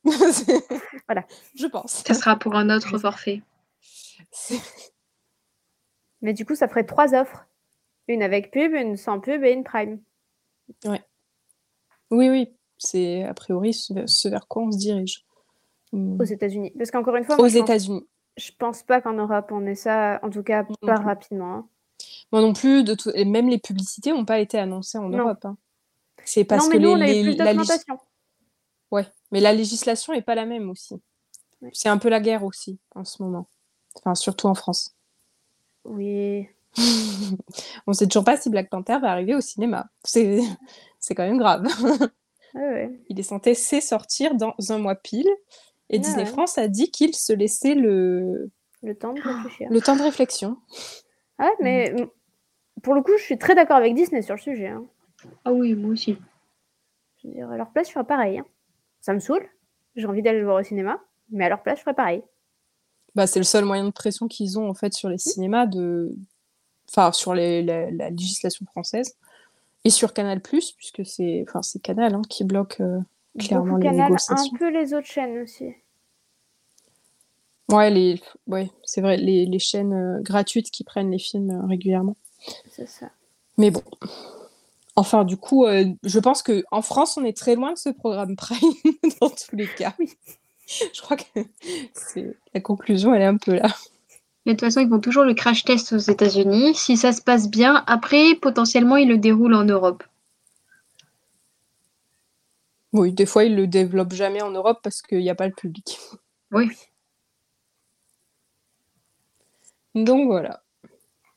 voilà, 1.08 1.26
je 1.54 1.66
pense. 1.66 2.04
Ça 2.06 2.14
sera 2.14 2.38
pour 2.38 2.54
un 2.54 2.70
autre 2.70 2.96
forfait. 2.98 3.42
Mais 6.22 6.32
du 6.32 6.46
coup, 6.46 6.54
ça 6.54 6.68
ferait 6.68 6.84
trois 6.84 7.14
offres 7.14 7.46
Une 8.08 8.22
avec 8.22 8.50
pub, 8.50 8.72
une 8.72 8.96
sans 8.96 9.20
pub 9.20 9.44
et 9.44 9.50
une 9.50 9.64
prime. 9.64 10.00
Ouais. 10.84 11.02
Oui, 12.14 12.30
oui. 12.30 12.48
C'est 12.78 13.24
a 13.24 13.34
priori 13.34 13.72
ce, 13.72 14.28
vers 14.28 14.46
quoi 14.46 14.62
on 14.62 14.72
se 14.72 14.78
dirige. 14.78 15.24
Hmm. 15.92 16.20
Aux 16.20 16.24
États-Unis. 16.24 16.72
Parce 16.76 16.90
qu'encore 16.90 17.16
une 17.16 17.24
fois, 17.24 17.40
aux 17.40 17.46
États-Unis. 17.46 18.06
Je 18.36 18.50
pense 18.58 18.82
pas 18.82 19.00
qu'en 19.00 19.12
Europe 19.12 19.50
on 19.52 19.64
ait 19.66 19.76
ça, 19.76 20.18
en 20.22 20.30
tout 20.30 20.42
cas 20.42 20.66
pas 20.82 20.96
rapidement. 20.96 21.54
Hein. 21.54 21.68
Moi 22.32 22.40
non 22.40 22.52
plus, 22.52 22.82
de 22.82 22.94
tout... 22.94 23.12
même 23.14 23.48
les 23.48 23.58
publicités 23.58 24.10
n'ont 24.10 24.24
pas 24.24 24.40
été 24.40 24.58
annoncées 24.58 24.98
en 24.98 25.08
Europe. 25.08 25.44
Hein. 25.44 25.56
C'est 26.24 26.44
parce 26.44 26.64
non, 26.64 26.70
mais 26.70 26.76
que 26.76 26.82
nous, 26.82 26.94
les, 26.96 27.40
on 27.40 27.46
a 27.46 27.54
plus 27.54 27.68
la 27.68 27.96
Ouais, 28.90 29.06
mais 29.30 29.40
la 29.40 29.52
législation 29.52 30.12
est 30.12 30.22
pas 30.22 30.34
la 30.34 30.46
même 30.46 30.68
aussi. 30.70 31.00
C'est 31.72 31.88
un 31.88 31.98
peu 31.98 32.08
la 32.08 32.20
guerre 32.20 32.44
aussi 32.44 32.78
en 32.94 33.04
ce 33.04 33.22
moment. 33.22 33.48
Enfin, 33.96 34.14
surtout 34.14 34.48
en 34.48 34.54
France. 34.54 34.96
Oui. 35.84 36.48
on 37.86 37.92
sait 37.92 38.06
toujours 38.06 38.24
pas 38.24 38.36
si 38.36 38.50
Black 38.50 38.70
Panther 38.70 38.98
va 39.00 39.10
arriver 39.10 39.34
au 39.34 39.40
cinéma. 39.40 39.86
C'est, 40.04 40.40
c'est 40.98 41.14
quand 41.14 41.24
même 41.24 41.38
grave. 41.38 41.66
Il 43.08 43.18
est 43.18 43.24
censé 43.24 43.54
sortir 43.80 44.34
dans 44.34 44.54
un 44.68 44.78
mois 44.78 44.94
pile. 44.94 45.28
Et 45.90 45.98
Disney 45.98 46.24
France 46.24 46.56
a 46.58 46.68
dit 46.68 46.90
qu'il 46.90 47.14
se 47.14 47.32
laissait 47.32 47.74
le... 47.74 48.50
Le 48.82 48.94
temps 48.94 49.12
de 49.12 49.20
réfléchir. 49.24 49.68
Le 49.70 49.80
temps 49.80 49.96
de 49.96 50.02
réflexion. 50.02 50.56
Ah 51.38 51.50
mais 51.60 51.92
mm. 51.92 52.06
pour 52.82 52.94
le 52.94 53.02
coup, 53.02 53.12
je 53.18 53.22
suis 53.22 53.38
très 53.38 53.54
d'accord 53.54 53.76
avec 53.76 53.94
Disney 53.94 54.22
sur 54.22 54.34
le 54.34 54.40
sujet. 54.40 54.68
Hein. 54.68 54.84
Ah 55.44 55.52
oui, 55.52 55.74
moi 55.74 55.90
aussi. 55.90 56.16
Je 57.18 57.28
veux 57.28 57.34
dire, 57.34 57.50
à 57.50 57.56
leur 57.56 57.70
place, 57.70 57.88
je 57.88 57.92
ferais 57.92 58.04
pareil. 58.04 58.38
Hein. 58.38 58.46
Ça 59.00 59.12
me 59.12 59.18
saoule. 59.18 59.46
J'ai 59.96 60.06
envie 60.06 60.22
d'aller 60.22 60.40
le 60.40 60.44
voir 60.44 60.60
au 60.60 60.62
cinéma. 60.62 61.00
Mais 61.30 61.44
à 61.44 61.48
leur 61.48 61.62
place, 61.62 61.78
je 61.78 61.82
ferais 61.82 61.94
pareil. 61.94 62.22
Bah, 63.14 63.26
c'est 63.26 63.40
le 63.40 63.44
seul 63.44 63.64
moyen 63.64 63.84
de 63.84 63.90
pression 63.90 64.26
qu'ils 64.28 64.58
ont 64.58 64.68
en 64.68 64.74
fait 64.74 64.92
sur 64.92 65.08
les 65.08 65.18
cinémas, 65.18 65.66
de... 65.66 66.14
enfin 66.88 67.12
sur 67.12 67.34
les, 67.34 67.62
la, 67.62 68.10
législation 68.10 68.66
française 68.66 69.16
et 69.84 69.90
sur 69.90 70.12
Canal+, 70.12 70.40
puisque 70.40 71.04
c'est 71.04 71.44
enfin, 71.48 71.60
Canal 71.82 72.14
hein, 72.14 72.22
qui 72.28 72.44
bloque 72.44 72.80
euh, 72.80 73.00
clairement 73.38 73.76
les 73.76 73.86
Canal, 73.86 74.06
négociations. 74.10 74.52
un 74.54 74.58
peu 74.58 74.70
les 74.70 74.94
autres 74.94 75.06
chaînes 75.06 75.38
aussi. 75.42 75.74
Ouais, 77.70 77.90
les... 77.90 78.20
ouais 78.46 78.70
c'est 78.84 79.00
vrai, 79.00 79.16
les, 79.16 79.46
les 79.46 79.58
chaînes 79.58 79.92
euh, 79.92 80.22
gratuites 80.22 80.70
qui 80.70 80.84
prennent 80.84 81.10
les 81.10 81.18
films 81.18 81.50
euh, 81.50 81.66
régulièrement. 81.66 82.16
C'est 82.70 82.88
ça. 82.88 83.10
Mais 83.58 83.70
bon. 83.70 83.82
Enfin, 84.96 85.24
du 85.24 85.36
coup, 85.36 85.66
je 85.66 86.18
pense 86.20 86.42
qu'en 86.42 86.82
France, 86.82 87.16
on 87.16 87.24
est 87.24 87.36
très 87.36 87.56
loin 87.56 87.72
de 87.72 87.78
ce 87.78 87.88
programme 87.88 88.36
Prime, 88.36 88.58
dans 89.20 89.30
tous 89.30 89.56
les 89.56 89.66
cas. 89.66 89.92
Oui. 89.98 90.12
Je 90.66 91.00
crois 91.00 91.16
que 91.16 91.24
c'est 91.94 92.36
la 92.54 92.60
conclusion, 92.60 93.14
elle 93.14 93.22
est 93.22 93.26
un 93.26 93.36
peu 93.36 93.54
là. 93.54 93.68
Mais 94.44 94.52
de 94.52 94.58
toute 94.58 94.68
façon, 94.68 94.80
ils 94.80 94.88
font 94.88 95.00
toujours 95.00 95.24
le 95.24 95.34
crash 95.34 95.64
test 95.64 95.92
aux 95.92 95.98
États-Unis. 95.98 96.74
Si 96.74 96.96
ça 96.96 97.12
se 97.12 97.22
passe 97.22 97.48
bien, 97.48 97.82
après, 97.86 98.34
potentiellement, 98.34 98.96
ils 98.96 99.08
le 99.08 99.16
déroulent 99.16 99.54
en 99.54 99.64
Europe. 99.64 100.04
Oui, 102.92 103.12
des 103.12 103.26
fois, 103.26 103.44
ils 103.44 103.56
le 103.56 103.66
développent 103.66 104.12
jamais 104.12 104.42
en 104.42 104.50
Europe 104.50 104.80
parce 104.82 105.02
qu'il 105.02 105.18
n'y 105.18 105.30
a 105.30 105.34
pas 105.34 105.48
le 105.48 105.54
public. 105.54 105.98
Oui. 106.52 106.70
Donc 109.94 110.26
voilà. 110.26 110.62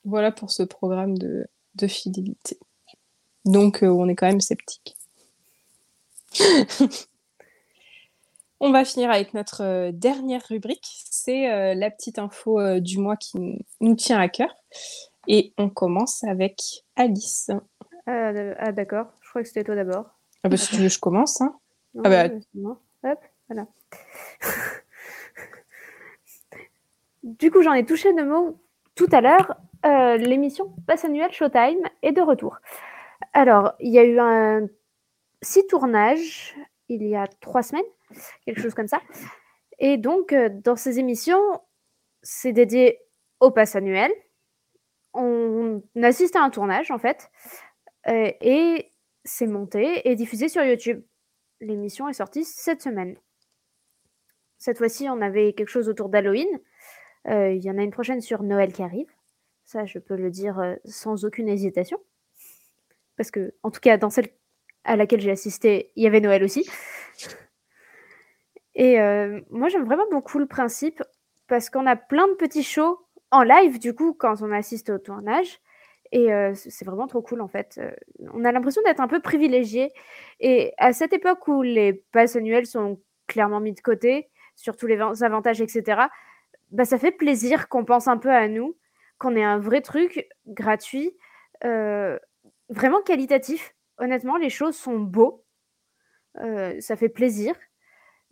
Voilà 0.04 0.32
pour 0.32 0.52
ce 0.52 0.64
programme 0.64 1.18
de, 1.18 1.48
fidélité. 1.88 2.58
Donc, 3.46 3.84
euh, 3.84 3.88
on 3.88 4.08
est 4.08 4.16
quand 4.16 4.28
même 4.28 4.42
sceptique. 4.42 4.98
On 8.60 8.72
va 8.72 8.84
finir 8.86 9.12
avec 9.12 9.36
notre 9.36 9.62
euh, 9.64 9.92
dernière 9.94 10.42
rubrique, 10.50 11.04
c'est 11.12 11.52
euh, 11.52 11.76
la 11.76 11.92
petite 11.92 12.18
info 12.18 12.60
euh, 12.60 12.80
du 12.80 12.98
mois 12.98 13.16
qui 13.16 13.64
nous 13.82 13.96
tient 13.96 14.20
à 14.20 14.30
cœur. 14.30 14.50
Et 15.28 15.54
on 15.60 15.70
commence 15.70 16.24
avec 16.24 16.84
Alice. 16.96 17.52
Ah, 18.08 18.32
ah 18.58 18.72
d'accord, 18.72 19.14
je 19.22 19.30
crois 19.30 19.44
que 19.44 19.48
c'était 19.48 19.64
toi 19.64 19.76
d'abord. 19.76 20.06
Ah 20.44 20.50
bah 20.50 20.58
si 20.58 20.70
tu 20.70 20.82
veux, 20.82 20.88
je 20.88 21.00
commence. 21.00 21.40
Hein. 21.42 21.56
ah 22.04 22.10
bah... 22.10 22.30
Hop, 23.04 23.20
voilà. 23.48 23.68
du 27.24 27.52
coup, 27.52 27.62
j'en 27.62 27.74
ai 27.74 27.86
touché 27.86 28.12
deux 28.14 28.26
mots 28.26 28.60
tout 28.96 29.10
à 29.12 29.22
l'heure. 29.22 29.56
L'émission 29.84 30.74
Passe 30.88 31.06
annuelle 31.06 31.32
Showtime 31.32 31.88
est 32.02 32.12
de 32.12 32.22
retour. 32.22 32.58
Alors, 33.34 33.74
il 33.80 33.94
y 33.94 34.00
a 34.00 34.04
eu 34.04 34.20
un 34.20 34.68
six 35.42 35.66
tournages 35.68 36.56
il 36.90 37.06
y 37.06 37.16
a 37.16 37.28
trois 37.42 37.64
semaines 37.64 37.84
quelque 38.46 38.62
chose 38.62 38.74
comme 38.74 38.88
ça. 38.88 39.02
Et 39.80 39.98
donc, 39.98 40.34
euh, 40.34 40.50
dans 40.50 40.76
ces 40.76 41.00
émissions, 41.00 41.62
c'est 42.22 42.54
dédié 42.54 43.00
au 43.40 43.52
pass 43.52 43.76
annuel. 43.76 44.12
On 45.14 45.82
assiste 46.02 46.36
à 46.36 46.42
un 46.42 46.50
tournage, 46.50 46.92
en 46.92 47.00
fait, 47.00 47.30
euh, 48.08 48.32
et 48.42 48.92
c'est 49.24 49.48
monté 49.48 50.10
et 50.10 50.16
diffusé 50.16 50.48
sur 50.48 50.64
YouTube. 50.64 51.04
L'émission 51.60 52.08
est 52.08 52.14
sortie 52.14 52.46
cette 52.46 52.82
semaine. 52.82 53.18
Cette 54.58 54.78
fois-ci, 54.78 55.10
on 55.10 55.22
avait 55.22 55.54
quelque 55.54 55.70
chose 55.70 55.90
autour 55.90 56.10
d'Halloween. 56.10 56.48
Euh, 57.28 57.52
il 57.52 57.64
y 57.64 57.70
en 57.70 57.78
a 57.78 57.84
une 57.84 57.92
prochaine 57.92 58.22
sur 58.22 58.44
Noël 58.44 58.74
qui 58.74 58.84
arrive. 58.84 59.10
Ça, 59.66 59.86
je 59.86 60.00
peux 60.00 60.16
le 60.16 60.30
dire 60.32 60.78
sans 60.86 61.26
aucune 61.26 61.50
hésitation. 61.50 62.00
Parce 63.18 63.32
que, 63.32 63.54
en 63.64 63.72
tout 63.72 63.82
cas, 63.82 63.98
dans 63.98 64.10
celle 64.10 64.30
à 64.88 64.96
laquelle 64.96 65.20
j'ai 65.20 65.32
assisté, 65.32 65.92
il 65.96 66.04
y 66.04 66.08
avait 66.08 66.22
Noël 66.22 66.44
aussi. 66.44 66.68
Et 68.74 69.00
euh, 69.02 69.42
moi, 69.50 69.68
j'aime 69.70 69.84
vraiment 69.84 70.08
beaucoup 70.10 70.40
le 70.40 70.46
principe 70.46 71.04
parce 71.48 71.70
qu'on 71.70 71.86
a 71.86 71.96
plein 71.96 72.28
de 72.28 72.34
petits 72.34 72.64
shows 72.64 73.00
en 73.32 73.44
live, 73.44 73.80
du 73.80 73.94
coup, 73.94 74.14
quand 74.14 74.42
on 74.42 74.52
assiste 74.52 74.90
au 74.90 74.98
tournage. 74.98 75.60
Et 76.14 76.32
euh, 76.32 76.54
c'est 76.56 76.86
vraiment 76.86 77.08
trop 77.08 77.22
cool, 77.22 77.42
en 77.42 77.50
fait. 77.50 77.80
Euh, 77.80 77.92
on 78.34 78.46
a 78.46 78.52
l'impression 78.52 78.82
d'être 78.86 79.02
un 79.02 79.10
peu 79.10 79.20
privilégié. 79.20 79.92
Et 80.40 80.74
à 80.78 80.94
cette 80.94 81.12
époque 81.12 81.48
où 81.50 81.62
les 81.62 81.92
passes 81.94 82.38
annuelles 82.38 82.66
sont 82.66 83.02
clairement 83.28 83.60
mis 83.60 83.74
de 83.74 83.82
côté, 83.82 84.30
sur 84.56 84.78
tous 84.78 84.88
les 84.88 85.00
avantages, 85.02 85.60
etc., 85.60 86.04
bah, 86.72 86.86
ça 86.86 86.98
fait 86.98 87.12
plaisir 87.12 87.68
qu'on 87.68 87.84
pense 87.84 88.08
un 88.08 88.18
peu 88.18 88.32
à 88.32 88.48
nous, 88.48 88.78
qu'on 89.18 89.36
ait 89.36 89.44
un 89.44 89.60
vrai 89.60 89.82
truc 89.82 90.30
gratuit, 90.48 91.14
vraiment 91.62 93.02
qualitatif. 93.04 93.74
Honnêtement, 93.98 94.38
les 94.38 94.50
choses 94.50 94.76
sont 94.76 95.00
beaux. 95.00 95.44
ça 96.36 96.96
fait 96.96 97.10
plaisir. 97.10 97.56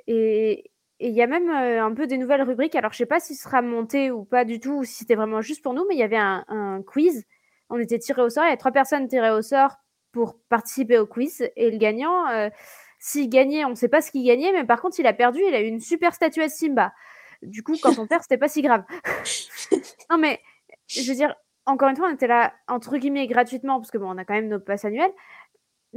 Et 0.07 0.71
il 0.99 1.11
y 1.11 1.21
a 1.21 1.27
même 1.27 1.49
un 1.49 1.93
peu 1.93 2.07
des 2.07 2.17
nouvelles 2.17 2.43
rubriques. 2.43 2.75
Alors, 2.75 2.93
je 2.93 2.97
sais 2.97 3.05
pas 3.05 3.19
si 3.19 3.35
ce 3.35 3.43
sera 3.43 3.61
monté 3.61 4.11
ou 4.11 4.23
pas 4.23 4.45
du 4.45 4.59
tout, 4.59 4.79
ou 4.79 4.83
si 4.83 4.93
c'était 4.93 5.15
vraiment 5.15 5.41
juste 5.41 5.63
pour 5.63 5.73
nous, 5.73 5.85
mais 5.87 5.95
il 5.95 5.99
y 5.99 6.03
avait 6.03 6.17
un, 6.17 6.83
quiz. 6.85 7.25
On 7.69 7.79
était 7.79 7.99
tirés 7.99 8.21
au 8.21 8.29
sort. 8.29 8.45
Il 8.45 8.49
y 8.49 8.53
a 8.53 8.57
trois 8.57 8.71
personnes 8.71 9.07
tirées 9.07 9.31
au 9.31 9.41
sort 9.41 9.77
pour 10.11 10.37
participer 10.49 10.99
au 10.99 11.07
quiz. 11.07 11.49
Et 11.55 11.71
le 11.71 11.77
gagnant, 11.77 12.25
s'il 12.99 13.29
gagnait, 13.29 13.65
on 13.65 13.69
ne 13.69 13.75
sait 13.75 13.87
pas 13.87 14.01
ce 14.01 14.11
qu'il 14.11 14.25
gagnait, 14.25 14.51
mais 14.51 14.63
par 14.63 14.81
contre, 14.81 14.99
il 14.99 15.07
a 15.07 15.13
perdu. 15.13 15.39
Il 15.47 15.53
a 15.53 15.61
eu 15.61 15.67
une 15.67 15.79
super 15.79 16.13
statuette 16.13 16.51
Simba. 16.51 16.93
Du 17.41 17.63
coup, 17.63 17.75
quand 17.81 17.99
on 17.99 18.07
perd, 18.07 18.23
c'était 18.23 18.37
pas 18.37 18.47
si 18.47 18.61
grave. 18.61 18.83
non, 20.09 20.17
mais 20.17 20.41
je 20.87 21.07
veux 21.07 21.15
dire, 21.15 21.35
encore 21.65 21.89
une 21.89 21.95
fois, 21.95 22.07
on 22.09 22.13
était 22.13 22.27
là, 22.27 22.53
entre 22.67 22.97
guillemets, 22.97 23.27
gratuitement, 23.27 23.79
parce 23.79 23.91
que 23.91 23.97
bon, 23.97 24.09
on 24.09 24.17
a 24.17 24.25
quand 24.25 24.33
même 24.33 24.47
nos 24.47 24.59
passes 24.59 24.85
annuelles. 24.85 25.13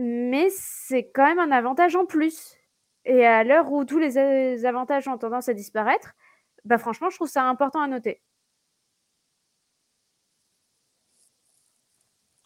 Mais 0.00 0.48
c'est 0.50 1.10
quand 1.10 1.24
même 1.24 1.40
un 1.40 1.50
avantage 1.50 1.96
en 1.96 2.06
plus. 2.06 2.54
Et 3.04 3.26
à 3.26 3.42
l'heure 3.42 3.72
où 3.72 3.84
tous 3.84 3.98
les 3.98 4.16
avantages 4.64 5.08
ont 5.08 5.18
tendance 5.18 5.48
à 5.48 5.54
disparaître, 5.54 6.14
bah 6.64 6.78
franchement, 6.78 7.10
je 7.10 7.16
trouve 7.16 7.28
ça 7.28 7.42
important 7.44 7.80
à 7.80 7.88
noter. 7.88 8.22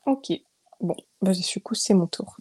Ok, 0.07 0.33
bon, 0.81 0.97
bah, 1.21 1.33
du 1.33 1.61
coup, 1.61 1.75
c'est 1.75 1.95
mon 1.95 2.07
tour. 2.07 2.39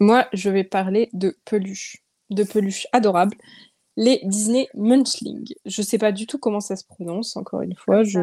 Moi, 0.00 0.26
je 0.32 0.48
vais 0.48 0.64
parler 0.64 1.10
de 1.12 1.36
peluches, 1.44 2.02
de 2.30 2.42
peluches 2.42 2.86
adorables, 2.92 3.36
les 3.96 4.20
Disney 4.24 4.68
Munchling. 4.74 5.54
Je 5.66 5.82
ne 5.82 5.86
sais 5.86 5.98
pas 5.98 6.10
du 6.10 6.26
tout 6.26 6.38
comment 6.38 6.60
ça 6.60 6.76
se 6.76 6.84
prononce, 6.84 7.36
encore 7.36 7.60
une 7.60 7.76
fois. 7.76 8.02
Je 8.02 8.20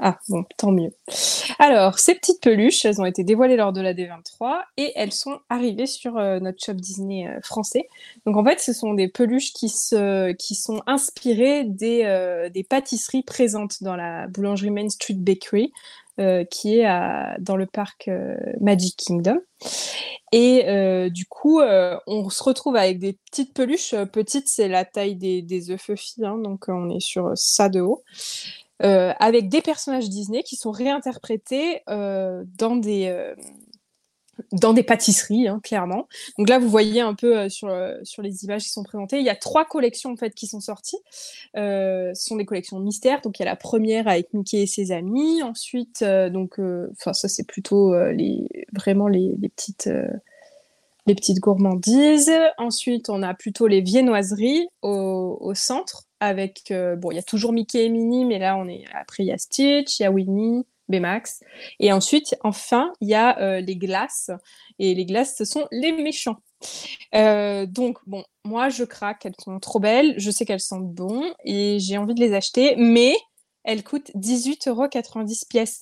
ah 0.00 0.18
bon, 0.28 0.44
tant 0.56 0.72
mieux. 0.72 0.92
Alors, 1.58 1.98
ces 1.98 2.14
petites 2.14 2.42
peluches, 2.42 2.84
elles 2.84 3.00
ont 3.00 3.04
été 3.04 3.22
dévoilées 3.22 3.56
lors 3.56 3.72
de 3.72 3.80
la 3.80 3.94
D23 3.94 4.60
et 4.76 4.92
elles 4.96 5.12
sont 5.12 5.38
arrivées 5.48 5.86
sur 5.86 6.18
euh, 6.18 6.40
notre 6.40 6.62
shop 6.64 6.74
Disney 6.74 7.28
euh, 7.28 7.40
français. 7.42 7.88
Donc 8.26 8.36
en 8.36 8.44
fait, 8.44 8.60
ce 8.60 8.72
sont 8.72 8.94
des 8.94 9.08
peluches 9.08 9.52
qui, 9.52 9.68
se, 9.68 10.32
qui 10.32 10.56
sont 10.56 10.82
inspirées 10.86 11.64
des, 11.64 12.02
euh, 12.04 12.48
des 12.48 12.64
pâtisseries 12.64 13.22
présentes 13.22 13.82
dans 13.82 13.94
la 13.94 14.26
boulangerie 14.26 14.70
Main 14.70 14.88
Street 14.88 15.14
Bakery, 15.14 15.72
qui 16.50 16.78
est 16.78 16.86
à, 16.86 17.36
dans 17.40 17.56
le 17.56 17.66
parc 17.66 18.10
Magic 18.58 18.96
Kingdom. 18.96 19.38
Et 20.32 20.64
du 21.10 21.26
coup, 21.26 21.60
on 21.60 22.30
se 22.30 22.42
retrouve 22.42 22.74
avec 22.76 22.98
des 22.98 23.18
petites 23.30 23.52
peluches. 23.52 23.94
Petites, 24.12 24.48
c'est 24.48 24.68
la 24.68 24.86
taille 24.86 25.16
des, 25.16 25.42
des 25.42 25.70
œufs 25.70 25.90
hein, 26.22 26.38
donc 26.38 26.68
on 26.68 26.88
est 26.88 27.00
sur 27.00 27.32
ça 27.34 27.68
de 27.68 27.82
haut. 27.82 28.02
Euh, 28.82 29.12
avec 29.18 29.48
des 29.48 29.62
personnages 29.62 30.08
Disney 30.08 30.42
qui 30.42 30.56
sont 30.56 30.70
réinterprétés 30.70 31.80
euh, 31.88 32.44
dans, 32.58 32.76
des, 32.76 33.06
euh, 33.06 33.34
dans 34.52 34.74
des 34.74 34.82
pâtisseries, 34.82 35.48
hein, 35.48 35.60
clairement. 35.62 36.06
Donc 36.36 36.50
là, 36.50 36.58
vous 36.58 36.68
voyez 36.68 37.00
un 37.00 37.14
peu 37.14 37.48
sur, 37.48 37.74
sur 38.02 38.22
les 38.22 38.44
images 38.44 38.64
qui 38.64 38.68
sont 38.68 38.82
présentées, 38.82 39.18
il 39.18 39.24
y 39.24 39.30
a 39.30 39.36
trois 39.36 39.64
collections 39.64 40.12
en 40.12 40.16
fait 40.16 40.34
qui 40.34 40.46
sont 40.46 40.60
sorties. 40.60 40.98
Ce 41.54 42.12
sont 42.14 42.36
des 42.36 42.44
collections 42.44 42.78
mystères. 42.78 43.22
Donc 43.22 43.38
il 43.38 43.42
y 43.42 43.46
a 43.46 43.50
la 43.50 43.56
première 43.56 44.08
avec 44.08 44.34
Mickey 44.34 44.62
et 44.62 44.66
ses 44.66 44.92
amis. 44.92 45.42
Ensuite, 45.42 46.04
donc, 46.04 46.58
enfin 46.92 47.14
ça 47.14 47.28
c'est 47.28 47.46
plutôt 47.46 47.94
les 48.10 48.46
vraiment 48.74 49.08
les 49.08 49.34
petites 49.54 49.88
les 51.06 51.14
petites 51.14 51.40
gourmandises. 51.40 52.32
Ensuite, 52.58 53.08
on 53.08 53.22
a 53.22 53.34
plutôt 53.34 53.66
les 53.66 53.80
viennoiseries 53.80 54.68
au, 54.82 55.38
au 55.40 55.54
centre 55.54 56.04
avec 56.20 56.72
bon, 56.98 57.10
il 57.10 57.16
y 57.16 57.18
a 57.18 57.22
toujours 57.22 57.52
Mickey 57.52 57.84
et 57.84 57.88
Minnie, 57.90 58.24
mais 58.24 58.38
là 58.38 58.56
on 58.56 58.66
est 58.68 58.84
après 58.94 59.22
il 59.22 59.26
y 59.26 59.32
a 59.32 59.38
Stitch, 59.38 60.00
il 60.00 60.02
y 60.02 60.06
a 60.06 60.10
Winnie. 60.10 60.64
Et 61.80 61.92
ensuite, 61.92 62.36
enfin, 62.42 62.92
il 63.00 63.08
y 63.08 63.14
a 63.14 63.38
euh, 63.40 63.60
les 63.60 63.76
glaces. 63.76 64.30
Et 64.78 64.94
les 64.94 65.04
glaces, 65.04 65.36
ce 65.36 65.44
sont 65.44 65.66
les 65.72 65.92
méchants. 65.92 66.36
Euh, 67.14 67.66
donc, 67.66 67.98
bon, 68.06 68.24
moi, 68.44 68.68
je 68.68 68.84
craque. 68.84 69.26
Elles 69.26 69.34
sont 69.42 69.58
trop 69.58 69.80
belles. 69.80 70.14
Je 70.18 70.30
sais 70.30 70.44
qu'elles 70.44 70.60
sentent 70.60 70.92
bon 70.92 71.22
et 71.44 71.78
j'ai 71.80 71.98
envie 71.98 72.14
de 72.14 72.20
les 72.20 72.34
acheter. 72.34 72.76
Mais 72.76 73.16
elles 73.64 73.82
coûtent 73.82 74.10
18,90 74.14 74.68
euros 74.68 74.86
pièces. 75.48 75.80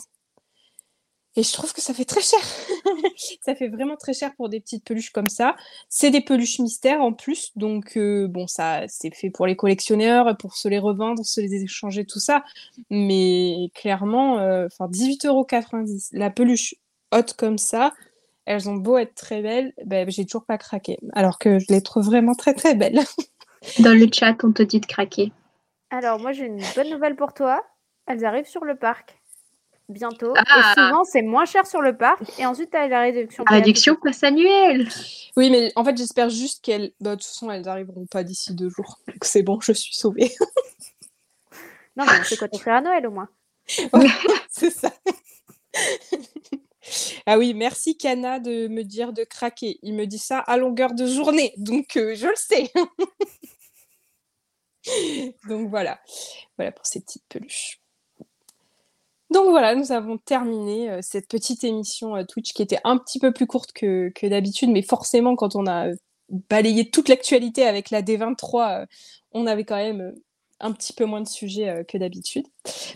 Et 1.36 1.42
je 1.42 1.52
trouve 1.52 1.72
que 1.72 1.80
ça 1.80 1.92
fait 1.92 2.04
très 2.04 2.20
cher. 2.20 2.38
ça 3.44 3.54
fait 3.56 3.68
vraiment 3.68 3.96
très 3.96 4.12
cher 4.12 4.34
pour 4.36 4.48
des 4.48 4.60
petites 4.60 4.84
peluches 4.84 5.10
comme 5.10 5.28
ça. 5.28 5.56
C'est 5.88 6.10
des 6.10 6.20
peluches 6.20 6.60
mystères 6.60 7.00
en 7.00 7.12
plus, 7.12 7.50
donc 7.56 7.96
euh, 7.96 8.28
bon, 8.28 8.46
ça 8.46 8.82
c'est 8.88 9.12
fait 9.12 9.30
pour 9.30 9.46
les 9.46 9.56
collectionneurs, 9.56 10.36
pour 10.36 10.56
se 10.56 10.68
les 10.68 10.78
revendre, 10.78 11.24
se 11.24 11.40
les 11.40 11.54
échanger, 11.62 12.04
tout 12.04 12.20
ça. 12.20 12.44
Mais 12.88 13.70
clairement, 13.74 14.38
euh, 14.38 14.66
enfin 14.66 14.86
18,90€. 14.88 16.10
La 16.12 16.30
peluche 16.30 16.76
haute 17.10 17.34
comme 17.34 17.58
ça, 17.58 17.92
elles 18.46 18.68
ont 18.68 18.76
beau 18.76 18.98
être 18.98 19.14
très 19.14 19.42
belles, 19.42 19.72
ben, 19.84 20.08
j'ai 20.08 20.24
toujours 20.24 20.44
pas 20.44 20.58
craqué. 20.58 20.98
Alors 21.14 21.38
que 21.38 21.58
je 21.58 21.66
les 21.70 21.82
trouve 21.82 22.04
vraiment 22.04 22.34
très 22.34 22.54
très 22.54 22.76
belles. 22.76 23.00
Dans 23.80 23.98
le 23.98 24.06
chat, 24.12 24.36
on 24.44 24.52
te 24.52 24.62
dit 24.62 24.80
de 24.80 24.86
craquer. 24.86 25.32
Alors 25.90 26.20
moi 26.20 26.32
j'ai 26.32 26.46
une 26.46 26.62
bonne 26.76 26.90
nouvelle 26.90 27.16
pour 27.16 27.34
toi. 27.34 27.64
Elles 28.06 28.24
arrivent 28.24 28.48
sur 28.48 28.64
le 28.64 28.76
parc 28.76 29.16
bientôt. 29.88 30.34
Et 30.34 30.40
ah. 30.46 30.74
souvent, 30.76 31.04
c'est 31.04 31.22
moins 31.22 31.44
cher 31.44 31.66
sur 31.66 31.82
le 31.82 31.96
parc. 31.96 32.20
Et 32.38 32.46
ensuite, 32.46 32.70
tu 32.70 32.76
as 32.76 32.88
la 32.88 33.00
réduction. 33.00 33.44
Réduction 33.46 33.96
passe 34.02 34.22
annuelle. 34.22 34.88
Oui, 35.36 35.50
mais 35.50 35.72
en 35.76 35.84
fait, 35.84 35.96
j'espère 35.96 36.30
juste 36.30 36.64
qu'elles. 36.64 36.92
Bah, 37.00 37.10
de 37.10 37.16
toute 37.16 37.24
façon, 37.24 37.50
elles 37.50 37.62
n'arriveront 37.62 38.06
pas 38.06 38.24
d'ici 38.24 38.54
deux 38.54 38.68
jours. 38.68 39.00
Donc, 39.06 39.24
c'est 39.24 39.42
bon, 39.42 39.60
je 39.60 39.72
suis 39.72 39.94
sauvée. 39.94 40.32
non, 41.96 42.04
mais 42.06 42.20
on 42.20 42.24
sait 42.24 42.36
quoi 42.36 42.48
t'offrir 42.48 42.74
à 42.74 42.80
Noël 42.80 43.06
au 43.06 43.10
moins. 43.10 43.28
c'est 44.50 44.70
ça. 44.70 44.92
ah 47.26 47.38
oui, 47.38 47.54
merci 47.54 47.96
Cana 47.96 48.38
de 48.38 48.68
me 48.68 48.82
dire 48.82 49.12
de 49.12 49.24
craquer. 49.24 49.78
Il 49.82 49.94
me 49.94 50.06
dit 50.06 50.18
ça 50.18 50.38
à 50.38 50.56
longueur 50.56 50.94
de 50.94 51.06
journée. 51.06 51.52
Donc, 51.56 51.96
euh, 51.96 52.14
je 52.14 52.26
le 52.26 52.36
sais. 52.36 52.70
donc, 55.48 55.68
voilà. 55.68 56.00
Voilà 56.56 56.72
pour 56.72 56.86
ces 56.86 57.00
petites 57.00 57.24
peluches. 57.28 57.80
Donc 59.34 59.50
voilà, 59.50 59.74
nous 59.74 59.90
avons 59.90 60.16
terminé 60.16 60.88
euh, 60.88 61.00
cette 61.02 61.26
petite 61.26 61.64
émission 61.64 62.14
euh, 62.14 62.22
Twitch 62.22 62.52
qui 62.52 62.62
était 62.62 62.78
un 62.84 62.96
petit 62.96 63.18
peu 63.18 63.32
plus 63.32 63.48
courte 63.48 63.72
que, 63.72 64.12
d'habitude, 64.28 64.70
mais 64.70 64.80
forcément 64.80 65.34
quand 65.34 65.56
on 65.56 65.66
a 65.66 65.88
balayé 66.48 66.88
toute 66.88 67.08
l'actualité 67.08 67.66
avec 67.66 67.90
la 67.90 68.00
D23, 68.00 68.82
euh, 68.82 68.86
on 69.32 69.48
avait 69.48 69.64
quand 69.64 69.74
même 69.74 70.14
un 70.60 70.70
petit 70.70 70.92
peu 70.92 71.04
moins 71.04 71.20
de 71.20 71.26
sujets 71.26 71.84
que 71.88 71.98
d'habitude. 71.98 72.46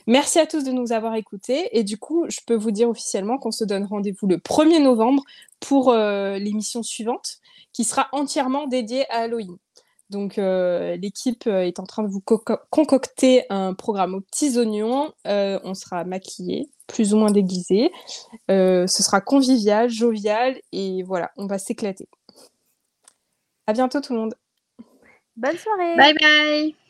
Merci 0.07 0.39
à 0.39 0.47
tous 0.47 0.62
de 0.62 0.70
nous 0.70 0.93
avoir 0.93 1.16
écoutés 1.16 1.76
et 1.76 1.82
du 1.82 1.99
coup, 1.99 2.24
je 2.28 2.39
peux 2.47 2.55
vous 2.55 2.70
dire 2.70 2.89
officiellement 2.89 3.36
qu'on 3.39 3.51
se 3.51 3.64
donne 3.64 3.84
rendez-vous 3.84 4.28
le 4.28 4.36
1er 4.36 4.80
novembre 4.80 5.24
pour 5.59 5.93
l'émission 5.93 6.84
suivante 6.84 7.39
qui 7.72 7.82
sera 7.82 8.09
entièrement 8.12 8.68
dédiée 8.68 9.11
à 9.11 9.22
Halloween. 9.22 9.57
Donc 10.11 10.39
euh, 10.39 10.97
l'équipe 10.97 11.47
euh, 11.47 11.67
est 11.67 11.79
en 11.81 11.85
train 11.85 12.03
de 12.03 12.09
vous 12.09 12.23
concocter 12.71 13.45
un 13.51 13.75
programme 13.75 14.15
aux 14.15 14.21
petits 14.21 14.59
oignons. 14.59 15.13
Euh, 15.27 15.59
on 15.65 15.75
sera 15.75 16.05
maquillé, 16.05 16.71
plus 16.87 17.13
ou 17.13 17.19
moins 17.19 17.31
déguisé. 17.31 17.91
ce 18.49 18.87
sera 18.89 19.21
convivial, 19.21 19.91
jovial 19.91 20.59
et 20.73 21.03
voilà, 21.03 21.31
on 21.37 21.47
va 21.47 21.59
s'éclater. 21.59 22.09
À 23.67 23.75
bientôt 23.75 24.01
tout 24.01 24.15
le 24.15 24.21
monde. 24.21 24.35
Bonne 25.37 25.59
soirée. 25.59 25.97
Bye 25.97 26.15
bye. 26.15 26.88